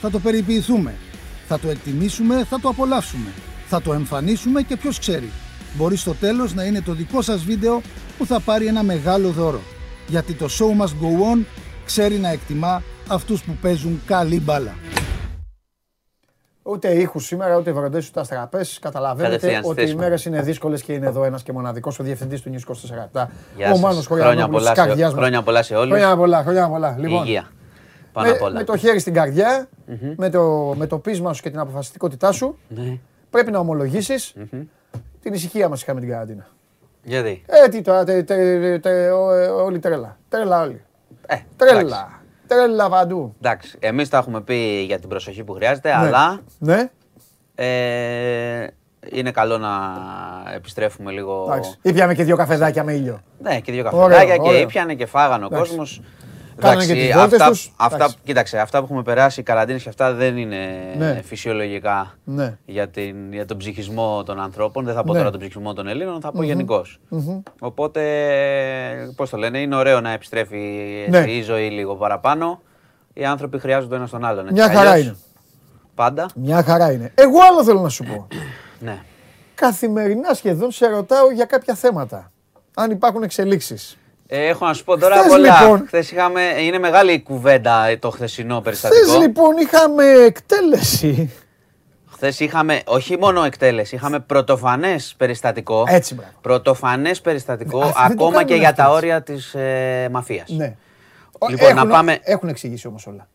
[0.00, 0.94] Θα το περιποιηθούμε.
[1.48, 3.32] Θα το εκτιμήσουμε, θα το απολαύσουμε.
[3.66, 5.30] Θα το εμφανίσουμε και ποιος ξέρει.
[5.76, 7.80] Μπορεί στο τέλος να είναι το δικό σας βίντεο
[8.18, 9.60] που θα πάρει ένα μεγάλο δώρο.
[10.06, 11.44] Γιατί το show must go on
[11.84, 14.74] ξέρει να εκτιμά αυτούς που παίζουν καλή μπάλα.
[16.62, 18.78] Ούτε ήχους σήμερα, ούτε βροντές, ούτε αστραπές.
[18.80, 22.50] Καταλαβαίνετε ότι οι μέρες είναι δύσκολες και είναι εδώ ένας και μοναδικός ο διευθυντής του
[22.50, 23.28] Νιου 24
[23.74, 25.96] Ο Μάνος Χρόνια πολλά, σε, χρόνια πολλά σε όλους.
[25.96, 26.96] Χρόνια πολλά, χρόνια πολλά.
[26.98, 27.50] Λοιπόν, Υγεία.
[28.12, 30.14] Πάνω με, με το χέρι στην καρδιά, mm-hmm.
[30.16, 32.98] με, το, με το πείσμα σου και την αποφασιστικότητά σου, mm-hmm.
[33.30, 34.62] πρέπει να ομολογήσεις mm-hmm.
[35.22, 36.46] την ησυχία μας είχαμε την καραντίνα.
[37.04, 39.10] Γιατί; Ε, τι τώρα, τε, τε, τε,
[39.50, 40.18] όλη τρέλα.
[40.28, 40.82] Τρέλα όλοι.
[41.26, 42.22] Ε, τρέλα.
[42.46, 43.34] Τρέλα παντού.
[43.40, 45.94] Εντάξει, εμείς τα έχουμε πει για την προσοχή που χρειάζεται, ναι.
[45.94, 46.40] αλλά.
[46.58, 46.90] Ναι.
[47.54, 48.66] Ε,
[49.10, 49.70] είναι καλό να
[50.54, 51.44] επιστρέφουμε λίγο.
[51.48, 51.78] Εντάξει.
[51.82, 53.20] Ήπιαμε και δύο καφεδάκια με ήλιο.
[53.42, 56.02] Ναι, και δύο καφεδάκια και ήπιανε και φάγανε ο κόσμος.
[56.60, 57.72] Κάνανε και τις αυτά, τους.
[57.76, 60.66] Αυτά, κοίταξε, αυτά που έχουμε περάσει, οι καραντίνες και αυτά δεν είναι
[60.98, 61.20] ναι.
[61.24, 62.58] φυσιολογικά ναι.
[62.64, 64.84] για, την, για τον ψυχισμό των ανθρώπων.
[64.84, 65.18] Δεν θα πω ναι.
[65.18, 66.44] τώρα τον ψυχισμό των Ελλήνων, θα πω mm-hmm.
[66.44, 67.00] γενικώς.
[67.10, 67.42] Mm-hmm.
[67.58, 68.02] Οπότε,
[69.16, 70.58] πώς το λένε, είναι ωραίο να επιστρέφει
[71.10, 71.18] ναι.
[71.18, 72.60] η ζωή λίγο παραπάνω.
[73.12, 74.48] Οι άνθρωποι χρειάζονται ένα τον άλλον.
[74.50, 75.16] Μια χαρά είναι.
[75.94, 76.26] Πάντα.
[76.34, 77.12] Μια χαρά είναι.
[77.14, 78.26] Εγώ άλλο θέλω να σου πω.
[78.86, 79.02] ναι.
[79.54, 82.32] Καθημερινά σχεδόν σε ρωτάω για κάποια θέματα.
[82.74, 83.98] Αν υπάρχουν εξελίξεις.
[84.32, 85.60] Ε, έχω να σου πω τώρα Χθες, πολλά.
[85.60, 89.02] Λοιπόν, Χθες είχαμε, είναι μεγάλη η κουβέντα το χθεσινό περιστατικό.
[89.02, 91.32] Χθες λοιπόν είχαμε εκτέλεση.
[92.10, 95.84] Χθες είχαμε όχι μόνο εκτέλεση, είχαμε πρωτοφανές περιστατικό.
[95.88, 96.32] Έτσι, μπράβο.
[96.40, 100.48] Πρωτοφανές περιστατικό ακόμα και για τα όρια της ε, μαφίας.
[100.48, 100.76] Ναι.
[101.48, 102.18] Λοιπόν, έχουν, να πάμε...
[102.22, 103.28] έχουν εξηγήσει όμως όλα.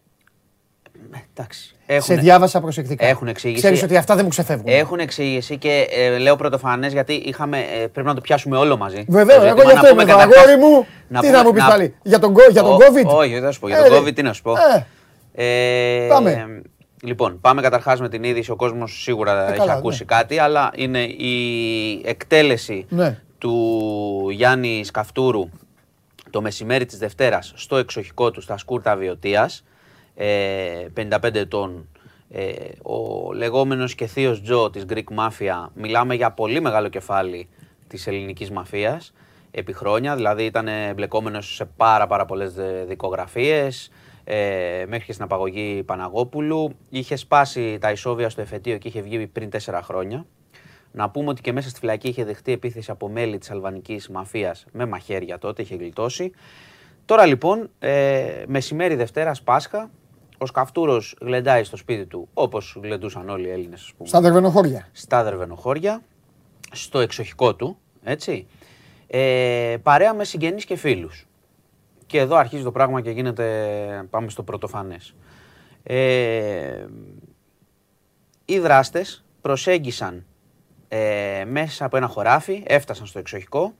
[1.15, 1.75] Ε, εντάξει.
[2.01, 3.05] Σε διάβασα προσεκτικά.
[3.05, 3.61] Έχουν εξήγηση.
[3.61, 4.65] Ξέρεις ότι αυτά δεν μου ξεφεύγουν.
[4.67, 9.05] Έχουν εξήγηση και ε, λέω πρωτοφανές γιατί είχαμε, ε, πρέπει να το πιάσουμε όλο μαζί.
[9.07, 10.17] Βεβαίως, εγώ γι' αυτό είμαι εδώ.
[10.17, 11.95] Αγόρι μου, να τι πούμε, να μου πεις πάλι.
[12.03, 13.67] Για τον, για τον COVID; Όχι, δεν θα σου πω.
[13.67, 14.53] Για τον COVID, τι να σου πω.
[15.33, 16.61] Ε, πάμε.
[17.03, 18.51] Λοιπόν, πάμε καταρχάς με την είδηση.
[18.51, 20.15] Ο κόσμος σίγουρα έχει ακούσει ναι.
[20.15, 23.19] κάτι, αλλά είναι η εκτέλεση ναι.
[23.37, 23.53] του
[24.31, 25.49] Γιάννη Σκαφτούρου
[26.29, 29.63] το μεσημέρι της Δευτέρας στο εξοχικό του στα Σκούρτα Βιωτίας
[30.15, 31.87] 55 ε, ετών.
[32.29, 37.49] Ε, ο λεγόμενος και θείος Τζο της Greek Mafia, μιλάμε για πολύ μεγάλο κεφάλι
[37.87, 39.13] της ελληνικής μαφίας
[39.51, 42.53] επί χρόνια, δηλαδή ήταν εμπλεκόμενος σε πάρα πάρα πολλές
[42.87, 43.91] δικογραφίες,
[44.27, 46.75] ε, μέχρι και στην απαγωγή Παναγόπουλου.
[46.89, 50.25] Είχε σπάσει τα ισόβια στο εφετείο και είχε βγει πριν τέσσερα χρόνια.
[50.91, 54.65] Να πούμε ότι και μέσα στη φυλακή είχε δεχτεί επίθεση από μέλη της αλβανικής μαφίας
[54.71, 56.31] με μαχαίρια τότε, είχε γλιτώσει.
[57.05, 59.89] Τώρα λοιπόν, ε, μεσημέρι Δευτέρας Πάσχα,
[60.45, 63.93] ο Σκαφτούρο γλεντάει στο σπίτι του όπως γλεντούσαν όλοι οι Έλληνες.
[64.03, 64.87] Στα δερβενοχώρια.
[64.91, 66.01] Στα δερβενοχώρια,
[66.71, 68.47] στο εξοχικό του, έτσι.
[69.07, 71.27] Ε, παρέα με συγγενείς και φίλους.
[72.05, 75.15] Και εδώ αρχίζει το πράγμα και γίνεται, πάμε στο πρωτοφανές.
[75.83, 76.85] Ε,
[78.45, 80.25] οι δράστες προσέγγισαν
[80.87, 83.73] ε, μέσα από ένα χωράφι, έφτασαν στο εξοχικό.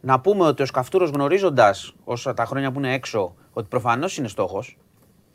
[0.00, 4.28] Να πούμε ότι ο Σκαφτούρος γνωρίζοντας όσα τα χρόνια που είναι έξω ότι προφανώς είναι
[4.28, 4.76] στόχος,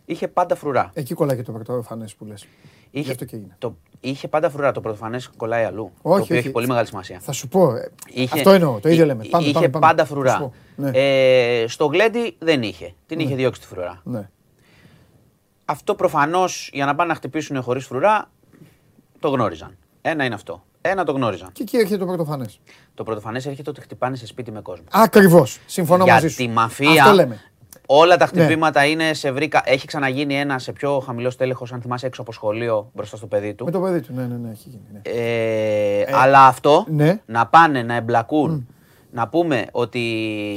[0.05, 0.91] είχε πάντα φρουρά.
[0.93, 2.45] Εκεί κολλάει και το πρωτοφανές που λες.
[2.91, 3.55] Γι' Είχε, αυτό και έγινε.
[3.57, 4.71] το, είχε πάντα φρουρά.
[4.71, 5.83] Το πρωτοφανές κολλάει αλλού.
[5.83, 6.33] Όχι, το οποίο όχι.
[6.33, 7.19] έχει πολύ μεγάλη σημασία.
[7.19, 7.75] Θα σου πω.
[7.75, 8.79] ε, Είχε- αυτό εννοώ.
[8.79, 9.23] Το ίδιο εί- λέμε.
[9.29, 9.85] Πάμε, είχε πάμε, πάμε.
[9.85, 10.37] πάντα Θα σου φρουρά.
[10.37, 10.53] πω.
[10.75, 10.89] Ναι.
[10.93, 12.93] Ε, στο γλέντι δεν είχε.
[13.05, 14.01] Την είχε διώξει τη φρουρά.
[14.03, 14.29] ναι.
[15.65, 18.29] Αυτό προφανώς για να πάνε να χτυπήσουν χωρίς φρουρά
[19.19, 19.77] το γνώριζαν.
[20.01, 20.63] Ένα είναι αυτό.
[20.81, 21.49] Ένα το γνώριζαν.
[21.51, 22.59] Και εκεί έρχεται το πρωτοφανές.
[22.93, 24.85] Το πρωτοφανές έρχεται ότι χτυπάνε σε σπίτι με κόσμο.
[24.91, 25.59] Ακριβώς.
[25.65, 26.35] Συμφωνώ Για μαζί σου.
[26.35, 27.01] τη μαφία.
[27.03, 27.41] Αυτό λέμε.
[27.95, 28.41] Όλα τα Ναι.
[28.43, 29.61] χτυπήματα είναι σε βρήκα.
[29.65, 33.53] Έχει ξαναγίνει ένα σε πιο χαμηλό τέλεχο, αν θυμάσαι, έξω από σχολείο μπροστά στο παιδί
[33.53, 33.65] του.
[33.65, 34.13] Με το παιδί του.
[34.15, 34.49] Ναι, ναι, ναι.
[34.51, 34.83] Έχει γίνει.
[34.93, 34.99] Ναι.
[35.03, 37.19] Ε, αλλά αυτό ναι.
[37.25, 38.67] να πάνε να εμπλακούν.
[39.11, 40.01] Να πούμε ότι.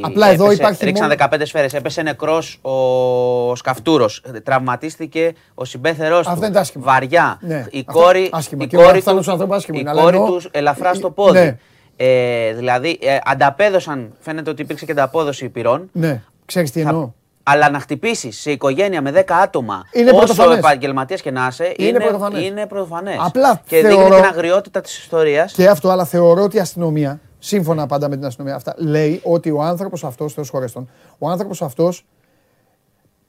[0.03, 1.75] Απλά εδώ υπάρχει Ρίξαν μόνο- 15 σφαίρες.
[1.75, 4.23] Έπεσε νεκρός ο Σκαφτούρος.
[4.43, 6.31] Τραυματίστηκε ο συμπέθερός του.
[6.33, 6.85] Αυτό είναι το άσχημο.
[6.85, 7.39] Βαριά.
[7.41, 7.67] Ναι.
[7.71, 8.65] Η Αυτό κόρη, άσχημα.
[8.65, 10.95] η Και ο κόρη φθάνος του, άνθρωπος άσχημο η είναι, αλλά κόρη εννοώ- τους ελαφρά
[10.95, 11.39] στο Ε, πόδι.
[11.39, 11.57] ναι.
[11.97, 15.89] Ε, δηλαδή ε, ανταπέδωσαν, φαίνεται ότι υπήρξε και ανταπόδοση πυρών.
[15.93, 16.23] Ναι.
[16.45, 17.11] Ξέρεις τι Θα- εννοώ;
[17.49, 20.59] Αλλά να χτυπήσεις σε οικογένεια με 10 άτομα, Είναι όσο πρωτοφανές.
[20.59, 22.43] επαγγελματίας και να είσαι, Είναι είναι, πρωτοφανές.
[22.45, 23.17] είναι πρωτοφανές.
[23.21, 25.53] Απλά και θεωρώ- δείχνει την αγριότητα της ιστορίας.
[25.53, 29.51] Και αυτό, αλλά θεωρώ ότι η αστυνομία, σύμφωνα πάντα με την αστυνομία αυτά, λέει ότι
[29.51, 32.05] ο άνθρωπος αυτός, Θεό χωρέστον, ο άνθρωπος αυτός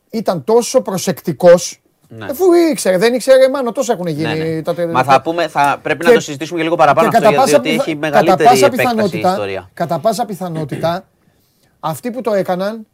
[0.09, 1.81] ήταν τόσο προσεκτικός.
[2.09, 2.25] Ναι.
[2.25, 4.37] Αφού ήξερε, δεν ήξερε, μάλλον τόσο έχουν γίνει.
[4.37, 4.61] Ναι, ναι.
[4.61, 7.17] τα τε- Μα θα πούμε, θα, πρέπει Και- να το συζητήσουμε και λίγο παραπάνω και
[7.17, 9.69] αυτό, κατά γιατί πάσα ότι πιθα- έχει κατά μεγαλύτερη πάσα επέκταση η πιθανότητα- ιστορία.
[9.73, 11.03] Κατά πάσα πιθανότητα,
[11.79, 12.87] αυτοί που το έκαναν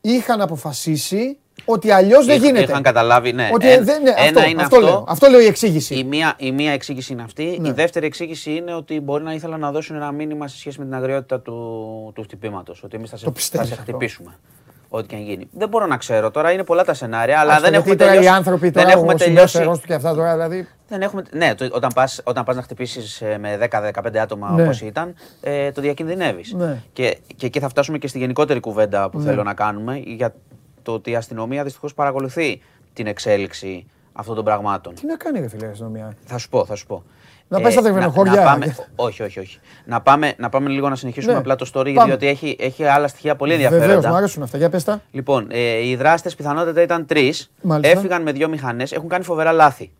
[0.00, 2.62] είχαν αποφασίσει ότι αλλιώς δεν Είχ- γίνεται.
[2.62, 3.50] Είχαν καταλάβει, ναι.
[3.52, 4.88] Ότι Εν- δεν, ναι, ένα αυτό, είναι αυτό, αυτό.
[4.88, 5.04] λέω.
[5.08, 5.94] Αυτό λέω η εξήγηση.
[5.94, 7.56] Η μία, η μία εξήγηση είναι αυτή.
[7.60, 7.68] Ναι.
[7.68, 10.84] Η δεύτερη εξήγηση είναι ότι μπορεί να ήθελαν να δώσουν ένα μήνυμα σε σχέση με
[10.84, 11.52] την αγριότητα του,
[12.14, 12.82] του χτυπήματος.
[12.82, 14.38] Ότι εμείς θα, σε- Το πιστεύεις θα σε αυτό; χτυπήσουμε.
[14.92, 15.48] Ό,τι και αν γίνει.
[15.52, 18.10] Δεν μπορώ να ξέρω τώρα, είναι πολλά τα σενάρια, αλλά Άστο, δεν γιατί έχουμε τώρα
[18.10, 18.34] τελειώσει.
[18.34, 19.46] οι άνθρωποι δεν τώρα, έχουμε ο τελειώσει.
[19.46, 20.68] συμπεριφερός του και αυτά τώρα, δηλαδή.
[20.88, 24.62] Δεν έχουμε, ναι, το, όταν πας, όταν πας να χτυπήσεις ε, με 10-15 άτομα Ναι.
[24.62, 26.52] όπως ήταν, ε, το διακινδυνεύεις.
[26.52, 26.82] Ναι.
[26.92, 29.24] Και, και εκεί θα φτάσουμε και στη γενικότερη κουβέντα που Ναι.
[29.24, 30.34] θέλω να κάνουμε για
[30.82, 32.62] το ότι η αστυνομία δυστυχώς παρακολουθεί
[32.92, 34.94] την εξέλιξη αυτών των πραγμάτων.
[34.94, 37.02] Τι να κάνει, ρε φίλε, η αστυνομία; Θα σου πω, θα σου πω.
[37.52, 38.32] Να πάει στα δερβενοχώρια.
[38.34, 39.58] να πάμε, όχι, όχι, όχι.
[39.84, 41.38] Να πάμε, να πάμε λίγο να συνεχίσουμε Ναι.
[41.38, 42.04] απλά το story, Πάμε.
[42.06, 44.08] διότι έχει, έχει άλλα στοιχεία πολύ Βεβαίως, ενδιαφέροντα.
[44.08, 44.56] μου αρέσουν αυτά.
[44.58, 45.02] Για πες τα.
[45.10, 47.50] Λοιπόν, ε, οι δράστες πιθανότατα ήταν τρεις.
[47.62, 47.98] Μάλιστα.
[47.98, 48.92] Έφυγαν με δύο μηχανές.
[48.92, 49.90] Έχουν κάνει φοβερά λάθη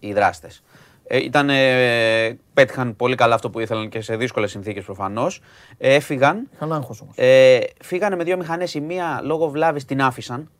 [0.00, 0.62] οι δράστες.
[1.06, 5.40] Ε, ήταν, ε, πέτυχαν πολύ καλά αυτό που ήθελαν και σε δύσκολες συνθήκες προφανώς.
[5.78, 6.48] Ε, έφυγαν.
[6.54, 7.14] Είχαν άγχος όμως.
[7.16, 8.74] Ε, φύγανε με δύο μηχανές.
[8.74, 10.50] Η μία λόγω βλάβης την άφησαν.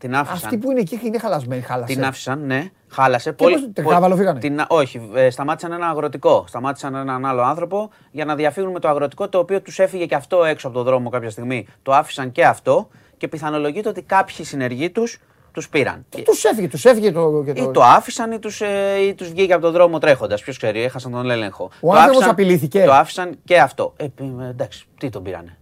[0.00, 0.36] Την άφησαν.
[0.44, 1.94] Αυτοί που είναι εκεί είναι χαλασμένοι, χάλασε.
[1.94, 2.70] Την άφησαν, ναι.
[2.88, 3.32] Χάλασε.
[3.32, 6.44] πώς, Τρικάβαλο φύγανε; Την, όχι, ε, σταμάτησαν ένα αγροτικό.
[6.48, 10.14] Σταμάτησαν έναν άλλο άνθρωπο για να διαφύγουν με το αγροτικό το οποίο τους έφυγε και
[10.14, 11.66] αυτό έξω από τον δρόμο κάποια στιγμή.
[11.82, 15.18] Το άφησαν και αυτό και πιθανολογείται ότι κάποιοι συνεργοί τους
[15.52, 16.04] τους πήραν.
[16.08, 17.42] Και- Τους έφυγε, τους έφυγε το.
[17.46, 17.62] Και το...
[17.62, 20.42] Ή το άφησαν ή τους ε, ή τους βγήκε από τον δρόμο τρέχοντας.
[20.42, 21.64] Ποιος ξέρει, έχασαν τον έλεγχο.
[21.64, 22.84] Ο Το άνθρωπος άφησαν- απειλήθηκε.
[22.84, 23.92] Το άφησαν και αυτό.
[23.96, 24.08] Ε, ε,
[24.50, 25.58] εντάξει, τι τον πήρανε;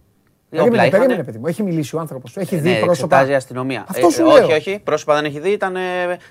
[0.51, 0.97] Όπλα Περίμενε, είχανε.
[1.03, 1.47] περίμενε, παιδί μου.
[1.47, 2.37] Έχει μιλήσει ο άνθρωπος.
[2.37, 2.91] Έχει δει Ναι, πρόσωπα.
[2.91, 3.85] εξετάζει η αστυνομία.
[3.87, 4.55] Αυτό σου όχι, λέω.
[4.55, 5.79] όχι, πρόσωπα δεν έχει δει, ήταν ε,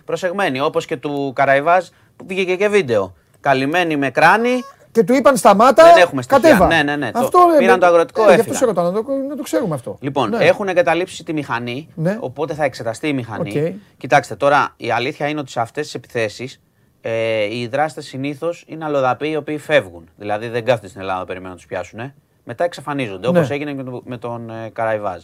[0.05, 0.61] προσεγμένοι.
[0.61, 3.14] Όπως και του Καραϊβάζ που βγήκε και βίντεο.
[3.41, 4.51] Καλυμμένοι με κράνη.
[4.93, 5.85] Και του είπαν σταμάτα.
[5.93, 6.49] Δεν έχουμε στοιχεία.
[6.51, 6.66] κατέβα.
[6.66, 7.11] Ναι, ναι, ναι.
[7.11, 8.59] Το- Αυτό, ε, πήραν με- το αγροτικό, ε, Γι' αυτό έφυγαν.
[8.59, 9.97] σε ρωτάω, να το, να το ξέρουμε αυτό.
[10.01, 10.45] Λοιπόν, Ναι.
[10.45, 12.16] έχουν εγκαταλείψει τη μηχανή, Ναι.
[12.21, 13.61] οπότε θα εξεταστεί η μηχανή.
[13.66, 13.73] Οκ.
[13.97, 16.61] Κοιτάξτε, τώρα η αλήθεια είναι ότι σε αυτές τις επιθέσεις
[17.01, 20.09] ε, οι δράστες συνήθως είναι αλλοδαποί οι οποίοι φεύγουν.
[20.16, 22.14] Δηλαδή δεν κάθονται στην Ελλάδα να περιμένουν να τους πιάσουν.
[22.51, 23.38] Μετά εξαφανίζονται, Ναι.
[23.39, 25.22] όπως έγινε και με τον, με τον ε, Καραϊβάζ.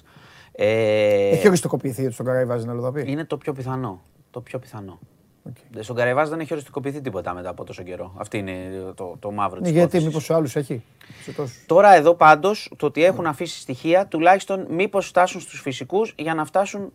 [0.52, 3.04] Ε, Έχει οριστικοποιηθεί ότι στον Καραϊβάζ αλλοδαποί.
[3.06, 4.02] είναι το πιο πιθανό.
[4.30, 4.98] Το πιο πιθανό.
[5.42, 5.56] Οκ.
[5.84, 8.14] Στον Καραϊβάζ δεν έχει οριστικοποιηθεί τίποτα μετά από τόσο καιρό.
[8.16, 8.52] Αυτή είναι
[8.94, 10.82] το, το μαύρο Ναι, τη γιατί μήπως σε άλλου έχει.
[11.22, 11.64] Σε τόσους.
[11.66, 16.44] Τώρα εδώ πάντως το ότι έχουν αφήσει στοιχεία τουλάχιστον μήπως φτάσουν στους φυσικούς για να
[16.44, 16.92] φτάσουν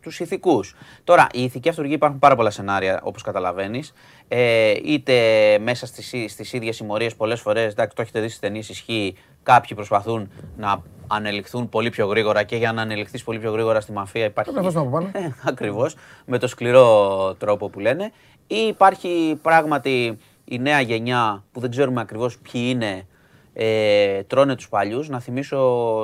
[0.00, 0.74] στους ηθικούς.
[1.04, 3.92] Τώρα, οι ηθικοί αυτούργοι υπάρχουν πάρα πολλά σενάρια όπως καταλαβαίνεις.
[4.28, 5.14] Ε, είτε
[5.62, 9.16] μέσα στις στις ίδιες συμμορίες πολλές φορές, εντάξει, το έχετε δει στις ταινίες, ισχύει.
[9.44, 13.92] Κάποιοι προσπαθούν να ανελιχθούν πολύ πιο γρήγορα και για να ανελιχθείς πολύ πιο γρήγορα στη
[13.92, 14.52] μαφία υπάρχει.
[14.52, 15.34] Πρέπει να βάζουμε από πάνω.
[15.52, 18.12] Ακριβώς, με το σκληρό τρόπο που λένε.
[18.46, 23.06] Ή υπάρχει πράγματι η νέα γενιά που δεν ξέρουμε ακριβώς ποιοι είναι,
[23.52, 25.08] ε, τρώνε τους παλιούς.
[25.08, 25.58] Να θυμίσω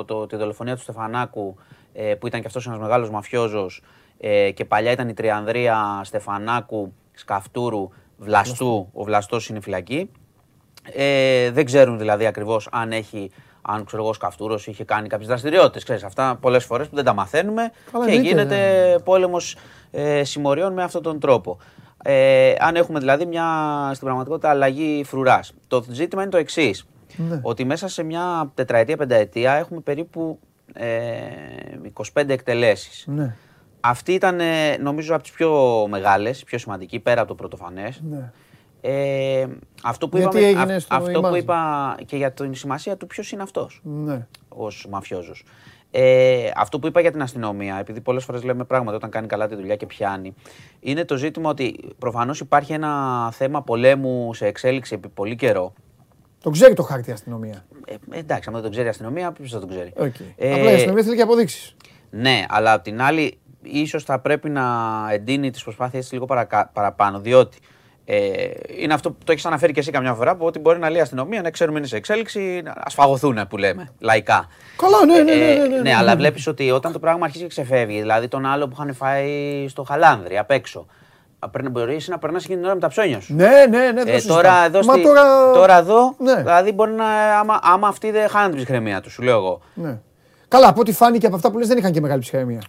[0.07, 1.55] το, τη δολοφονία του Στεφανάκου,
[1.93, 3.81] ε, που ήταν και αυτός ένας μεγάλος μαφιόζος
[4.17, 8.89] ε, και παλιά ήταν η Τριανδρία Στεφανάκου, Σκαφτούρου, Βλαστού.
[8.93, 10.11] Ο Βλαστός είναι φυλακή.
[10.83, 13.31] Ε, δεν ξέρουν δηλαδή ακριβώς αν έχει.
[13.61, 16.03] Αν ξέρω εγώ, ο Σκαφτούρος είχε κάνει κάποιες δραστηριότητες.
[16.03, 19.57] Αυτά πολλές φορές που δεν τα μαθαίνουμε Καλά, και εννοείται, γίνεται πόλεμος
[19.91, 21.57] ε, συμμοριών με αυτόν τον τρόπο.
[22.03, 23.45] Ε, αν έχουμε δηλαδή μια
[23.93, 25.53] στην πραγματικότητα αλλαγή φρουράς.
[25.67, 26.85] Το ζήτημα είναι το εξής.
[27.15, 27.39] Ναι.
[27.41, 30.39] Ότι μέσα σε μια τετραετία, πενταετία έχουμε περίπου
[30.73, 30.87] ε,
[32.13, 33.05] 25 εκτελέσεις.
[33.07, 33.35] Ναι.
[33.79, 38.01] Αυτή ήταν ε, νομίζω από τις πιο μεγάλες, πιο σημαντική, πέρα από το πρωτοφανές.
[38.09, 38.31] Ναι.
[38.81, 39.45] Ε,
[39.83, 41.37] αυτό που, Γιατί είπαμε, έγινε αυ- στο αυτό που Imagine.
[41.37, 44.27] είπα και για την σημασία του ποιος είναι αυτός Ναι.
[44.49, 45.43] ως μαφιόζος.
[45.93, 49.47] Ε, αυτό που είπα για την αστυνομία, επειδή πολλές φορές λέμε πράγματα όταν κάνει καλά
[49.47, 50.33] τη δουλειά και πιάνει,
[50.79, 55.73] είναι το ζήτημα ότι προφανώς υπάρχει ένα θέμα πολέμου σε εξέλιξη επί πολύ καιρό.
[56.43, 57.65] Το ξέρει το χάρτη η αστυνομία.
[57.85, 60.09] Ε, εντάξει, αν δεν το ξέρει η αστυνομία, ποιος θα το ξέρει; Okay.
[60.35, 61.75] Ε, Απλά η αστυνομία θέλει και αποδείξεις.
[62.09, 64.63] Ναι, αλλά απ' την άλλη, ίσως θα πρέπει να
[65.11, 67.19] εντείνει τις προσπάθειέ της λίγο παρακα- παραπάνω.
[67.19, 67.57] Διότι
[68.13, 70.89] ε, είναι αυτό που το έχεις αναφέρει και εσύ καμιά φορά, που ότι μπορεί να
[70.89, 74.47] λέει η αστυνομία, να ξέρουμε είναι σε εξέλιξη, να σφαγωθούν που λέμε, λαϊκά.
[74.77, 75.51] Καλά, ναι, ναι, ναι.
[75.51, 76.15] Ε, ναι, ναι, ναι, αλλά ναι.
[76.19, 79.83] βλέπεις ότι όταν το πράγμα αρχίζει και ξεφεύγει, δηλαδή τον άλλο που είχαν φάει στο
[79.83, 80.85] χαλάνδρι απ' έξω,
[81.71, 83.35] μπορείς να περνάς εκείνη την ώρα με τα ψώνια σου.
[83.35, 84.03] Ναι, ναι, ναι.
[84.03, 84.65] δεν Ε, το τώρα, συζητάω.
[84.65, 85.51] εδώ Μα στη- τώρα...
[85.53, 86.35] τώρα εδώ, Ναι.
[86.35, 87.05] δηλαδή μπορεί να.
[87.39, 89.61] Άμα, άμα αυτοί δεν χάνουν την ψυχραιμία του, σου λέω εγώ.
[89.73, 89.99] Ναι.
[90.47, 92.61] Καλά, από ό,τι φάνηκε από αυτά που λες δεν είχαν και μεγάλη ψυχραιμία.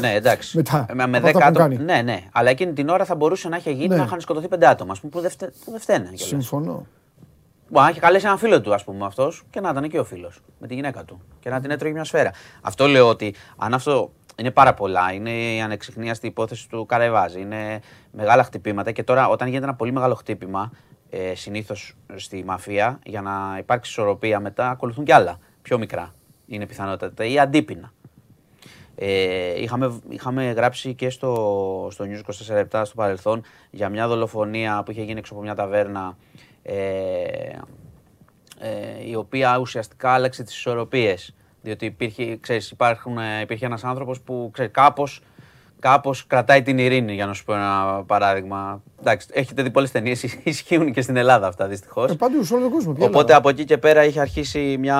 [0.00, 0.56] Ναι, εντάξει.
[0.56, 1.58] Μετά, Ε, με από 10 αυτά που άτομα.
[1.68, 1.76] κάνει.
[1.76, 2.20] Ναι, ναι.
[2.32, 3.96] Αλλά εκείνη την ώρα θα μπορούσε να έχει γίνει Ναι.
[3.96, 6.04] να είχαν σκοτωθεί πέντε άτομα, ας πούμε, που δεν, φτε, που δεν φταίνε.
[6.04, 6.22] κιόλας.
[6.22, 6.86] Συμφωνώ.
[7.68, 10.04] Μπορεί να έχει καλέσει έναν φίλο του, ας πούμε, αυτός και να ήταν εκεί ο
[10.04, 12.30] φίλος με τη γυναίκα του και να την έτρωγε μια σφαίρα.
[12.60, 17.80] Αυτό λέω ότι αν αυτό είναι πάρα πολλά, είναι η ανεξιχνίαστη υπόθεση του Καραϊβάζη, είναι
[18.12, 20.70] μεγάλα χτυπήματα και τώρα όταν γίνεται ένα πολύ μεγάλο χτύπημα,
[21.10, 26.14] ε, συνήθως στη μαφία, για να υπάρξει ισορροπία μετά ακολουθούν κι άλλα, πιο μικρά
[26.46, 27.92] είναι πιθανότατα ή αντίπεινα.
[28.98, 34.82] Ε, είχαμε, είχαμε γράψει και στο, στο News 24 λεπτά στο παρελθόν για μια δολοφονία
[34.84, 36.16] που είχε γίνει έξω από μια ταβέρνα
[36.62, 36.74] ε,
[38.58, 41.34] ε, η οποία ουσιαστικά άλλαξε τις ισορροπίες.
[41.62, 45.22] Διότι υπήρχε, ξέρεις, υπάρχουν, ε, υπήρχε ένας άνθρωπος που ξέρεις, κάπως,
[45.78, 48.82] κάπως κρατάει την ειρήνη, για να σου πω ένα παράδειγμα.
[49.00, 52.10] Εντάξει, έχετε δει πολλές ταινίες, ισχύουν και στην Ελλάδα αυτά δυστυχώς.
[52.10, 52.92] Ε, παντού, σε όλο τον κόσμο.
[52.92, 53.36] ποια Οπότε Ελλάδα.
[53.38, 54.98] από εκεί και πέρα είχε αρχίσει μια,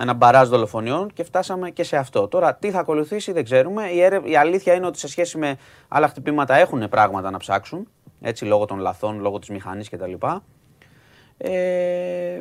[0.00, 2.28] ένα μπαράζ δολοφονιών και φτάσαμε και σε αυτό.
[2.28, 3.88] Τώρα τι θα ακολουθήσει δεν ξέρουμε.
[3.88, 5.56] Η, έρευ- η αλήθεια είναι ότι σε σχέση με
[5.88, 7.88] άλλα χτυπήματα έχουν πράγματα να ψάξουν.
[8.20, 10.12] Έτσι, λόγω των λαθών, λόγω της μηχανής κτλ.
[11.38, 12.40] Ε,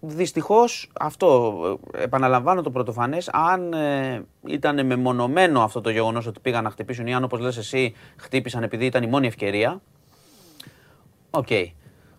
[0.00, 1.54] δυστυχώς αυτό,
[1.92, 7.06] ε, επαναλαμβάνω το πρωτοφανές, αν ε, ήταν μεμονωμένο αυτό το γεγονός ότι πήγαν να χτυπήσουν
[7.06, 9.80] ή αν όπως λες εσύ χτύπησαν επειδή ήταν η μόνη ευκαιρία,
[11.30, 11.48] Οκ.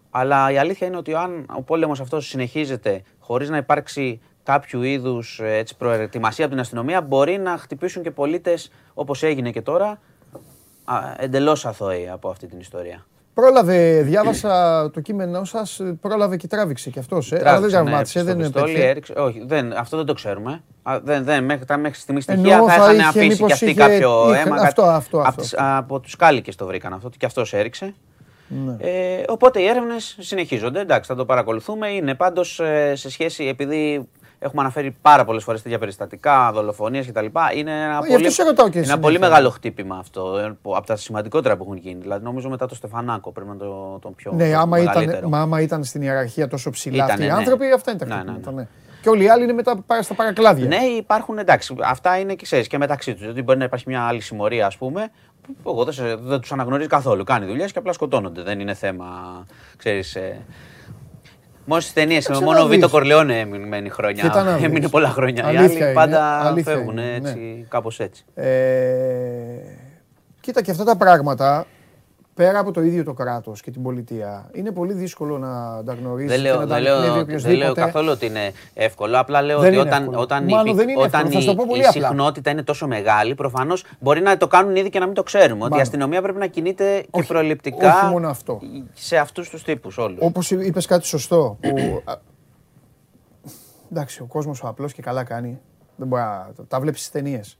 [0.09, 5.41] Αλλά η αλήθεια είναι ότι αν ο πόλεμος αυτός συνεχίζεται χωρίς να υπάρξει κάποιο είδους
[5.77, 9.99] προετοιμασία από την αστυνομία, μπορεί να χτυπήσουν και πολίτες όπως έγινε και τώρα
[11.17, 13.05] εντελώς αθώοι από αυτή την ιστορία.
[13.33, 17.31] Πρόλαβε, διάβασα το κείμενό σας, πρόλαβε και τράβηξε κι αυτός.
[17.31, 18.87] Ε, αλλά δεν Τράβηξε, ναι, τραυμάτισε, στο δεν πιστόλι, έπαιξε.
[18.89, 20.63] έριξε- όχι, δεν, αυτό δεν το ξέρουμε.
[20.83, 23.47] Α, δεν, δεν, μέχρι, τα- μέχρι στιγμή Εννοώ, στοιχεία θα θα είχαν είχε, αφήσει μήπως
[23.47, 24.55] και αυτοί είχε- κάποιο είχε- αίμα.
[24.55, 25.41] αυτό, κάτι- αυτό, από αυτό.
[25.41, 27.93] τις- Από τους κάλικες το βρήκαν αυτό και αυτός έριξε.
[28.47, 28.75] Ναι.
[28.79, 30.79] Ε, οπότε οι έρευνες συνεχίζονται.
[30.79, 31.87] Εντάξει, θα το παρακολουθούμε.
[31.89, 32.61] Είναι πάντως
[32.93, 34.09] σε σχέση, επειδή
[34.39, 37.25] έχουμε αναφέρει πάρα πολλές φορές τέτοια περιστατικά, δολοφονίες κτλ.
[37.55, 38.97] Είναι ένα, γι' αυτό σε ρωτάω και είναι ένα συνέχεια.
[38.99, 40.37] πολύ μεγάλο χτύπημα αυτό.
[40.37, 42.01] ε, που- Από τα σημαντικότερα που έχουν γίνει.
[42.01, 44.93] Δηλαδή, νομίζω μετά το Στεφανάκο πρέπει να είναι το, το πιο Ναι, το άμα ήταν,
[44.93, 45.29] μεγαλύτερο.
[45.29, 47.33] μα άμα ήταν στην ιεραρχία τόσο ψηλά Ήτανε, αυτοί οι ναι.
[47.33, 48.51] άνθρωποι, αυτά είναι τα Ναι, ναι, χτυπήματα.
[48.51, 48.57] ναι.
[48.61, 48.67] ναι.
[49.01, 50.65] Και όλοι οι άλλοι είναι μετά πα- στα παρακλάδια.
[50.67, 51.75] Ναι, υπάρχουν εντάξει.
[51.83, 53.21] Αυτά είναι και ξέρεις και μεταξύ τους.
[53.21, 55.11] Δηλαδή, μπορεί να υπάρχει μια άλλη συμμορία, ας πούμε,
[55.63, 57.23] που εγώ δεν, σε- δεν τους αναγνωρίζει καθόλου.
[57.23, 58.41] Κάνει δουλειές και απλά σκοτώνονται.
[58.41, 59.05] Δεν είναι θέμα,
[59.77, 60.15] ξέρεις.
[60.15, 60.41] Ε,
[61.69, 62.91] Μόνο στι ταινίες, Κάτσε μόνο να ο Βίτο δεις.
[62.91, 64.23] Κορλαιόνε έμεινε μένει χρόνια.
[64.23, 64.89] Κοίτα να Έμεινε δεις.
[64.89, 65.43] πολλά χρόνια.
[65.51, 67.65] Οι Αλήθεια άλλοι είναι, πάντα αλήθεια φεύγουν είναι, έτσι, ναι.
[67.69, 68.25] κάπως έτσι.
[68.35, 68.45] Ε,
[70.39, 71.65] κοίτα και αυτά τα πράγματα,
[72.39, 76.27] πέρα από το ίδιο το κράτος και την πολιτεία, είναι πολύ δύσκολο να τα γνωρίσει
[76.27, 77.55] Δεν και λέω, να τα δεν, λέω, ανοιχνεύει δεν οποιοδήποτε.
[77.63, 79.19] λέω καθόλου ότι είναι εύκολο.
[79.19, 80.19] Απλά λέω Δεν ότι είναι όταν, εύκολο.
[80.21, 82.01] όταν, η, Μάλλον δεν είναι όταν εύκολο, θα σου το η, πω πολύ η απλά.
[82.07, 85.53] συχνότητα είναι τόσο μεγάλη, προφανώς μπορεί να το κάνουν ήδη και να μην το ξέρουμε.
[85.55, 85.81] Ότι η Μάλλον.
[85.81, 88.59] αστυνομία πρέπει να κινείται και Όχι, προληπτικά όχι μόνο αυτό.
[88.93, 90.17] σε αυτούς τους τύπους όλους.
[90.21, 91.57] Όπως είπες κάτι σωστό.
[91.61, 92.13] Που, α,
[93.91, 95.59] εντάξει, ο κόσμος ο απλός και καλά κάνει.
[95.95, 97.57] Δεν μπορεί να, τα βλέπεις στις ταινίες.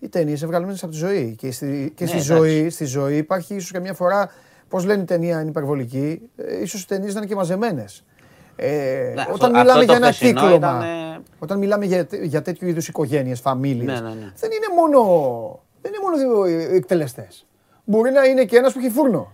[0.00, 1.34] Οι ταινίες είναι βγαλμένε από τη ζωή.
[1.38, 2.32] Και στη, και Ναι, στη, εντάξει.
[2.34, 4.30] ζωή, στη ζωή υπάρχει ίσως καμιά φορά.
[4.68, 8.04] Πώς λένε η ταινία είναι υπερβολική, ε, ίσως οι ταινίες να είναι και μαζεμένες.
[8.56, 11.84] Ε, Ναι, αυτό- όταν αυτό μιλάμε το για ένα χθεσινό κύκλωμα, ήταν, ε, όταν μιλάμε
[11.84, 14.32] για, για τέτοιου είδους οικογένειες, φαμίλιες, Ναι, ναι, ναι.
[14.40, 15.00] δεν είναι μόνο,
[15.82, 16.44] δεν είναι μόνο δύο
[16.76, 17.46] εκτελεστές.
[17.84, 19.32] Μπορεί να είναι και ένας που έχει φούρνο.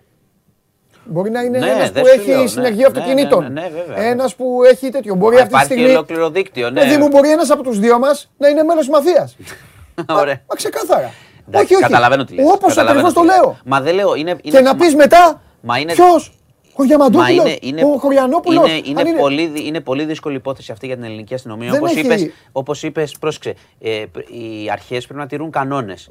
[1.05, 2.47] Μπορεί να είναι Ναι, ένας δεν που σου έχει λέω, ναι.
[2.47, 3.43] συνεργείο Ναι, αυτοκινήτων.
[3.43, 4.03] ναι, ναι, ναι, βέβαια.
[4.05, 5.15] Ένας που έχει τέτοιο.
[5.15, 5.91] Μπορεί Α, αυτή τη υπάρχει στιγμή.
[5.91, 6.81] ολόκληρο δίκτυο, ναι.
[6.81, 9.37] Παιδί μου, μπορεί ένας από τους δύο μας να είναι μέλος της μαφίας.
[10.09, 10.41] Ωραία.
[10.49, 11.11] Μα ξεκάθαρα.
[11.49, 11.83] Εντάξει, όχι, όχι.
[11.83, 12.45] Καταλαβαίνω τι λες.
[12.47, 13.37] Όπως καταλαβαίνω ακριβώς το τι λες.
[13.37, 13.57] λέω.
[13.65, 14.15] Μα δεν λέω.
[14.15, 15.43] Είναι, Και είναι- να μα- πει μετά.
[15.61, 16.33] Μα είναι- Ποιος;
[16.77, 20.73] Ο Μα Διαμαντόπουλος; είναι, είναι, Ο Χωριανόπουλος; είναι, είναι, πολύ, δυ- είναι πολύ δύσκολη υπόθεση
[20.73, 21.71] αυτή για την ελληνική αστυνομία.
[21.71, 26.09] Δεν Όπως έχει- είπες, όπως είπες, πρόσεξε, ε, π- οι αρχές πρέπει να τηρούν κανόνες.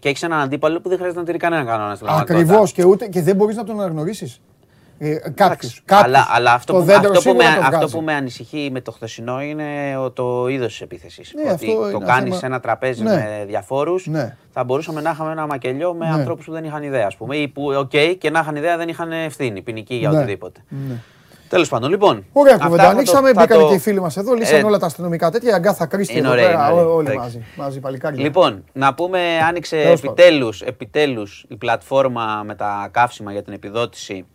[0.00, 2.52] Και έχεις έναν αντίπαλο που δεν χρειάζεται να τηρεί κανένα κανόνα στην πραγματικότητα.
[2.54, 4.40] Ακριβώς και, ούτε- και δεν μπορείς να τον αναγνωρίσεις.
[5.06, 5.82] Ε, Κάποιους.
[5.86, 7.94] Εντάξει, Αλλά, αλλά αυτό, το που, δέντρο αυτό, που με, σίγουρα το αυτό βγάζει.
[7.94, 11.32] που με ανησυχεί με το χθεσινό είναι ο- το είδος της επίθεσης.
[11.34, 13.10] Ναι, ότι αυτό είναι το ένα κάνεις θέμα- σε ένα τραπέζι Ναι.
[13.14, 14.06] με διαφόρους.
[14.06, 14.36] Ναι.
[14.52, 16.12] Θα μπορούσαμε να είχαμε ένα μακελειό με Ναι.
[16.14, 17.36] ανθρώπους που δεν είχαν ιδέα, ας πούμε.
[17.36, 20.16] Ή που, οκ, και να είχαν ιδέα δεν είχαν ευθύνη ποινική για Ναι.
[20.16, 20.64] οτιδήποτε.
[20.68, 20.94] Ναι.
[21.48, 22.24] Τέλος πάντων, λοιπόν.
[22.32, 22.82] Ωραία αυτά κουβέντα.
[22.82, 24.86] θα το- Ανοίξαμε, θα μπήκαν το- και οι φίλοι μας εδώ, λύσαν Ε, όλα τα
[24.86, 25.50] αστυνομικά τέτοια.
[25.50, 26.86] Η Αγκάθα Κρίστη Είναι εδώ ωραία, πέρα, είναι ωραία.
[26.86, 27.20] ό- όλοι Εντάξει.
[27.22, 27.42] μαζί.
[27.56, 28.22] Μαζί, παλικάρια.
[28.22, 29.18] Λοιπόν, να πούμε,
[29.48, 30.14] άνοιξε Τέλος πάντων.
[30.18, 34.26] επιτέλους, επιτέλους η πλατφόρμα με τα καύσιμα για την επιδότηση.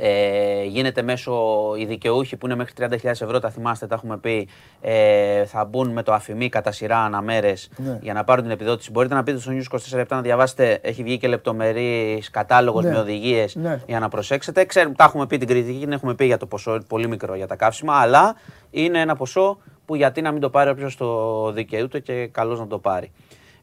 [0.00, 1.32] Ε, γίνεται μέσω
[1.78, 4.48] οι δικαιούχοι που είναι μέχρι 30.000 ευρώ, τα θυμάστε, τα έχουμε πει,
[4.80, 7.98] ε, θα μπουν με το αφημί κατά σειρά αναμέρες Ναι.
[8.02, 8.90] για να πάρουν την επιδότηση.
[8.90, 12.90] Μπορείτε να πείτε στο News 24 λεπτά να διαβάσετε, έχει βγει και λεπτομερής κατάλογος Ναι.
[12.90, 13.80] με οδηγίες Ναι.
[13.86, 14.64] για να προσέξετε.
[14.64, 17.46] Ξέρουμε, τα έχουμε πει την κριτική, την έχουμε πει για το ποσό πολύ μικρό για
[17.46, 18.34] τα καύσιμα, αλλά
[18.70, 22.66] είναι ένα ποσό που γιατί να μην το πάρει όποιος το δικαιούται και καλώς να
[22.66, 23.12] το πάρει.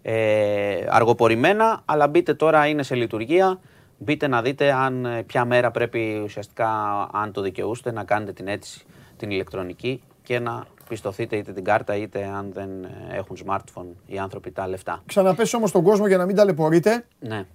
[0.01, 3.59] Ε, αργοπορημένα, αλλά μπείτε τώρα, είναι σε λειτουργία.
[4.03, 6.69] Μπείτε να δείτε αν ε, ποια μέρα πρέπει ουσιαστικά,
[7.11, 8.85] αν το δικαιούστε, να κάνετε την αίτηση
[9.17, 14.17] την ηλεκτρονική και να πιστοθείτε είτε την κάρτα είτε αν δεν ε, έχουν smartphone οι
[14.19, 15.01] άνθρωποι τα λεφτά.
[15.05, 17.05] Ξαναπέσω όμως τον κόσμο για να μην ταλαιπωρείτε.
[17.19, 17.45] Ναι.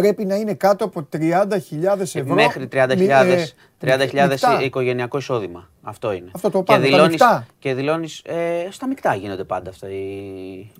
[0.00, 2.34] Πρέπει να είναι κάτω από 30.000 ευρώ.
[2.34, 3.44] Μέχρι 30.000 Μη- ε,
[3.80, 4.62] 30.000 μεικτά.
[4.62, 5.68] οικογενειακό εισόδημα.
[5.82, 6.30] Αυτό είναι.
[6.34, 7.46] Αυτό το και πάνω, τα δηλώνεις, μεικτά.
[7.58, 8.34] και δηλώνεις, ε,
[8.70, 9.88] στα μεικτά γίνονται πάντα αυτά.
[9.88, 9.94] Οι,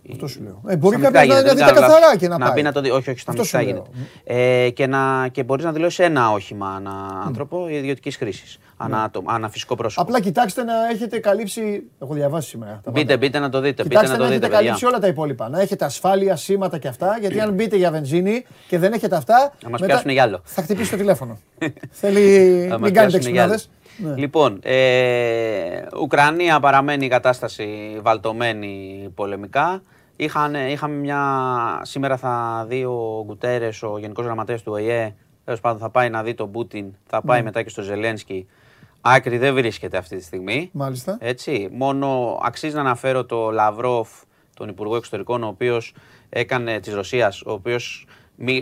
[0.02, 0.62] οι- Αυτό σου λέω.
[0.66, 2.18] Ε, μπορεί στα κάποιος μεικτά να- να γίνεται, δει δεν τα κάνω καθαρά λάθος.
[2.18, 2.54] και να Να πάει.
[2.54, 2.90] μπει να το δει.
[2.90, 3.90] Όχι, όχι, στα Αυτό μεικτά σου γίνεται.
[4.24, 4.38] λέω.
[4.64, 8.58] Ε, και, να, και μπορείς να δηλώσεις ένα όχημα ανά άνθρωπο ιδιωτικής χρήσης.
[8.80, 10.02] Ανά, άτομο, ανά φυσικό πρόσωπο.
[10.02, 11.82] Απλά κοιτάξτε να έχετε καλύψει.
[12.02, 12.80] Έχω διαβάσει σήμερα.
[12.84, 13.16] τα Μπείτε, πάντα.
[13.16, 13.82] μπείτε να το δείτε.
[13.82, 14.64] Μπείτε Κοιτάξτε να να, το έχετε δείτε, παιδιά.
[14.70, 15.48] καλύψει όλα τα υπόλοιπα.
[15.48, 17.16] Να έχετε ασφάλεια, σήματα και αυτά.
[17.20, 19.52] Γιατί αν μπείτε για βενζίνη και δεν έχετε αυτά.
[19.62, 20.40] Να μας πιάσουνε για άλλο.
[20.44, 21.38] Θα χτυπήσει το τηλέφωνο.
[21.90, 22.66] Θέλει.
[22.70, 23.52] Θα μας Μην κάνετε πιάσουνε για άλλο.
[23.52, 24.12] εξυπνάδε.
[24.14, 24.20] Ναι.
[24.20, 29.82] Λοιπόν, ε, Ουκρανία παραμένει η κατάσταση βαλτωμένη πολεμικά.
[30.16, 31.20] Είχαν, είχαμε μια.
[31.82, 35.14] Σήμερα θα δει ο Γκουτέρες, ο Γενικός Γραμματέας του ΟΗΕ.
[35.44, 36.86] Τέλος πάντων, θα πάει να δει τον Πούτιν.
[37.06, 38.46] Θα πάει μετά και στο Ζελένσκι.
[39.08, 40.70] Άκρη δεν βρίσκεται αυτή τη στιγμή.
[40.72, 41.16] Μάλιστα.
[41.20, 41.68] Έτσι.
[41.72, 44.08] Μόνο αξίζει να αναφέρω το Λαυρόφ,
[44.54, 45.94] τον Υπουργό Εξωτερικών, ο οποίος
[46.28, 48.06] έκανε της Ρωσίας, ο οποίος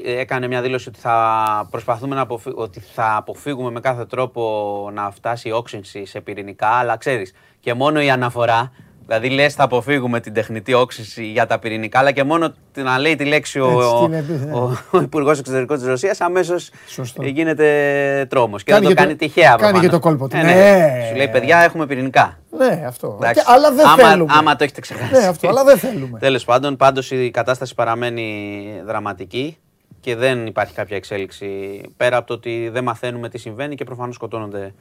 [0.04, 5.10] έκανε μια δήλωση ότι θα προσπαθούμε να αποφύ- ότι θα αποφύγουμε με κάθε τρόπο να
[5.10, 8.72] φτάσει η όξυνση σε πυρηνικά, αλλά ξέρεις, και μόνο η αναφορά,
[9.06, 13.14] δηλαδή λες θα αποφύγουμε την τεχνητή όξυνση για τα πυρηνικά, αλλά και μόνο να λέει
[13.16, 14.52] τη λέξη ο, Έτσι, ο, την επί- ναι.
[14.52, 17.22] ο, ο Υπουργός Εξωτερικών της Ρωσίας, αμέσως Σωστό.
[17.24, 18.62] ε, γίνεται τρόμος.
[18.62, 19.80] Και Κάνει δεν το και το- κάνει τυχαία κάνει προφανώς.
[19.82, 20.36] και το κόλπο του.
[20.36, 21.04] Ε, Ναι.
[21.08, 22.38] Σου λέει παιδιά έχουμε πυρηνικά.
[22.50, 23.14] Ναι, αυτό.
[23.20, 23.40] Εντάξει.
[23.44, 24.32] Και- αλλά δεν άμα, θέλουμε.
[24.36, 25.12] Άμα το έχετε ξεχάσει.
[25.12, 26.18] Ναι, αυτό, αλλά δεν θέλουμε.
[26.18, 29.56] Τέλος πάντων, πάντως η κατάσταση παραμένει δραματική
[30.00, 34.14] και δεν υπάρχει κάποια εξέλιξη πέρα από το ότι δεν μαθαίνουμε τι συμβαίνει και προφανώς
[34.14, 34.74] σκοτώνονται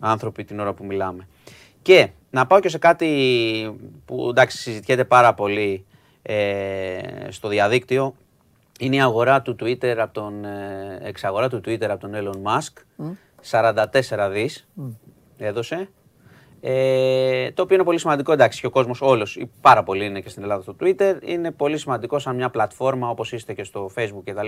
[0.00, 1.26] άνθρωποι την ώρα που μιλάμε.
[1.82, 5.84] Και να πάω και σε κάτι που εντάξει συζητιέται πάρα πολύ
[6.22, 6.98] ε,
[7.28, 8.14] στο διαδίκτυο.
[8.78, 13.04] Είναι η αγορά του Twitter από τον, ε, εξαγορά του Twitter από τον Elon Musk.
[13.50, 14.66] 44 δις
[15.36, 15.88] έδωσε.
[16.68, 20.28] Ε, το οποίο είναι πολύ σημαντικό, εντάξει, και ο κόσμος όλος, πάρα πολλοί είναι και
[20.28, 24.22] στην Ελλάδα στο Twitter, είναι πολύ σημαντικό σαν μια πλατφόρμα όπως είστε και στο Facebook
[24.24, 24.46] κτλ.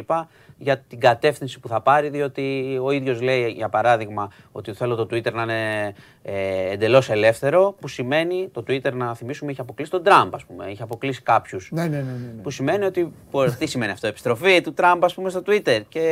[0.59, 5.03] για την κατεύθυνση που θα πάρει, διότι ο ίδιος λέει, για παράδειγμα, ότι θέλω το
[5.03, 10.03] Twitter να είναι ε, εντελώς ελεύθερο, που σημαίνει το Twitter, να θυμίσουμε, είχε αποκλείσει τον
[10.03, 11.69] Τραμπ, ας πούμε, είχε αποκλείσει κάποιους.
[11.73, 12.43] Ναι, ναι, ναι, ναι, ναι.
[12.43, 13.13] Που σημαίνει ότι.
[13.31, 15.81] πω- Τι σημαίνει αυτό, επιστροφή του Τραμπ, ας πούμε, στο Twitter.
[15.89, 16.05] Και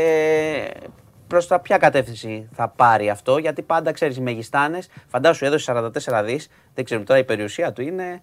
[1.28, 4.89] προς τα ποια κατεύθυνση θα πάρει αυτό, γιατί πάντα ξέρεις οι μεγιστάνες.
[5.07, 8.20] Φαντάσου έδωσε 44 δις, δεν ξέρουμε τώρα η περιουσία του είναι.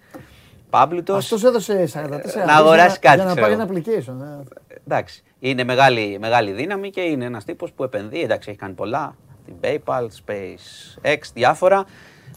[0.70, 1.16] Πάμπλουτο.
[1.16, 3.74] Αυτός έδωσε 44 δις Να αγοράσεις για κάτι, Για να ξέρω πάρει ένα εγώ.
[3.74, 4.44] application.
[4.68, 4.74] ε.
[4.88, 5.24] Εντάξει.
[5.40, 8.22] Είναι μεγάλη, μεγάλη δύναμη και είναι ένας τύπος που επενδύει.
[8.24, 9.16] Εντάξει, έχει κάνει πολλά.
[9.46, 11.86] Την PayPal, SpaceX, διάφορα.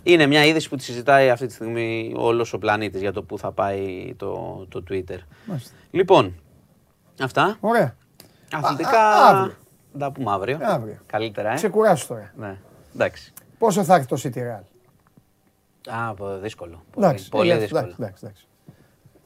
[0.02, 3.38] Είναι μια είδηση που τη συζητάει αυτή τη στιγμή όλος ο πλανήτης για το πού
[3.38, 5.18] θα πάει το, το Twitter.
[5.44, 5.74] Μάλιστα.
[5.90, 6.34] Λοιπόν,
[7.22, 7.56] αυτά.
[7.60, 7.96] Ωραία.
[8.52, 9.00] Αθλητικά.
[9.00, 9.54] α- αύριο.
[9.98, 10.58] Θα τα πούμε αύριο.
[10.62, 10.96] Αύριο.
[11.06, 11.54] Καλύτερα, ε.
[11.54, 12.32] Ξεκουράσου τώρα.
[12.36, 12.56] Ναι.
[12.94, 13.32] Εντάξει.
[13.58, 14.62] Πόσο θα έρθει το City Real;
[16.08, 16.82] Α, πο- δύσκολο.
[16.92, 17.82] Πολύ, Εντάξει, πολύ εντάξει, δύσκολο.
[17.98, 18.46] εντάξει, εντάξει, εντάξει.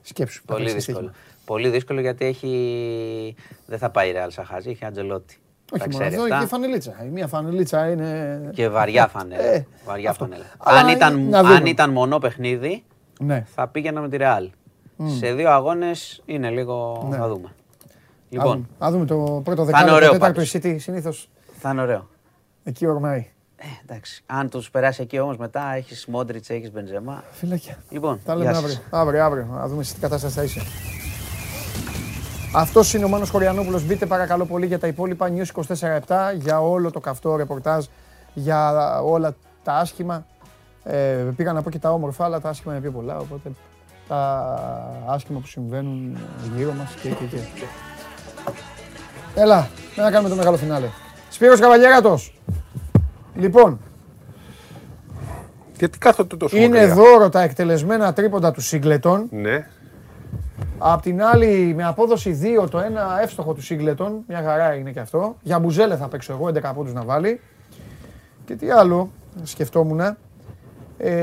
[0.03, 0.43] Σκέψου.
[0.47, 0.97] θα Πολύ παίξει δύσκολο.
[1.09, 1.25] στοίχημα.
[1.45, 3.35] Πολύ δύσκολο γιατί έχει.
[3.67, 5.39] Δεν θα πάει η Real σαν χάζι, έχει Αντζελότη.
[5.73, 7.05] Όχι μόνο αυτό, και η φανελίτσα.
[7.05, 8.41] Η μία φανελίτσα είναι.
[8.55, 9.43] Και βαριά φανέλα.
[9.43, 10.25] Ε, βαριά αυτό.
[10.25, 10.45] φανέλα.
[10.59, 11.55] Αλλά Αν ήταν, να δούμε.
[11.55, 12.85] αν ήταν μονό παιχνίδι,
[13.21, 13.45] Ναι.
[13.55, 14.49] θα πήγαινα με τη Real.
[15.19, 17.07] Σε δύο αγώνες είναι λίγο.
[17.11, 17.17] Ναι.
[17.17, 17.55] Θα δούμε.
[18.31, 18.47] Λοιπόν.
[18.47, 20.73] Λοιπόν, Να δούμε το πρώτο είναι δεκάλεπτο, ωραίο το τέταρτο η πάντως.
[20.73, 21.29] City συνήθως
[21.59, 22.09] θα είναι ωραίο.
[22.65, 23.27] εκεί ορμάει.
[23.57, 24.23] Ε, εντάξει.
[24.27, 27.25] Αν τους περάσει εκεί όμως μετά έχεις Μόντριτς, έχεις Μπεντζεμά.
[27.31, 27.77] Φιλάκια.
[27.89, 28.63] Λοιπόν, Τα γεια λέμε σας.
[28.65, 28.79] αύριο.
[28.91, 29.47] Αύριο, αύριο.
[29.53, 30.61] Να δούμε σε τι κατάσταση θα είσαι.
[32.55, 33.85] Αυτός είναι ο Μάνος Χωριανόπουλος.
[33.87, 35.63] Μπείτε παρακαλώ πολύ για τα υπόλοιπα News
[36.09, 37.85] 24-7, για όλο το καυτό ρεπορτάζ,
[38.35, 40.27] για όλα τα άσχημα.
[40.85, 43.51] Ε, πήγα να πω και τα όμορφα, αλλά τα άσχημα είναι πιο πολλά, οπότε
[44.09, 46.19] τα άσχημα που συμβαίνουν
[46.57, 47.37] γύρω μας και και και.
[49.35, 50.87] Έλα, να κάνουμε το μεγάλο φινάλε.
[51.31, 52.39] Σπύρος Καβαλιέρατος.
[53.35, 53.81] Λοιπόν,
[55.77, 56.95] Γιατί κάθονται τόσο είναι μακριά.
[56.95, 59.29] δώρο τα εκτελεσμένα τρίποντα του Σίγκλετον.
[59.31, 59.67] Ναι.
[60.79, 65.01] Απ' την άλλη, με απόδοση 2 το ένα εύστοχο του Σίγκλετον, μια χαρά είναι και
[65.01, 65.37] αυτό.
[65.43, 67.41] Για Μπουζέλε θα παίξω εγώ, 11 πόντους να βάλει.
[68.45, 69.11] Και τι άλλο,
[69.43, 70.01] σκεφτόμουν.
[70.99, 71.17] Ε,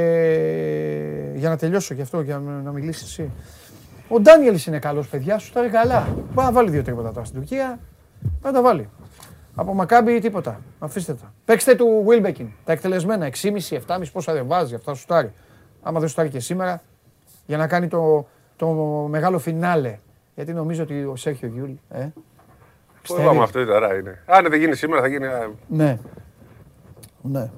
[1.35, 3.31] για να τελειώσω και αυτό, για να, να μιλήσεις εσύ.
[4.07, 6.07] Ο Ντάνιελς είναι καλός, παιδιά, σου τα είναι καλά.
[6.33, 7.79] Μπορεί να βάλει δύο τρίποτα τώρα στην Τουρκία.
[8.41, 8.89] Να τα βάλει.
[9.55, 10.61] Από Μακάμπι τίποτα.
[10.79, 11.33] Αφήστε τα.
[11.45, 12.47] Παίξτε του Wilbekin.
[12.65, 14.75] Τα εκτελεσμένα 6,5, 7,5 πόσα δεν βάζει.
[14.75, 15.33] Αυτά σου στάρει.
[15.81, 16.81] Άμα δεν σου στάρει και σήμερα,
[17.45, 18.67] για να κάνει το, το
[19.09, 19.97] μεγάλο φινάλε.
[20.35, 21.71] Γιατί νομίζω ότι ο Σέρχιο Γιούλ.
[21.89, 22.07] Ε,
[23.07, 24.23] Πού είπαμε αυτό τώρα είναι.
[24.25, 25.25] Αν δεν γίνει σήμερα θα γίνει.
[25.25, 25.97] α, ναι.
[27.21, 27.49] Ναι.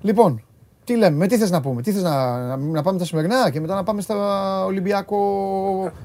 [0.00, 0.42] Λοιπόν,
[0.90, 3.50] τι λέμε, με τι θες να πούμε, τι θες να, να, να πάμε τα σημερινά
[3.50, 4.16] και μετά να πάμε στα
[4.64, 5.20] Ολυμπιακό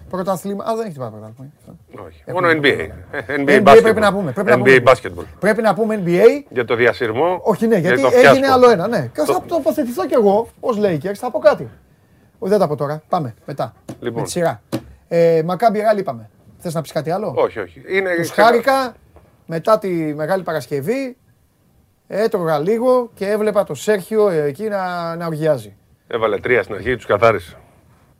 [0.09, 0.63] πρωτάθλημα.
[0.63, 1.51] Α, δεν έχει πάει πρωτάθλημα.
[2.07, 2.23] Όχι.
[2.31, 2.89] Μόνο NBA.
[3.27, 3.79] NBA, NBA basketball.
[3.81, 4.81] πρέπει να πούμε, πρέπει να NBA πούμε.
[4.85, 5.25] basketball.
[5.39, 6.43] Πρέπει να πούμε NBA.
[6.49, 7.39] Για το διασυρμό.
[7.43, 8.53] Όχι, ναι, γιατί το έγινε φιάσκο.
[8.53, 8.87] άλλο ένα.
[8.87, 9.09] Ναι.
[9.13, 11.69] Και θα τοποθετηθώ κι εγώ ως Lakers, θα πω κάτι.
[12.39, 13.01] Όχι, δεν τα πω τώρα.
[13.09, 13.73] Πάμε μετά.
[13.99, 14.19] Λοιπόν.
[14.19, 14.61] Με τη σειρά.
[15.07, 16.29] Ε, Μακάμπι Ρεάλ είπαμε.
[16.57, 17.81] Θες να πεις κάτι άλλο; Όχι, όχι.
[17.89, 18.93] Είναι Τους ξεκα- χάρηκα
[19.45, 21.17] μετά τη Μεγάλη Παρασκευή.
[22.07, 25.75] Έτρωγα λίγο και έβλεπα το Σέρχιο εκεί να, να οργιάζει.
[26.07, 27.57] Έβαλε τρία στην αρχή, τους καθάρισε.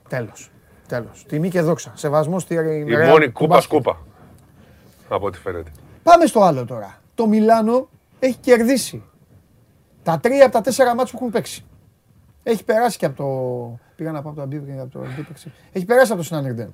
[0.09, 0.51] Τέλος.
[0.87, 1.25] Τέλος.
[1.27, 1.91] Τιμή και δόξα.
[1.95, 3.71] Σεβασμός στη Η Real μόνη του κούπα μπάσκετ.
[3.71, 3.97] σκούπα.
[5.09, 5.71] Από ό,τι φαίνεται.
[6.03, 6.97] Πάμε στο άλλο τώρα.
[7.15, 7.89] Το Μιλάνο
[8.19, 9.03] έχει κερδίσει
[10.03, 11.65] τα τρία από τα τέσσερα μάτς που έχουν παίξει.
[12.43, 13.79] Έχει περάσει και από το.
[13.95, 15.51] Πήγα να πάω από το Αμπίβ και από το Αντίπαιξη.
[15.71, 16.73] Έχει περάσει από το Συνανερντέν.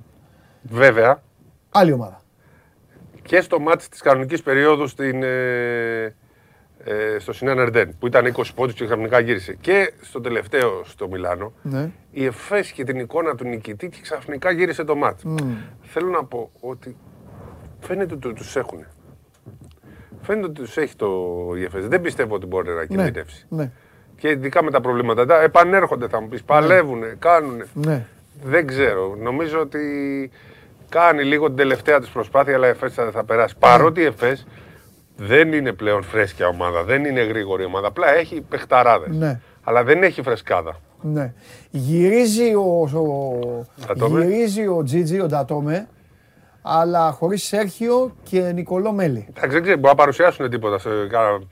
[0.62, 1.22] Βέβαια,
[1.70, 2.20] Άλλη ομάδα.
[3.22, 6.14] και στο μάτι της κανονικής περίοδου στην, ε,
[6.84, 9.56] ε, στο Σινάν Ερντέν, που ήταν 20 πόντους και ξαφνικά γύρισε.
[9.60, 11.90] Και στο τελευταίο στο Μιλάνο, Ναι.
[12.10, 15.22] η Εφές και την εικόνα του νικητή και ξαφνικά γύρισε το μάτς.
[15.82, 16.96] Θέλω να πω ότι
[17.80, 18.84] φαίνεται ότι τους έχουν.
[20.22, 21.08] Φαίνεται ότι τους έχει το
[21.56, 21.88] η Εφές.
[21.88, 23.46] Δεν πιστεύω ότι μπορεί να κινδυνεύσει.
[23.48, 23.70] Ναι.
[24.16, 25.26] Και ειδικά με τα προβλήματα.
[25.26, 27.66] Τα επανέρχονται θα μου πεις, παλεύουνε, κάνουνε.
[27.74, 28.06] Ναι.
[28.44, 29.14] Δεν ξέρω.
[29.18, 29.80] Νομίζω ότι
[30.88, 33.54] κάνει λίγο την τελευταία της προσπάθεια, αλλά η ΕΦΕΣ θα, θα περάσει.
[33.58, 34.46] Παρότι η ΕΦΕΣ
[35.16, 37.86] δεν είναι πλέον φρέσκια ομάδα, δεν είναι γρήγορη ομάδα.
[37.86, 39.16] Απλά έχει παιχταράδες.
[39.16, 39.40] Ναι.
[39.64, 40.80] Αλλά δεν έχει φρεσκάδα.
[41.00, 41.32] ναι.
[41.70, 43.38] Γυρίζει ο, ο,
[43.86, 44.24] Ντατόμε.
[44.24, 45.88] γυρίζει ο Τζίτζι, ο Ντατόμε,
[46.62, 49.26] αλλά χωρίς Σέρχιο και Νικολό Μέλη.
[49.28, 50.78] Εντάξει, δεν ξέρω, μπορεί να παρουσιάσουν τίποτα.
[50.78, 51.42] Σε, κάνα-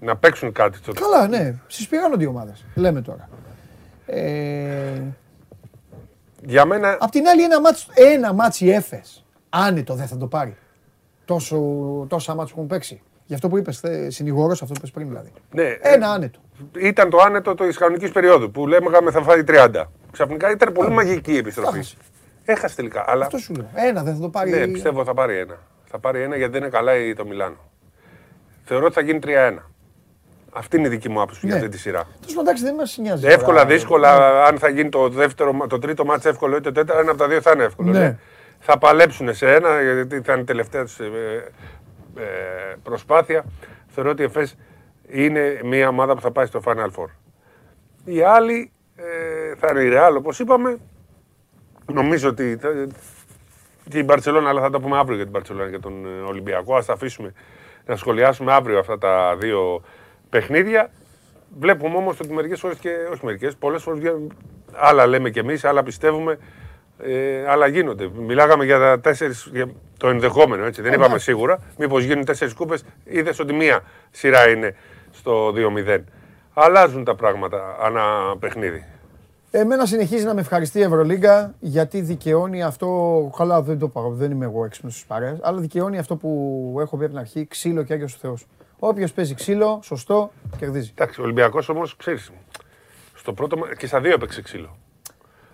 [0.00, 0.76] να παίξουν κάτι.
[0.76, 0.92] Στο...
[0.92, 1.54] Καλά, ναι.
[1.66, 2.64] Συσπηρώνονται οι ομάδες.
[2.74, 3.28] Λέμε τώρα.
[4.06, 5.02] Ε,
[6.42, 10.26] Για μένα, Απ' την άλλη ένα μάτς, ένα μάτς η Έφες, άνετο δεν θα το
[10.26, 10.56] πάρει.
[11.26, 11.56] Τόσο,
[12.08, 13.02] τόσα μάτς που έχουν παίξει.
[13.24, 15.32] Γι' αυτό που είπες, θε- συνηγόρος, αυτό που είπες πριν δηλαδή.
[15.50, 16.38] ναι, Ένα άνετο.
[16.78, 19.82] ήταν το άνετο της κανονικής περίοδου που λέγαμε θα φάει 30.
[20.12, 21.78] Ξαφνικά ήταν πολύ μαγική η επιστροφή.
[21.78, 21.96] Έχασε.
[22.44, 23.04] Έχασε τελικά.
[23.06, 23.66] Αλλά Αυτό σου λέω.
[23.74, 24.50] Ένα δεν θα το πάρει.
[24.50, 25.58] ναι, πιστεύω θα πάρει ένα.
[25.84, 27.56] Θα πάρει ένα γιατί δεν είναι καλά η- το Μιλάνο.
[28.64, 29.70] Θεωρώ ότι θα γίνει 3-1.
[30.52, 31.60] Αυτή είναι η δική μου άποψη για Ναι.
[31.60, 32.02] αυτή τη σειρά.
[32.02, 33.26] Τέλος πάντων, εντάξει, δεν μας νοιάζει.
[33.26, 33.74] Εύκολα, τώρα.
[33.74, 37.10] δύσκολα, αν θα γίνει το, δεύτερο, μα- το τρίτο μάτς εύκολο ή το τέταρτο, ένα
[37.10, 37.90] από τα δύο θα είναι εύκολο.
[37.90, 37.98] Ναι.
[37.98, 38.18] ναι.
[38.58, 41.52] Θα παλέψουν σε ένα, γιατί θα είναι η τελευταία τους ε,
[42.16, 42.24] ε,
[42.82, 43.44] προσπάθεια.
[43.86, 44.56] Θεωρώ ότι η ΕΦΕΣ
[45.08, 47.06] είναι μια ομάδα που θα πάει στο Final Four.
[48.04, 50.78] Η άλλη ε, θα είναι η Real, όπως είπαμε.
[51.92, 52.68] Νομίζω ότι θα,
[53.88, 56.76] και η Μπαρσελόνα, αλλά θα τα πούμε αύριο για την Μπαρσελόνα και τον ε, Ολυμπιακό.
[56.76, 57.32] Ας τα αφήσουμε
[57.86, 59.82] να σχολιάσουμε αύριο αυτά τα δύο
[60.28, 60.90] παιχνίδια.
[61.58, 64.12] Βλέπουμε όμως ότι μερικές φορές και όχι μερικές, πολλές φορές
[64.72, 66.38] άλλα λέμε κι εμείς, άλλα πιστεύουμε,
[67.02, 68.10] ε, άλλα γίνονται.
[68.14, 70.82] Μιλάγαμε για, τα τέσσερις, για το ενδεχόμενο, έτσι.
[70.82, 71.58] Δεν είπαμε σίγουρα.
[71.78, 74.74] Μήπως γίνουν τέσσερις κούπες, είδες ότι μία σειρά είναι
[75.10, 75.98] στο 2-0.
[76.54, 78.84] Αλλάζουν τα πράγματα ανά παιχνίδι.
[79.50, 83.30] Εμένα συνεχίζει να με ευχαριστεί η Ευρωλίγκα γιατί δικαιώνει αυτό.
[83.36, 86.30] Καλά, δεν το πάω, δεν είμαι εγώ έξυπνος στις παρέες, αλλά δικαιώνει αυτό που
[86.80, 88.46] έχω πει από την αρχή: ξύλο και άγιος Θεός.
[88.78, 90.90] Όποιος παίζει ξύλο, σωστό, κερδίζει.
[90.94, 92.30] Εντάξει, ο Ολυμπιακός όμως ξέρεις.
[93.14, 94.76] Στο πρώτο μα- και στα δύο έπαιξε ξύλο.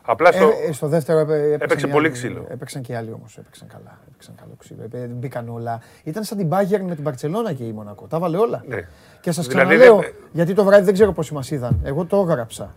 [0.04, 0.44] Απλά στο.
[0.44, 2.14] Ε, ε, στο δεύτερο έπαι- έπαιξαν Έπαιξε οι πολύ άλλοι.
[2.14, 2.46] ξύλο.
[2.48, 3.36] Έπαιξαν και οι άλλοι όμως.
[3.38, 3.98] Έπαιξαν καλά.
[4.08, 4.82] Έπαιξαν καλό ξύλο.
[4.92, 5.80] Ε, Μπήκαν όλα.
[6.04, 8.06] Ήταν σαν την Bayern με την Παρσελόνα και η Μονακό.
[8.06, 8.64] Τα βάλε όλα.
[8.68, 8.76] Ναι.
[9.20, 11.80] Και σας Δηλαδή, ξαναλέω, δεν- γιατί το βράδυ δεν ξέρω πόσοι μας είδαν.
[11.84, 12.74] Εγώ το έγραψα.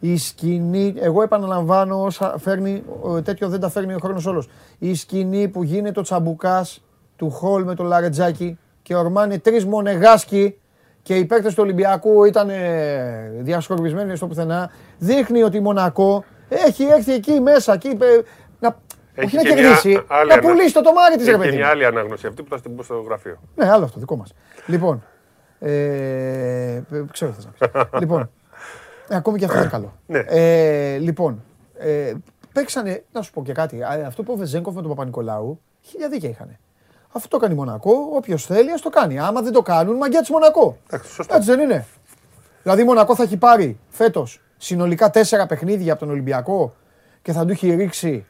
[0.00, 4.48] Η σκηνή, εγώ επαναλαμβάνω όσα φέρνει, ο- τέτοιο δεν τα φέρνει ο χρόνος όλος.
[4.78, 6.82] Η σκηνή που γίνεται ο τσαμπουκάς
[7.16, 10.58] του Χολ με τον Λαρετζάκη και ορμάνε τρεις μονεγάσκοι
[11.02, 14.70] και οι παίκτες του Ολυμπιακού ήταν ε, διασκορπισμένοι στο πουθενά.
[14.98, 17.94] Δείχνει ότι η Μονακό έχει έρθει εκεί μέσα, εκεί, ε,
[18.60, 18.76] να,
[19.24, 21.50] όχι να και μια κερδίσει, άλλη να ανα- πουλήσει το τομάρι της ρε Έχει παιδί
[21.50, 21.62] και μου.
[21.62, 23.38] μια άλλη ανάγνωση αυτή που θα την πω στο γραφείο.
[23.54, 24.32] Ναι, άλλο αυτό, δικό μας.
[24.66, 25.04] Λοιπόν,
[25.60, 25.70] ε,
[26.74, 27.50] ε, ξέρω τι θες να
[27.82, 27.90] πεις.
[28.00, 28.30] λοιπόν,
[29.08, 29.92] ε, ακόμη και αυτό είναι καλό.
[30.06, 30.18] Ναι.
[30.26, 31.42] Ε, λοιπόν,
[31.78, 32.12] ε,
[32.52, 36.08] παίξανε, να σου πω και κάτι, α, αυτό που ο Βεζέγκοφ με τον Παπα-Νικολάου, χίλια
[36.08, 36.56] δίκαια είχαν.
[37.12, 39.18] Αυτό το κάνει η Μονακό, όποιος θέλει, ας το κάνει.
[39.18, 40.76] Άμα δεν το κάνουν, μαγκιά της Μονακό.
[40.86, 41.34] Εντάξει, σωστό.
[41.34, 41.86] Έτσι δεν είναι.
[42.62, 46.74] Δηλαδή η Μονακό θα έχει πάρει φέτος συνολικά τέσσερα παιχνίδια από τον Ολυμπιακό
[47.22, 48.26] και θα του έχει ρίξει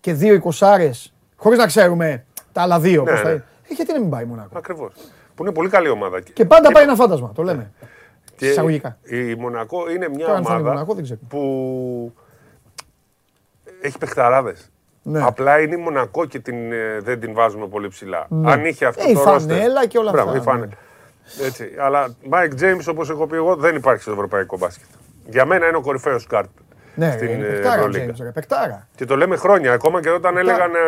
[0.00, 3.02] και δύο εικοσάρες, χωρίς να ξέρουμε τα άλλα δύο.
[3.02, 3.28] Ναι, πώς θα...
[3.28, 3.34] ναι.
[3.34, 4.58] Ε, γιατί να μην πάει η Μονακό.
[4.58, 4.92] Ακριβώς.
[5.34, 6.20] Που είναι πολύ καλή ομάδα.
[6.20, 7.72] Και πάντα πάει ένα φάντασμα, το λέμε.
[8.36, 8.98] Και Εισαγωγικά.
[9.02, 11.20] η Μονακό είναι μια Τώρα αν θα είναι η ομάδα Μονακό δεν ξέρω.
[11.28, 12.12] που
[13.80, 14.70] έχει παιχταράδες.
[15.02, 15.22] Ναι.
[15.22, 18.26] Απλά είναι η Μονακό και την, ε, δεν την βάζουμε πολύ ψηλά.
[18.44, 20.72] Αν είχε αυτό Ε, η το roster- φανέλα και όλα Μπράβο, αυτά, η φανέλα.
[21.44, 21.70] Έτσι.
[21.78, 24.86] Αλλά Mike James, όπως έχω πει εγώ, δεν υπάρχει στο ευρωπαϊκό μπάσκετ.
[25.30, 26.48] Για μένα είναι ο κορυφαίος γκάρτ
[26.94, 28.12] Ναι, στην είναι ε, παικτάρα, Ευρωλίγκα.
[28.12, 28.88] James, ρε, παικτάρα.
[28.96, 29.72] Και το λέμε χρόνια.
[29.72, 30.78] Ακόμα και όταν έλεγαν ε,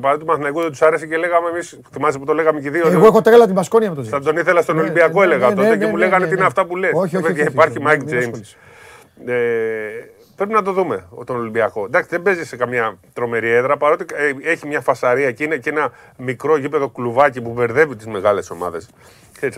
[0.00, 1.80] παντού του Μαθηναϊκού δεν τους άρεσε και λέγαμε εμείς.
[1.92, 2.88] Θυμάσαι που το λέγαμε και οι δύο.
[2.88, 4.22] Εγώ έχω τρέλα την Πασκόνια με τον Θα James.
[4.22, 6.18] τον ήθελα στον Ναι, Ολυμπιακό, ναι, έλεγα ναι, τότε ναι, και ναι, μου ναι, λέγανε
[6.18, 6.46] ναι, τι είναι ναι.
[6.46, 6.90] αυτά που λες.
[6.94, 8.18] Όχι, όχι, όχι, όχι, Υπάρχει όχι, Mike μην James.
[8.18, 8.56] ασχολείσαι.
[9.26, 9.34] Ε,
[10.36, 11.84] πρέπει να το δούμε ο- τον Ολυμπιακό.
[11.84, 15.70] Εντάξει, δεν παίζει σε καμιά τρομερή έδρα παρότι ε, έχει μια φασαρία και είναι και
[15.70, 18.88] ένα μικρό γήπεδο κλουβάκι που μπερδεύει τις μεγάλες ομάδες.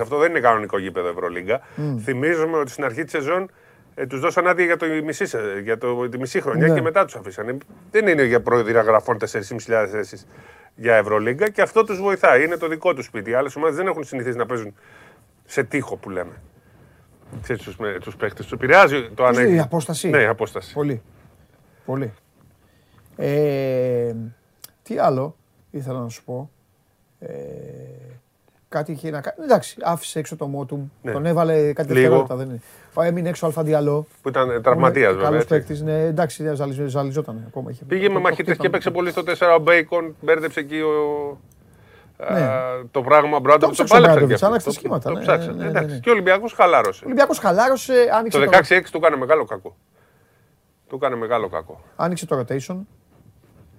[0.01, 1.60] Αυτό δεν είναι κανονικό γήπεδο Ευρωλίγκα.
[2.05, 3.51] Θυμίζουμε ότι στην αρχή της σεζόν
[3.95, 6.75] ε, τους δώσαν άδεια για, το μισή, σε- για το, τη μισή χρονιά Ναι.
[6.75, 7.57] και μετά τους αφήσανε.
[7.91, 10.27] Δεν είναι για προδιαγραφών 4.500 θέσεις
[10.77, 12.45] για Ευρωλίγκα και αυτό τους βοηθάει.
[12.45, 13.31] Είναι το δικό τους σπίτι.
[13.31, 14.75] Οι άλλες ομάδες δεν έχουν συνηθίσει να παίζουν
[15.45, 16.33] σε τείχο που λέμε.
[17.43, 18.45] Ξέρεις, τους, με- τους παίχτες.
[18.47, 20.73] Τους επηρεάζει το αν Πώς έχει- η απόσταση; Ναι, η απόσταση.
[20.73, 21.03] Πολύ.
[21.85, 22.12] Πολύ.
[23.17, 24.15] Ε,
[24.83, 25.37] τι άλλο
[25.71, 26.51] ήθελα να σου πω.
[27.19, 27.29] Ε,
[28.69, 29.37] κάτι είχε να κάνει.
[29.45, 30.89] Εντάξει, άφησε έξω το Μότουμ.
[31.03, 31.12] Ναι.
[31.12, 32.01] Τον έβαλε κάτι Λίγο.
[32.01, 32.37] δευτερόλεπτα.
[32.37, 32.61] Δεν είναι.
[32.95, 34.07] Ο, έμεινε έξω ο Αλφαντιαλό.
[34.23, 35.25] Που ήταν τραυματίας βέβαια.
[35.29, 35.55] Καλός έτσι.
[35.55, 35.83] παίκτης.
[35.83, 37.71] Ναι, εντάξει, ναι, ζαλιζ- ζαλιζόταν ακόμα.
[37.71, 38.69] Είχε, Πήγε το- με το μαχητές και χτύπαμε.
[38.69, 40.17] έπαιξε πολύ στο 4 ο Μπέικον.
[40.21, 41.39] Μπέρδεψε εκεί ο...
[42.33, 42.41] Ναι.
[42.41, 42.61] α,
[42.91, 43.77] το πράγμα Μπράντοβιτ.
[43.77, 45.51] Το ψάξε ο Μπράντοβιτς, άλλαξε τα σχήματα, Το ναι, ψάξε.
[45.53, 45.95] ναι, ναι, εντάξει.
[45.95, 45.99] ναι.
[46.01, 47.01] Και ο Ολυμπιακός χαλάρωσε.
[47.05, 49.77] Ο Ολυμπιακός χαλάρωσε, άνοιξε Το το, 16-6 του έκανε μεγάλο κακό.
[50.89, 51.81] Του έκανε μεγάλο κακό.
[51.97, 52.77] άνοιξε το rotation.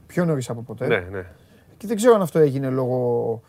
[0.08, 0.88] Πιο νωρίς από ποτέ.
[0.88, 1.26] Ναι, ναι.
[1.78, 3.42] Και δεν ξέρω αν αυτό έγινε λόγω,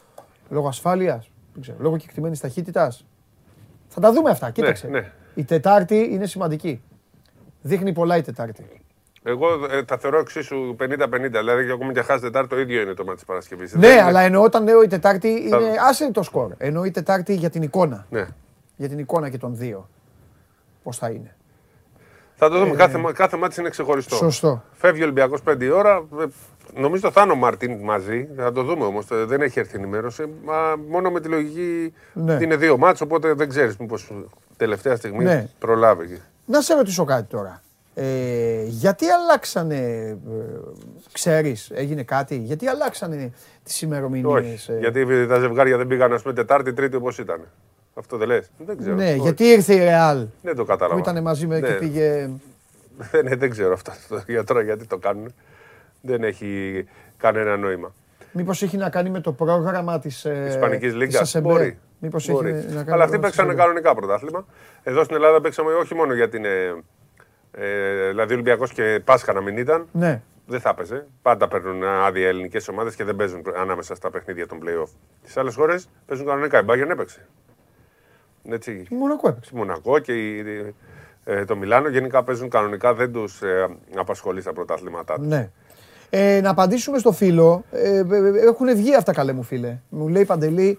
[0.48, 1.30] λόγω ασφάλειας,
[1.78, 3.06] λόγω κεκτημένης ταχύτητας.
[3.88, 4.50] Θα τα δούμε αυτά.
[4.50, 4.88] Κοίταξε.
[4.88, 5.12] ναι.
[5.34, 6.82] Η Τετάρτη είναι σημαντική.
[7.62, 8.66] Δείχνει πολλά η Τετάρτη.
[9.24, 10.86] Εγώ ε, τα θεωρώ εξίσου 50-50.
[11.30, 13.74] Δηλαδή, και ακόμη και χάσει Τετάρτη το ίδιο είναι το μάτι της Παρασκευής.
[13.74, 15.74] Ναι, αλλά εννοώ όταν λέω η Τετάρτη είναι.
[15.88, 16.52] Άσε το σκορ.
[16.58, 18.06] Εννοώ η Τετάρτη για την εικόνα.
[18.10, 18.26] Ναι.
[18.76, 19.88] Για την εικόνα και των δύο.
[20.82, 21.36] Πώς θα είναι.
[22.34, 22.74] Θα το δούμε.
[22.76, 24.14] κάθε, μα- κάθε μάτι είναι ξεχωριστό.
[24.14, 24.62] Ε, Σωστό.
[24.72, 26.04] Φεύγει ο Ολυμπιακός 5 η ώρα.
[26.20, 26.24] Ε,
[26.80, 28.28] Νομίζω θα είναι ο Μάρτιν μαζί.
[28.36, 29.06] Θα το δούμε όμως.
[29.10, 30.24] Δεν έχει έρθει ενημέρωση.
[30.44, 30.54] Μα
[30.88, 32.38] μόνο με τη λογική Ναι.
[32.42, 34.12] είναι δύο μάτς, οπότε δεν ξέρεις μήπως
[34.62, 35.48] τελευταία στιγμή Ναι.
[35.58, 36.20] προλάβει.
[36.46, 37.62] Να σε ρωτήσω κάτι τώρα.
[37.94, 40.16] Ε, γιατί αλλάξανε, ε,
[41.12, 43.32] ξέρεις, έγινε κάτι, γιατί αλλάξανε
[43.64, 44.68] τις ημερομηνίες.
[44.68, 44.72] Όχι.
[44.72, 47.40] ε; Γιατί τα ζευγάρια δεν πήγαν, ας πούμε, Τετάρτη, Τρίτη όπως ήταν.
[47.94, 48.50] Αυτό δεν λες.
[48.66, 48.94] Δεν ξέρω.
[48.94, 49.18] Ναι, Όχι.
[49.18, 51.00] γιατί ήρθε η Ρεάλ Δεν το κατάλαβα.
[51.02, 51.66] που ήταν μαζί με Ναι.
[51.68, 52.30] και πήγε...
[53.24, 53.92] Ναι, δεν ξέρω αυτό
[54.26, 55.34] για τώρα γιατί το κάνουν.
[56.00, 56.84] Δεν έχει
[57.16, 57.94] κανένα νόημα.
[58.32, 61.36] Μήπως έχει να κάνει με το πρόγραμμα της ε, Ισπανικής της Λίγκας.
[61.36, 61.42] ASB.
[61.42, 61.78] Μπορεί.
[62.04, 62.50] Μήπως Μπορεί.
[62.50, 63.56] έχει να κάνει Αλλά με αυτοί το παίξανε ASB.
[63.56, 64.46] κανονικά πρωτάθλημα.
[64.82, 66.82] Εδώ στην Ελλάδα παίξαμε όχι μόνο γιατί είναι.
[67.52, 69.86] Ε, δηλαδή Ολυμπιακός και Πάσχα να μην ήταν.
[69.92, 70.22] Ναι.
[70.46, 71.06] Δεν θα έπαιζε.
[71.22, 74.90] Πάντα παίρνουν άδεια ελληνικές ομάδες και δεν παίζουν ανάμεσα στα παιχνίδια των playoff.
[75.22, 76.58] Στι άλλες χώρες παίζουν κανονικά.
[76.58, 77.26] Η Bayern έπαιξε.
[78.48, 78.86] Έτσι.
[78.90, 79.50] Η Μονακό έπαιξε.
[79.54, 80.74] Η Μονακό και η,
[81.24, 85.26] ε, το Μιλάνο γενικά παίζουν κανονικά, δεν τους ε, απασχολεί στα πρωταθλήματά τους.
[85.26, 85.50] Ναι.
[86.10, 87.64] Ε, να απαντήσουμε στο φίλο.
[87.70, 89.78] Ε, ε, ε, έχουν βγει αυτά καλέ μου φίλε.
[89.88, 90.78] Μου λέει Παντελή,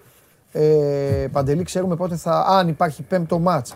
[0.56, 2.44] ε, Παντελή ξέρουμε πότε θα...
[2.48, 3.74] Αν υπάρχει πέμπτο μάτς.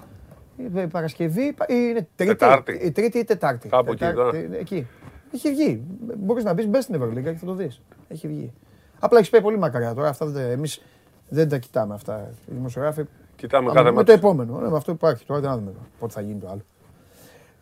[0.75, 2.73] Ε, Παρασκευή ή είναι τρίτη, Τετάρτη.
[2.73, 3.69] η τρίτη ή τετάρτη.
[3.69, 4.87] Κάπου εκεί, Τετάρτη, εκεί.
[5.35, 5.83] Έχει βγει.
[6.19, 7.81] Μπορείς να μπεις, μπες στην Ευρωλίγκα και θα το δεις.
[8.09, 8.53] Έχει βγει.
[8.99, 10.09] Απλά έχεις πάει πολύ μακριά τώρα.
[10.09, 10.83] Αυτά δεν, εμείς
[11.29, 12.31] δεν τα κοιτάμε αυτά.
[12.47, 13.05] Οι δημοσιογράφοι
[13.37, 14.07] Κοιτάμε Α, κάθε με μάτι.
[14.07, 14.59] το επόμενο.
[14.61, 15.25] Ναι, με αυτό υπάρχει.
[15.25, 16.63] Τώρα δεν να δούμε πότε θα γίνει το άλλο.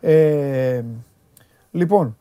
[0.01, 0.83] Ε,
[1.71, 2.17] λοιπόν,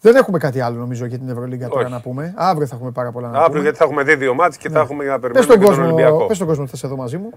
[0.00, 1.92] δεν έχουμε κάτι άλλο νομίζω για την Ευρωλίγκα τώρα Όχι.
[1.92, 2.34] να πούμε.
[2.36, 3.62] Αύριο θα έχουμε πάρα πολλά να Αύριο πούμε.
[3.62, 5.66] γιατί θα έχουμε δει δύο μάτς και θα έχουμε για να Πες περιμένουμε στον, και
[5.66, 6.26] τον κόσμο, Ολυμπιακό.
[6.26, 7.30] πες στον κόσμο ότι θα είσαι εδώ μαζί μου.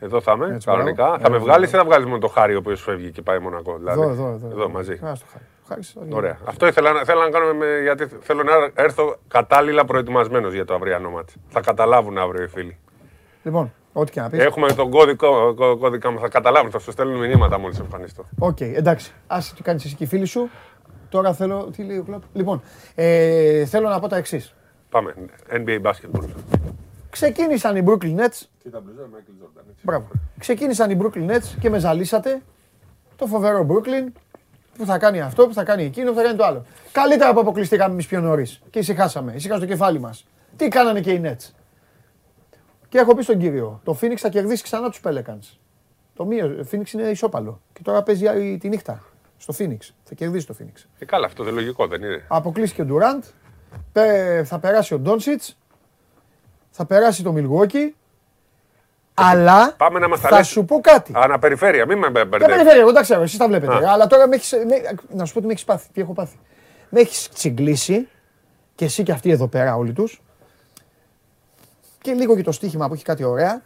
[0.00, 1.04] Εδώ θα είμαι, Έτσι, κανονικά.
[1.04, 1.18] μπράβο.
[1.22, 1.78] Θα με Ε, βγάλεις ή εδώ.
[1.82, 3.76] θα βγάλεις μόνο το χάρι ο οποίος φεύγει και πάει Μονακό.
[3.78, 4.00] Δηλαδή.
[4.00, 4.48] Εδώ, εδώ, εδώ.
[4.50, 4.92] Εδώ μαζί.
[4.92, 5.44] Α, στο χάρη.
[5.62, 6.14] Ο Χάρης θα γίνει.
[6.14, 6.38] Ωραία.
[6.44, 10.74] Αυτό ήθελα, να- θέλω να κάνω με, γιατί θέλω να έρθω κατάλληλα προετοιμασμένος για το
[10.74, 11.32] αυριανό μάτι.
[11.48, 12.76] Θα καταλάβουν αύριο οι φίλοι.
[13.42, 14.38] Λοιπόν, ό,τι και να πεις.
[14.44, 18.24] Έχουμε τον κώδικο, κώ- κώδικα μου, θα καταλάβουν, θα σου στέλνουν μηνύματα μόλις εμφανιστώ.
[18.38, 19.12] Οκ, εντάξει.
[19.26, 20.48] Άσε τι κάνεις εσύ και οι φίλοι σου.
[21.08, 21.64] Τώρα θέλω.
[21.76, 22.22] Τι λέει ο Κλόπ.
[22.32, 22.62] Λοιπόν,
[22.94, 24.54] ε, θέλω να πω τα εξής.
[24.90, 25.14] Πάμε.
[25.50, 26.24] NBA basketball.
[27.10, 28.42] Ξεκίνησαν οι Brooklyn Nets
[29.82, 30.08] Μπράβο.
[30.38, 32.42] Ξεκίνησαν οι Brooklyn Nets και με ζαλίσατε
[33.16, 34.12] το φοβερό Brooklyn
[34.78, 36.64] που θα κάνει αυτό, που θα κάνει εκείνο, που θα κάνει το άλλο.
[36.92, 39.32] Καλύτερα που αποκλειστήκαμε εμείς πιο νωρίς και ησυχάσαμε.
[39.34, 40.26] Ησυχάσαμε το κεφάλι μας.
[40.56, 41.50] Τι κάνανε και οι Nets;
[42.88, 45.56] Και έχω πει στον κύριο, το Phoenix θα κερδίσει ξανά τους Pelicans.
[46.14, 47.60] Το μία, Phoenix είναι ισόπαλο.
[47.72, 49.02] Και τώρα παίζει η- τη νύχτα
[49.38, 49.78] στο Phoenix.
[50.04, 50.84] Θα κερδίσει το Phoenix.
[50.98, 52.24] Ε, καλά, αυτό δεν λογικό δεν είναι.
[52.28, 53.22] Αποκλείστηκε ο Durant.
[53.92, 55.58] πε- Θα περάσει ο Ντόνσιτς.
[56.70, 57.92] Θα περάσει το Milwaukee.
[59.14, 60.46] Αλλά Πάμε να μας τα θα λες.
[60.46, 61.12] σου πω κάτι.
[61.14, 62.52] Αναπεριφέρεια, μην με Δεν μπερδεύει.
[62.52, 63.72] περιφέρει, εγώ τα ξέρω, εσείς τα βλέπετε.
[63.86, 63.92] Α.
[63.92, 66.38] Αλλά τώρα με έχεις, με- να σου πω τι με έχεις πάθει, τι έχω πάθει.
[66.90, 68.08] Με έχεις τσιγκλίσει
[68.74, 70.22] και εσύ και αυτοί εδώ πέρα όλοι τους
[72.00, 73.62] και λίγο και το στοίχημα που έχει κάτι ωραία.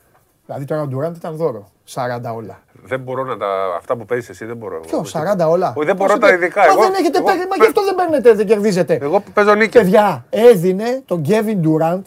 [0.52, 1.70] Δηλαδή τώρα ο Ντουράντ ήταν δώρο.
[1.94, 2.60] 40 όλα.
[2.84, 3.46] Δεν μπορώ να τα.
[3.76, 4.80] Αυτά που παίζεις εσύ δεν μπορώ.
[4.80, 6.60] Ποιο, 40 όλα; Όχι, δεν μπορώ Πώς τα δεν- ειδικά.
[6.60, 8.94] Μα Εγώ- δεν έχετε εγώ- παίρνει, μα γι' αυτό δεν παίρνετε, δεν κερδίζετε.
[9.02, 9.78] Εγώ παίζω νίκη.
[9.78, 12.02] Παιδιά, έδινε τον Kevin Durant.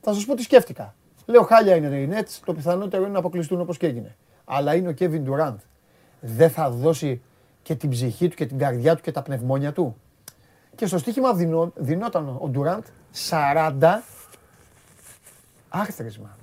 [0.00, 0.94] Θα σας πω τι σκέφτηκα.
[1.26, 4.16] Λέω χάλια είναι οι Nets, το πιθανότερο είναι να αποκλειστούν όπως και έγινε.
[4.44, 5.54] Αλλά είναι ο Kevin Durant.
[6.20, 7.20] Δεν θα δώσει
[7.62, 9.96] και την ψυχή του και την καρδιά του και τα πνευμόνια του.
[10.74, 12.82] Και στο στοίχημα δινό, δινόταν ο Durant
[13.12, 14.02] 40
[15.68, 16.36] άρθρισμα.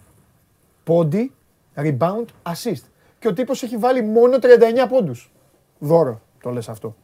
[0.88, 1.34] Πόντι,
[1.76, 2.84] rebound, assist.
[3.20, 5.32] Και ο τύπος έχει βάλει μόνο 39 πόντους.
[5.80, 6.96] Δώρο, το λες αυτό.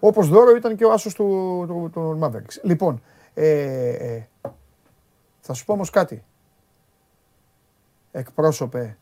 [0.00, 1.24] Όπως δώρο ήταν και ο άσος του,
[1.66, 2.62] του, του Mavericks.
[2.62, 3.02] Λοιπόν,
[3.34, 4.26] ε, ε,
[5.40, 6.24] θα σου πω όμως κάτι.
[8.10, 8.98] Εκπρόσωπε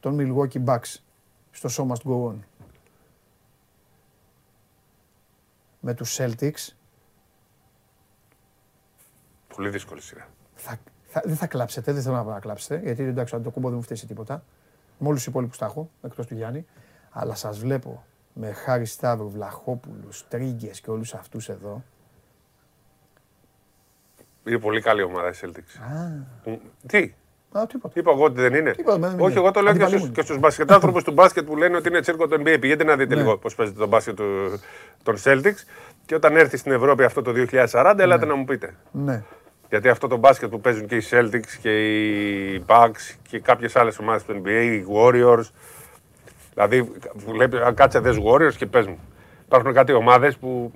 [0.00, 0.96] των Milwaukee Bucks
[1.50, 2.38] στο Show Must Go On.
[5.80, 6.74] Με τους Celtics
[9.54, 10.28] Πολύ δύσκολη σειρά.
[10.54, 10.78] θα,
[11.12, 13.68] θα, δεν θα κλάψετε, δεν θέλω να πω να κλάψετε, γιατί εντάξει, αν το κούμπο
[13.68, 14.42] δεν μου φταίει σε τίποτα.
[14.98, 16.66] Με όλους τους υπόλοιπους τα έχω, εκτός του Γιάννη.
[17.10, 21.82] Αλλά σας βλέπω με Χάρη Σταύρου, Βλαχόπουλους, Τρίγκες και όλους αυτούς εδώ.
[24.44, 25.80] Είναι πολύ καλή ομάδα η Celtics.
[26.44, 26.52] Μ,
[26.86, 27.14] Τι,
[27.52, 28.00] Α, τίποτα.
[28.00, 28.70] είπα εγώ ότι δεν είναι.
[28.70, 29.22] Τίποτα, δεν είναι.
[29.22, 31.76] Όχι, εγώ το λέω και Αντιπαλή στους, μου και στους μπασκετάνθρωπους του μπάσκετ που λένε
[31.76, 32.56] ότι είναι τσίρκο το NBA.
[32.60, 33.20] Πηγαίνετε να δείτε Ναι.
[33.20, 34.60] λίγο πώς παίζεται το μπάσκετ του,
[35.02, 35.64] των Celtics.
[36.06, 38.74] Και όταν έρθει στην Ευρώπη αυτό το 2040, ελάτε να μου πείτε.
[38.92, 39.22] Ναι.
[39.70, 43.98] Γιατί αυτό το μπάσκετ που παίζουν και οι Celtics και οι Bucks και κάποιες άλλες
[43.98, 45.50] ομάδες του NBA, οι Warriors.
[46.54, 46.92] Δηλαδή,
[47.26, 48.98] βλέπεις, αν κάτσε δες Warriors και πες μου.
[49.46, 50.72] Υπάρχουν κάτι ομάδες που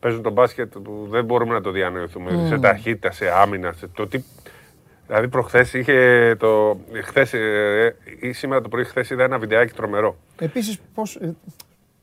[0.00, 2.46] παίζουν το μπάσκετ που δεν μπορούμε να το διανοηθούμε.
[2.48, 4.22] Σε ταχύτητα, σε άμυνα, σε το τι...
[5.06, 6.80] Δηλαδή προχθές είχε το...
[7.02, 10.16] Χθες, ε, ή σήμερα το πρωί χθες είδα ένα βιντεάκι τρομερό.
[10.38, 11.16] Επίσης, πώς.
[11.16, 11.34] Ε,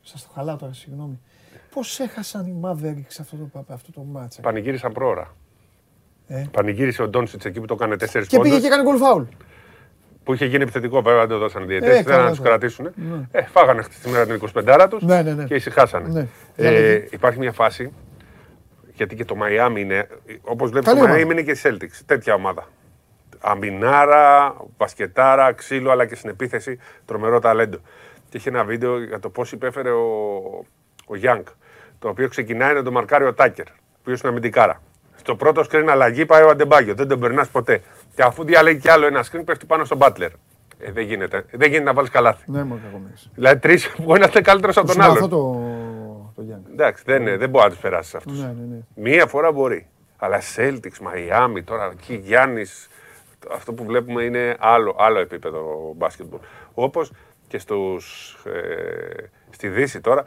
[0.02, 1.19] Σας το χαλάω τώρα, συγγνώμη.
[1.73, 4.41] Πώς έχασαν οι Mavericks αυτό το, αυτό το μάτσα.
[4.41, 5.34] Πανηγύρισαν πρόωρα.
[6.27, 6.43] Ε.
[6.52, 9.23] Πανηγύρισε ο Ντόνσιτς εκεί που το έκανε τέσσερις Και πήγε και έκανε γκολ φάουλ.
[10.23, 11.93] Που είχε γίνει επιθετικό, βέβαια, δεν το δώσαν διαιτητές.
[11.93, 12.49] Ε, δεν καλά, να τους καλά.
[12.49, 12.85] κρατήσουν.
[13.31, 15.43] Ε, φάγανε χτες τη μέρα την 25 τους Ναι, ναι, ναι.
[15.43, 16.07] και ησυχάσανε.
[16.10, 16.19] Ναι.
[16.19, 17.07] Ε, Δηλαδή.
[17.11, 17.93] υπάρχει μια φάση,
[18.93, 20.07] γιατί και το Μαϊάμι είναι,
[20.41, 21.39] όπως βλέπεις Καλή το Μαϊάμι ομάδα.
[21.41, 22.02] είναι και η Celtics.
[22.06, 22.68] Τέτοια ομάδα.
[23.39, 27.77] Αμινάρα, μπασκετάρα, ξύλο, αλλά και στην επίθεση τρομερό ταλέντο.
[28.30, 30.06] Και έχει ένα βίντεο για το πώς υπέφερε ο,
[31.06, 31.47] ο Γιάνκ.
[31.99, 34.81] Το οποίο ξεκινάει να το μαρκάρει ο Τάκερ, ο οποίος είναι αμυντικάρα.
[35.26, 37.81] Στο πρώτο screen αλλαγή πάει ο Αντεμπάγιο, δεν τον περνάς ποτέ.
[38.15, 40.31] Και αφού διαλέγει κι άλλο ένα screen, πέφτει πάνω στον Μπάτλερ.
[40.80, 41.45] Ε, δεν γίνεται.
[41.52, 42.52] Δεν γίνεται να βάλεις καλάθι.
[42.52, 43.14] Ναι, μόνο κακομίρι.
[43.35, 45.30] Δηλαδή τρεις που ο ένα είναι καλύτερος από τον Συμπαθώ άλλον.
[45.30, 46.64] το, το Γιάννη.
[46.72, 48.39] Εντάξει, δεν, είναι, δεν μπορεί να τους περάσεις αυτούς.
[48.39, 48.77] Ναι, ναι, ναι.
[48.95, 49.88] Μία φορά μπορεί.
[50.18, 52.64] Αλλά Celtics, Miami, τώρα εκεί Γιάννη,
[53.52, 56.39] αυτό που βλέπουμε είναι άλλο, άλλο επίπεδο μπάσκετμπολ.
[56.73, 57.11] Όπως
[57.47, 60.26] και στους, ε, στη Δύση τώρα,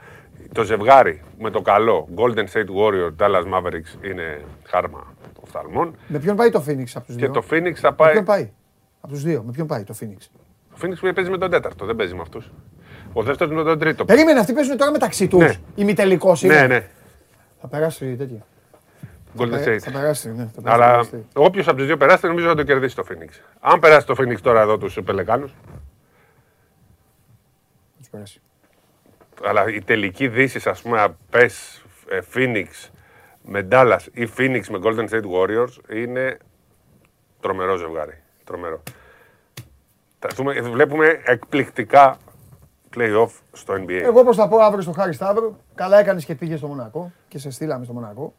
[0.52, 5.06] το ζευγάρι με το καλό Golden State Warrior, Dallas Mavericks είναι χάρμα
[5.40, 5.97] οφθαλμών.
[6.09, 8.12] Με ποιον πάει το Phoenix από τους Και δύο; το Phoenix θα Με πάει.
[8.12, 8.51] ποιον πάει.
[9.01, 9.43] Από τους δύο.
[9.43, 10.16] Με ποιον πάει το Phoenix;
[10.70, 12.51] Το Phoenix παίζει με τον τέταρτο, δεν παίζει με αυτούς.
[13.12, 14.05] Ο δεύτερος με τον τρίτο.
[14.05, 15.39] Περίμενε, αυτοί παίζουν τώρα μεταξύ τους.
[15.39, 15.55] Ναι.
[15.74, 16.60] Ημιτελικός είναι.
[16.60, 16.86] Ναι, ναι.
[17.60, 18.47] Θα περάσει τέτοια.
[19.39, 19.78] Golden Θα, State.
[19.78, 20.48] θα περάσει, ναι.
[20.55, 21.27] Θα περάσει, Αλλά θα περάσει.
[21.35, 23.28] όποιος από τους δύο περάσει, νομίζω θα το κερδίσει το Phoenix.
[23.60, 25.52] Αν περάσει το Phoenix τώρα εδώ τους Πελεκάνου, Θα
[27.98, 28.40] τους περάσει.
[29.44, 31.51] Αλλά η τελική δύση, ας πούμε, πε
[32.35, 32.66] Phoenix
[33.43, 36.39] με Dallas ή Phoenix με Golden State Warriors είναι
[37.40, 38.23] τρομερό ζευγάρι.
[38.44, 38.82] Τρομερό.
[40.19, 42.16] Θα δούμε- βλέπουμε εκπληκτικά
[42.97, 43.90] playoff στο NBA.
[44.02, 47.39] Εγώ πώ θα πω αύριο στο Χάρη Σταύρο, καλά έκανες και πήγες στο Μονακό και
[47.39, 48.35] σε στείλαμε στο Μονακό.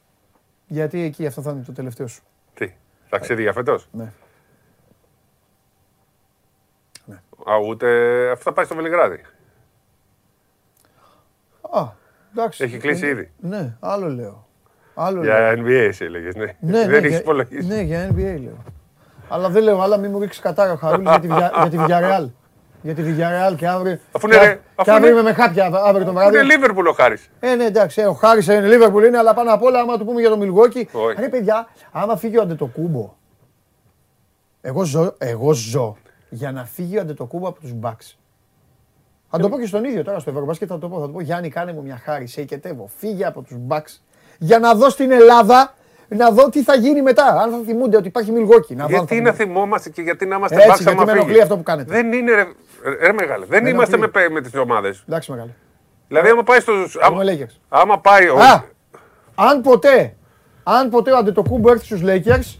[0.67, 2.21] Γιατί εκεί αυτό θα είναι το τελευταίο σου.
[2.53, 2.73] Τι,
[3.09, 4.11] ταξίδι για φέτος; Ναι.
[7.51, 7.87] Α, ούτε
[8.31, 9.21] αυτό θα πάει στο Βελιγράδι.
[11.71, 11.83] Α,
[12.31, 12.63] εντάξει.
[12.63, 13.31] Έχει κλείσει Ε, ήδη.
[13.39, 14.47] Ναι, άλλο λέω.
[14.93, 15.37] Άλλο λέω.
[15.37, 16.45] Για NBA εσύ έλεγε, ναι.
[16.59, 17.67] Ναι, ναι, Δεν έχεις για- υπολογίσει.
[17.67, 18.63] Ναι, για NBA λέω.
[19.29, 21.77] Αλλά δεν λέω, άλλα μην μου ρίξεις κατάρα ο Χαρούλης για τη, Βια- για τη
[21.79, 22.29] Villarreal.
[22.81, 23.99] Για τη Villarreal και αύριο.
[24.11, 26.35] Αφού και, είναι- α- αφού και αύριο είναι- είμαι με χάπια αύριο το βράδυ.
[26.35, 27.29] Είναι Λίβερπουλ ο Χάρης.
[27.39, 30.05] Ε, ναι, εντάξει, ε, ο Χάρης είναι Liverpool είναι, αλλά πάνω απ' όλα, άμα του
[30.05, 30.83] πούμε για το Milwaukee.
[30.91, 31.19] Όχι.
[31.21, 33.13] Ρε παιδιά, άμα φύγει ο Αντετοκούμπο.
[34.61, 35.97] Εγώ ζω, εγώ ζω
[36.29, 38.15] για να φύγει ο Αντετοκούμπο από τους Bucks.
[39.29, 40.99] Θα το πω και στον ίδιο τώρα στο Ευρωμπάσκετ, θα το πω.
[40.99, 42.89] Θα το πω Γιάννη, κάνε μου μια χάρη, σε οικετεύω.
[42.97, 43.97] Φύγε από τους Bucks
[44.37, 45.73] για να δω στην Ελλάδα
[46.07, 47.25] να δω τι θα γίνει μετά.
[47.25, 48.75] Αν θα θυμούνται ότι υπάρχει Milwaukee.
[48.75, 49.31] Να δω αν θα Γιατί να θυμούνται.
[49.43, 51.93] θυμόμαστε και γιατί να είμαστε Έτσι, μπάξα γιατί με ενοχλεί αυτό που κάνετε.
[51.93, 52.45] Δεν είναι, ρε,
[53.05, 53.45] ρε μεγάλε.
[53.45, 54.23] Δεν Με είμαστε με, ενοχλεί.
[54.23, 55.03] πε- με τις ομάδες.
[55.07, 55.49] Εντάξει, μεγάλε.
[56.07, 56.97] Δηλαδή, άμα πάει στους...
[57.01, 57.55] Άμα, Lakers.
[57.69, 58.27] άμα πάει...
[58.29, 58.63] ο- Α,
[59.35, 60.15] αν ποτέ,
[60.63, 62.57] αν ποτέ ο Αντετοκούμπο έρθει στους Lakers,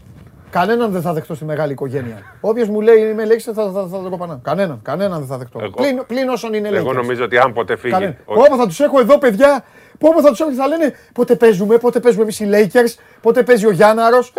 [0.50, 2.36] κανέναν δεν θα δεχτώ στη μεγάλη οικογένεια.
[2.40, 4.38] Όποιος μου λέει είμαι Lakers θα, θα, θα, θα το κοπανάω.
[4.42, 5.58] Κανέναν, κανέναν δεν θα δεχτώ.
[5.62, 6.74] Εγώ- Πλην, πλην όσων είναι Lakers.
[6.74, 7.92] Εγώ νομίζω ότι αν ποτέ φύγει...
[7.92, 8.16] Κανένα.
[8.24, 9.64] ο- Όπα θα τους έχω εδώ παιδιά
[9.98, 13.66] Πω, πω, θα τους θα λένε πότε παίζουμε, πότε παίζουμε εμείς οι Lakers, πότε παίζει
[13.66, 14.32] ο Γιάνναρος.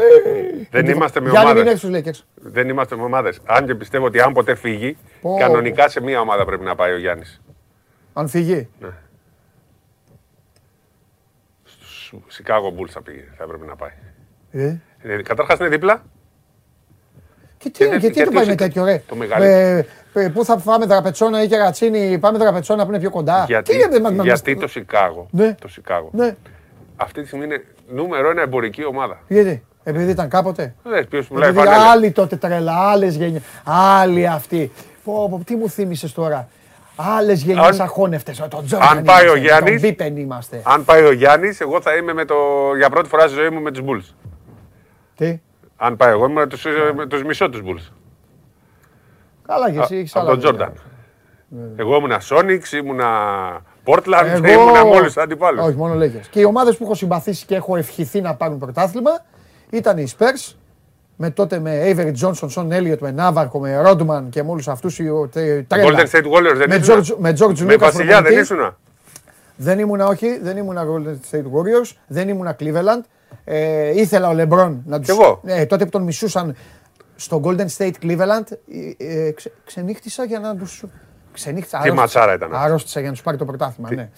[0.71, 1.83] Δεν είμαστε με Γιάννη, μην ομάδες.
[1.83, 2.25] έρθεις στους Lakers.
[2.51, 3.39] Δεν είμαστε με ομάδες.
[3.45, 5.37] Αν και πιστεύω ότι αν ποτέ φύγει, Πω.
[5.39, 7.41] κανονικά σε μία ομάδα πρέπει να πάει ο Γιάννης.
[8.13, 8.69] Αν φύγει.
[12.27, 13.91] Σικάγο Bulls θα, πήγε, θα έπρεπε να πάει.
[15.03, 15.21] Ε.
[15.21, 16.01] Καταρχάς είναι δίπλα.
[17.57, 19.87] Και τι, Και δεν- γιατί γιατί το πάει ο με Σικα- τέτοιο, ρε; το μεγαλύτερο.
[20.13, 23.43] Ε, ε, Πού θα πάμε δραπετσόνα ή και ρατσίνη, πάμε δραπετσόνα που είναι πιο κοντά.
[23.47, 25.27] γιατί Τι λέτε, μα- μα- γιατί το Σικάγο.
[25.31, 25.55] Ναι.
[25.61, 26.09] Το Σικάγο.
[26.13, 26.35] Ναι,
[26.95, 29.19] Αυτή τη στιγμή είναι νούμερο ένα εμπορική ομάδα.
[29.27, 31.89] γιατί, επειδή ήταν κάποτε; Δεν ποιος πουλάει Επειδή φανέλα.
[31.91, 33.41] άλλοι τότε τρελά, άλλες γενιέ.
[33.63, 34.71] Άλλοι αυτοί.
[35.03, 36.47] Πω, πω, τι μου θύμισες τώρα;
[36.95, 38.33] Άλλες γενιές Αν- αχώνευτε.
[38.49, 38.97] Τον Τζόρνταν.
[38.97, 40.61] αν πάει ο είμαστε, Γιάννης- Τον Μπίπεν είμαστε.
[40.63, 42.35] Αν πάει ο Γιάννης, εγώ θα είμαι με το,
[42.77, 44.13] για πρώτη φορά στη ζωή μου με τους Bulls.
[45.21, 45.39] Τι.
[45.77, 46.65] Αν πάει εγώ, είμαι με τους,
[46.95, 47.91] με τους μισό τους Bulls.
[49.47, 50.53] Καλά και εσύ έχεις Από άλλα τον παιδιά.
[50.55, 51.75] Τζόρνταν.
[51.75, 53.07] Εγώ ήμουνα Sonics, ήμουνα
[53.85, 55.65] Portland, Εγώ- ήμουνα με όλους τους αντιπάλους.
[55.65, 56.25] Όχι, μόνο Lakers.
[56.29, 59.11] Και οι ομάδε που έχω συμπαθήσει και έχω ευχηθεί να πάρουν πρωτάθλημα
[59.69, 60.55] ήταν οι Spurs.
[61.15, 65.03] Με τότε με Avery Johnson, Son Elliott, με Ναύαρκο, με Rodman και με όλου αυτού
[65.03, 65.89] οι ο- τε- τρέλα.
[65.89, 67.01] Golden State Warriors δεν Με ήσουνα.
[67.01, 68.75] George- με George Με Lucas Βασιλιά δεν προπονητή.
[69.61, 69.73] Ήσουνα.
[69.75, 73.01] Δεν ήμουνα, όχι, δεν ήμουνα Golden State Warriors, δεν ήμουνα Cleveland.
[73.43, 75.09] Ε, ήθελα ο LeBron να τους...
[75.09, 75.39] εγώ.
[75.43, 76.55] Ναι, τότε που τον μισούσαν
[77.15, 78.43] στο Golden State Cleveland,
[78.97, 80.83] ε, ε, ξε, ξενύχτησα για να τους...
[81.33, 82.01] Ξενύχτησα, Τι άρρωστησα.
[82.01, 82.65] ματσάρα ήταν αυτή.
[82.65, 84.09] Άρρωστησα για να τους πάρει το πρωτάθλημα, ναι.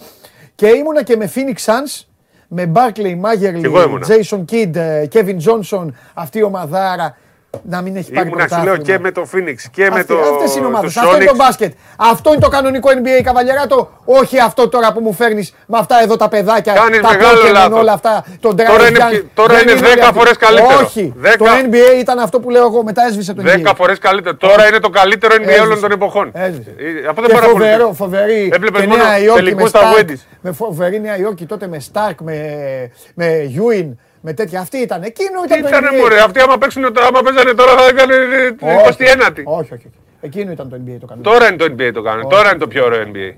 [0.56, 2.06] Και ήμουνα και με Phoenix Suns,
[2.48, 4.08] με Barkley, Magerly, εγώ ήμουνα.
[4.08, 7.18] Jason Kidd, ε, Kevin Johnson, αυτή η ομαδάρα
[7.62, 8.76] να μην έχει πάρει Ήμουνα, σου πρωτάθλημα.
[8.76, 10.94] λέω, και με το Phoenix και με Αυτή- το Αυτές είναι οι ομάδες.
[10.94, 11.38] τους Αυτό είναι το Sonics.
[11.38, 11.74] μπάσκετ.
[11.98, 13.92] Αυτό είναι το κανονικό NBA καβαλιαράτο.
[14.06, 16.74] Όχι αυτό τώρα που μου φέρνεις με αυτά εδώ τα παιδάκια.
[16.74, 17.80] Κάνεις τα μεγάλο Pokemon, λάθος.
[17.80, 18.26] όλα αυτά.
[18.40, 19.10] Το Τώρα Drive είναι Young.
[19.10, 20.18] πιο- τώρα Δεν είναι όλοι 10 αυτοί.
[20.18, 20.80] φορές καλύτερο.
[20.86, 21.14] Όχι.
[21.18, 22.84] 10 Το NBA ήταν αυτό που λέω εγώ.
[22.84, 23.46] Μετά έσβησε το NBA.
[23.46, 24.36] Δέκα φορές καλύτερο.
[24.36, 25.82] Τώρα είναι το καλύτερο NBA όλων Έσβησε.
[25.82, 26.32] των εποχών.
[26.34, 26.74] Έσβησε.
[26.78, 27.70] Ε, Αυτό δεν Και παρακολουθεί.
[27.72, 30.20] φοβερό, φοβερή Έβλεπες και μόνο Νέα Υόρκη με τελικούς στα Stark, Wendy's.
[30.42, 32.36] με φοβερή Νέα Υόρκη τότε με Stark, με,
[33.16, 33.90] με Ewing,
[34.26, 34.60] με τέτοια.
[34.60, 35.04] Αυτή ήταν.
[35.04, 36.00] Εκείνο Τι ήταν το ήτανε NBA.
[36.02, 38.14] μωρέ, αυτοί άμα, παίξουν, τώρα, άμα παίζανε τώρα θα έκανε
[38.58, 38.98] την Όχι.
[39.00, 39.42] 21η.
[39.44, 39.74] Όχι, όχι.
[39.74, 39.90] όχι.
[40.22, 41.32] Εκείνο ήταν το NBA το κανονικό.
[41.32, 42.30] Τώρα είναι το NBA το κάνουν.
[42.30, 43.34] Τώρα είναι το πιο ωραίο NBA.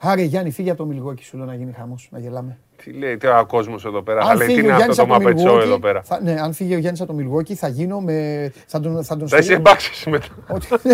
[0.00, 2.58] Άρε Γιάννη, φύγε από το Μιλγόκι σου λέω να γίνει χαμός, να γελάμε.
[2.84, 4.24] Τι λέει τώρα ο κόσμος εδώ πέρα.
[4.24, 5.78] Θα Αν λέει τι φύγει είναι ο αυτό Γιάννης το από το μαπετσό Milwaukee, εδώ
[5.78, 6.02] πέρα.
[6.02, 8.52] θα- ναι, αν φύγει ο Γιάννης από το Μιλγόκι θα γίνω με...
[8.66, 10.26] Θα τον, θα τον Θα είσαι στείλω- εμπάξει μετά.
[10.48, 10.92] Ότι- ναι,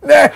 [0.00, 0.32] ναι, ναι,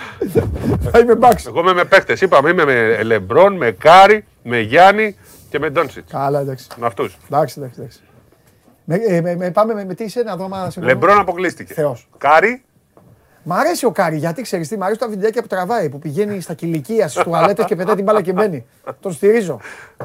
[0.91, 1.45] θα είμαι μπάξ.
[1.45, 2.21] Εγώ είμαι με παίκτες.
[2.21, 5.15] Είπαμε είμαι με Λεμπρόν, με Κάρι, με Γιάννη
[5.53, 6.11] και με Ντόνσιτς.
[6.11, 6.67] Καλά, εντάξει.
[6.77, 7.17] Με αυτούς.
[7.25, 7.99] Εντάξει, εντάξει, εντάξει.
[8.83, 10.85] Με, ε, με, με, πάμε με, με τι είσαι, να δω άμα συμφωνώ.
[10.85, 11.73] Λεμπρόν αποκλείστηκε.
[11.73, 12.07] Θεός.
[12.17, 12.63] Κάρι,
[13.43, 16.41] Μ' αρέσει ο Κάρι, γιατί ξέρεις τι, μ' αρέσει τα βιντεάκια που τραβάει, που πηγαίνει
[16.41, 18.65] στα κηλικία στις τουαλέτες και πετάει την μπάλα και μπαίνει.
[18.99, 19.59] Τον στηρίζω.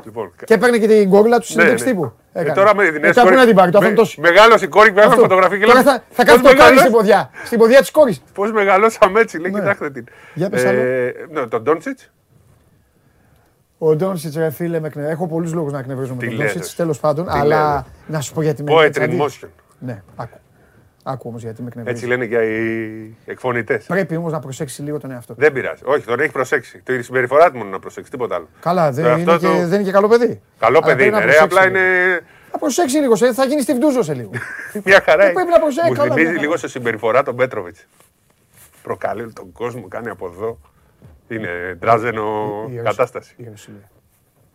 [0.04, 0.32] λοιπόν.
[0.44, 1.90] Και έπαιρνε και την κόρουλα του συνέντευξη ναι.
[1.90, 2.12] τύπου.
[2.32, 2.54] Ε, Έκανε.
[2.54, 5.22] τώρα με την Μετά πού να την πάρει, το αυτόν Μεγάλο η κόρη, βγάλαμε Αυτό.
[5.22, 5.90] φωτογραφία και Τώρα λέμε.
[5.90, 7.30] θα, θα κάνει το κάρι στην ποδιά.
[7.44, 8.22] Στην ποδιά της κόρης.
[8.34, 9.58] Πώς μεγαλώσαμε έτσι, λέει, Ναι.
[9.58, 10.04] κοιτάξτε την.
[10.34, 10.80] Για πες άλλο.
[11.30, 12.10] ναι, τον Ντόνσιτς.
[13.78, 15.08] Ο Ντόνσιτς, ρε φίλε, με εκνε...
[15.08, 16.52] έχω πολλούς λόγους να εκνευρίζομαι Τι τον λέτε.
[16.52, 17.24] Ντόνσιτς, τέλος πάντων.
[17.24, 17.84] Τι αλλά λέτε.
[18.06, 19.48] να σου πω γιατί με Poetry in δηλαδή- motion.
[19.78, 20.36] Ναι, άκου.
[21.02, 21.96] Άκου όμως γιατί με εκνευρίζει.
[21.96, 23.84] Έτσι λένε και οι εκφωνητές.
[23.86, 25.40] Πρέπει όμως να προσέξει λίγο τον εαυτό του.
[25.40, 25.82] Δεν πειράζει.
[25.84, 26.82] Όχι, τον έχει προσέξει.
[26.84, 28.48] Το η συμπεριφορά του μόνο να προσέξει, τίποτα άλλο.
[28.60, 30.40] Καλά, δεν, Το είναι, αυτό και, το- δεν είναι και καλό παιδί.
[30.58, 31.36] Καλό Αλλά παιδί πρέπει να είναι, ρε.
[31.38, 31.78] προσέξει Απλά λίγο.
[31.78, 32.20] είναι
[32.52, 34.30] Να προσέξει λίγο, σε- θα γίνει στη βδούζο σε λίγο.
[34.84, 35.24] μια χαρά.
[35.26, 36.60] Ε, πρέπει να προσέξει, Μου καλά, θυμίζει μια λίγο χαρά.
[36.62, 37.86] σε συμπεριφορά τον Πέτροβιτς.
[38.82, 40.58] Προκαλεί τον κόσμο, κάνει από εδώ.
[41.28, 42.22] Είναι τράζενο
[42.68, 43.32] Η Ιερουσ- κατάσταση.
[43.36, 43.80] η Ιερουσαλήμ.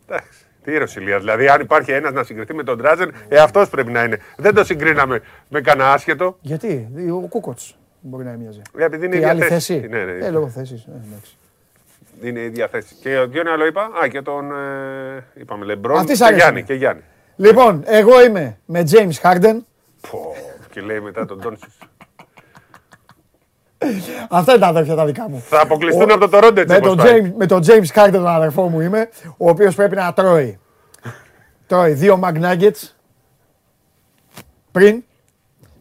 [0.08, 0.40] Εντάξει.
[0.64, 1.20] Τι Ιερουσαλία.
[1.20, 4.18] Δηλαδή, αν υπάρχει ένας να συγκριθεί με τον Τράζεν, ε, αυτός πρέπει να είναι.
[4.38, 6.38] Δεν το συγκρίναμε με κανένα άσχετο.
[6.42, 8.62] Γιατί, ο Κούκοτς μπορεί να μοιάζει.
[8.78, 9.74] Ε, Επειδή είναι η Και ίδια άλλη θέση.
[9.80, 10.26] θέση; Ναι, ναι.
[10.26, 10.84] Ε, λόγω θέσης.
[10.84, 11.36] Ε, εντάξει.
[12.22, 12.96] Είναι η ίδια θέση.
[13.02, 14.52] Και ποιον άλλο είπα; Α, και τον.
[14.52, 16.40] Ε, είπαμε Λεμπρόν Αυτής και άρεσε.
[16.42, 16.64] Γιάννη.
[16.64, 17.02] Και Γιάννη.
[17.36, 19.58] Λοιπόν, εγώ είμαι με James Harden.
[20.12, 20.36] Πω,
[20.72, 21.78] και λέει μετά τον Τόνσις.
[24.30, 25.44] Αυτά είναι τα αδέρφια τα δικά μου.
[25.50, 27.22] Θα αποκλειστούν Ο- από το Toronto έτσι με, όπως τον πάει.
[27.22, 30.60] James, με τον James Harden, τον αδερφό μου είμαι, ο οποίος πρέπει να τρώει.
[31.68, 32.90] τρώει δύο McNuggets
[34.72, 35.04] πριν.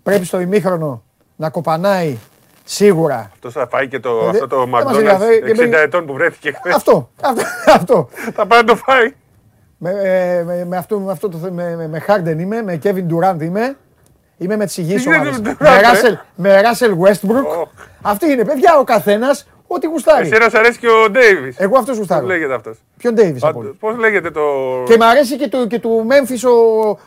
[0.02, 1.02] Πρέπει στο ημίχρονο
[1.36, 2.16] να κοπανάει
[2.64, 3.30] σίγουρα.
[3.32, 5.74] Αυτό θα φάει και το, Ε, αυτό το δεν μας McDonald's ενδιαφέρει και 60 μπαίνει-
[5.74, 6.74] ετών που βρέθηκε χθες.
[6.74, 7.42] Αυτό, αυτό,
[7.72, 8.08] αυτό.
[8.34, 9.14] Θα πάει να το φάει.
[9.78, 12.78] Με, ε, με, με, αυτό, με, αυτό το, θε- με, με, με Harden είμαι, με
[12.82, 13.76] Kevin Durant είμαι.
[14.42, 15.40] Είμαι με τις υγιείς Τι γίνεται ομάδες.
[15.40, 17.58] με Με Durant, ε; Russell, με Russell Westbrook.
[17.60, 17.68] Οχ.
[18.02, 20.26] Αυτή είναι, παιδιά, ο καθένας ό,τι γουστάρει.
[20.26, 21.54] Εσένα σ' αρέσει και ο Ντέιβι.
[21.58, 22.26] Εγώ αυτός Πώς γουστάρω.
[22.26, 23.76] λέγεται αυτός; Ποιον Davis από όλους.
[23.80, 24.40] Πώς λέγεται το.
[24.86, 26.48] Και μ' αρέσει και του, και του Memphis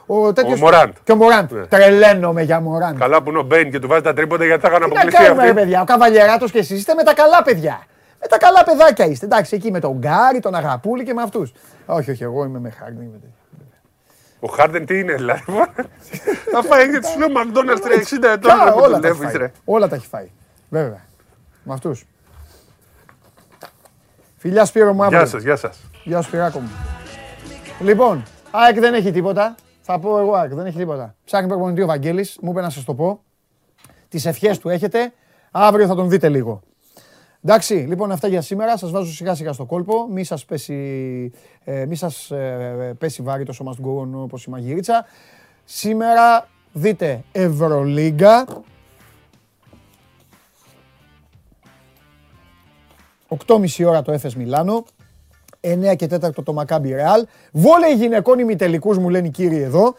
[0.08, 0.62] ο, ο τέτοιος.
[0.62, 0.90] Ο Morant.
[1.04, 1.46] Και ο Morant.
[1.50, 1.66] Ναι.
[1.66, 2.96] Τρελαίνομαι για Morant.
[3.00, 4.94] Καλά που είναι ο Μπέιν και του βάζει τα τρίποτα γιατί θα είχαν Τι να
[4.94, 5.62] αποκλειστεί κάνουμε ρε αυτοί.
[5.62, 7.84] παιδιά, ο Καβαλιεράτος και εσείς είστε με τα καλά παιδιά.
[8.22, 9.26] Με τα καλά παιδάκια είστε.
[9.26, 11.52] Εντάξει, εκεί με τον Γκάρι, τον Αγαπούλη και με αυτούς.
[11.86, 13.20] Όχι, όχι, εγώ είμαι με Harden.
[14.46, 14.54] Είμαι τέτοιο.
[14.54, 15.42] Ο Χάρντεν τι είναι, δηλαδή.
[16.52, 19.16] Θα φάει και του λέω McDonald's ρε, 60 ετών Καλά, ρε, που όλα τα έχει
[19.18, 19.38] δουλεύεις, φάει.
[19.38, 19.52] ρε.
[19.66, 20.30] Όλα τα έχει φάει.
[20.70, 21.06] Βέβαια.
[21.64, 22.06] Με αυτούς.
[24.38, 25.26] Φιλιά Σπύρο μου Γεια αύριο.
[25.26, 25.80] σας, γεια σας.
[26.04, 26.70] Γεια σου Σπυράκο μου.
[27.82, 29.56] Λοιπόν, ΑΕΚ δεν έχει τίποτα.
[29.82, 31.16] Θα πω εγώ ΑΕΚ, δεν έχει τίποτα.
[31.26, 33.24] Ψάχνει προπονητή ο Βαγγέλης, μου είπε να σας το πω.
[34.10, 35.14] Τις ευχές του έχετε,
[35.52, 36.62] αύριο θα τον δείτε λίγο.
[37.48, 38.78] Εντάξει, λοιπόν αυτά για σήμερα.
[38.78, 40.08] Σας βάζω σιγά σιγά στο κόλπο.
[40.10, 41.32] Μη σας πέσει,
[41.64, 45.06] ε, μη σας, ε, πέσει βάρη το σώμα στον κογόνο όπως η μαγειρίτσα.
[45.66, 48.46] Σήμερα δείτε Ευρωλίγκα.
[53.28, 54.86] 8.30 ώρα το Έφες Μιλάνο.
[55.60, 57.26] 9 και 4 το Μακάμπι Ρεάλ.
[57.52, 59.96] Βόλεϊ γυναικών ημιτελικούς μου λένε οι κύριοι εδώ.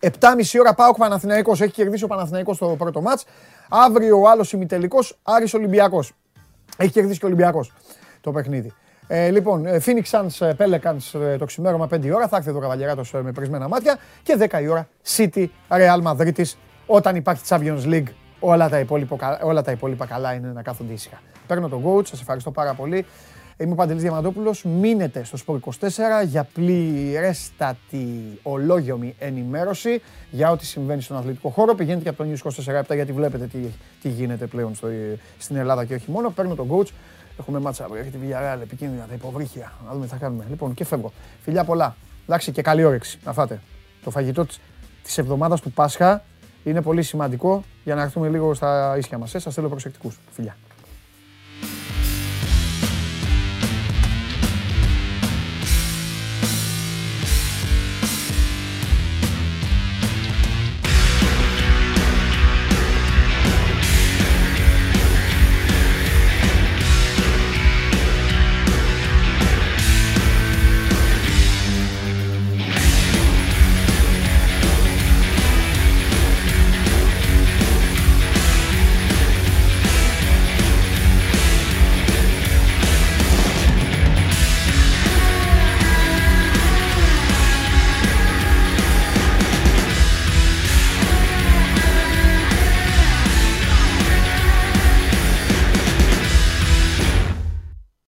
[0.00, 1.60] 7.30 ώρα πάω Παναθηναϊκός.
[1.60, 3.24] Έχει κερδίσει ο Παναθηναϊκός στο πρώτο μάτς.
[3.68, 6.12] Αύριο ο άλλος ημιτελικός Άρης Ολυμπιακός.
[6.80, 7.72] Έχει κερδίσει και ο Ολυμπιακός
[8.20, 8.72] το παιχνίδι.
[9.06, 12.28] Ε, λοιπόν, ε, Phoenix Suns ε, Pelicans ε, το ξημέρωμα 5 η ώρα.
[12.28, 13.98] Θα έρθει εδώ ο Καβαλιαράτος με πρισμένα μάτια.
[14.22, 16.42] Και 10 η ώρα City Real Madrid
[16.86, 18.08] όταν υπάρχει Champions League
[18.40, 21.20] όλα τα, υπόλοιπα, όλα τα υπόλοιπα καλά είναι να κάθονται ήσυχα.
[21.46, 23.06] Παίρνω τον coach, σας ευχαριστώ πάρα πολύ.
[23.60, 24.64] Είμαι ο Παντελής Διαμαντόπουλος.
[24.64, 25.80] Μείνετε στο Sport 24
[26.26, 31.74] για πληρέστατη ολόγιομη ενημέρωση για ό,τι συμβαίνει στον αθλητικό χώρο.
[31.74, 33.58] Πηγαίνετε και από το News 24 γιατί βλέπετε τι,
[34.02, 34.88] τι γίνεται πλέον στο,
[35.38, 36.30] στην Ελλάδα και όχι μόνο.
[36.30, 36.88] Παίρνω τον coach.
[37.38, 38.00] Έχουμε μάτσα αύριο.
[38.02, 39.72] Έχει τη Villarreal, επικίνδυνα, τα υποβρύχια.
[39.86, 40.44] Να δούμε τι θα κάνουμε.
[40.48, 41.12] Λοιπόν, και φεύγω.
[41.42, 41.96] Φιλιά πολλά.
[42.26, 43.60] Εντάξει και καλή όρεξη να φάτε.
[44.04, 44.46] Το φαγητό
[45.02, 46.24] της εβδομάδας του Πάσχα
[46.64, 49.34] είναι πολύ σημαντικό για να έρθουμε λίγο στα ίσια μας.
[49.34, 50.18] Ε, σας θέλω προσεκτικούς.
[50.30, 50.56] Φιλιά.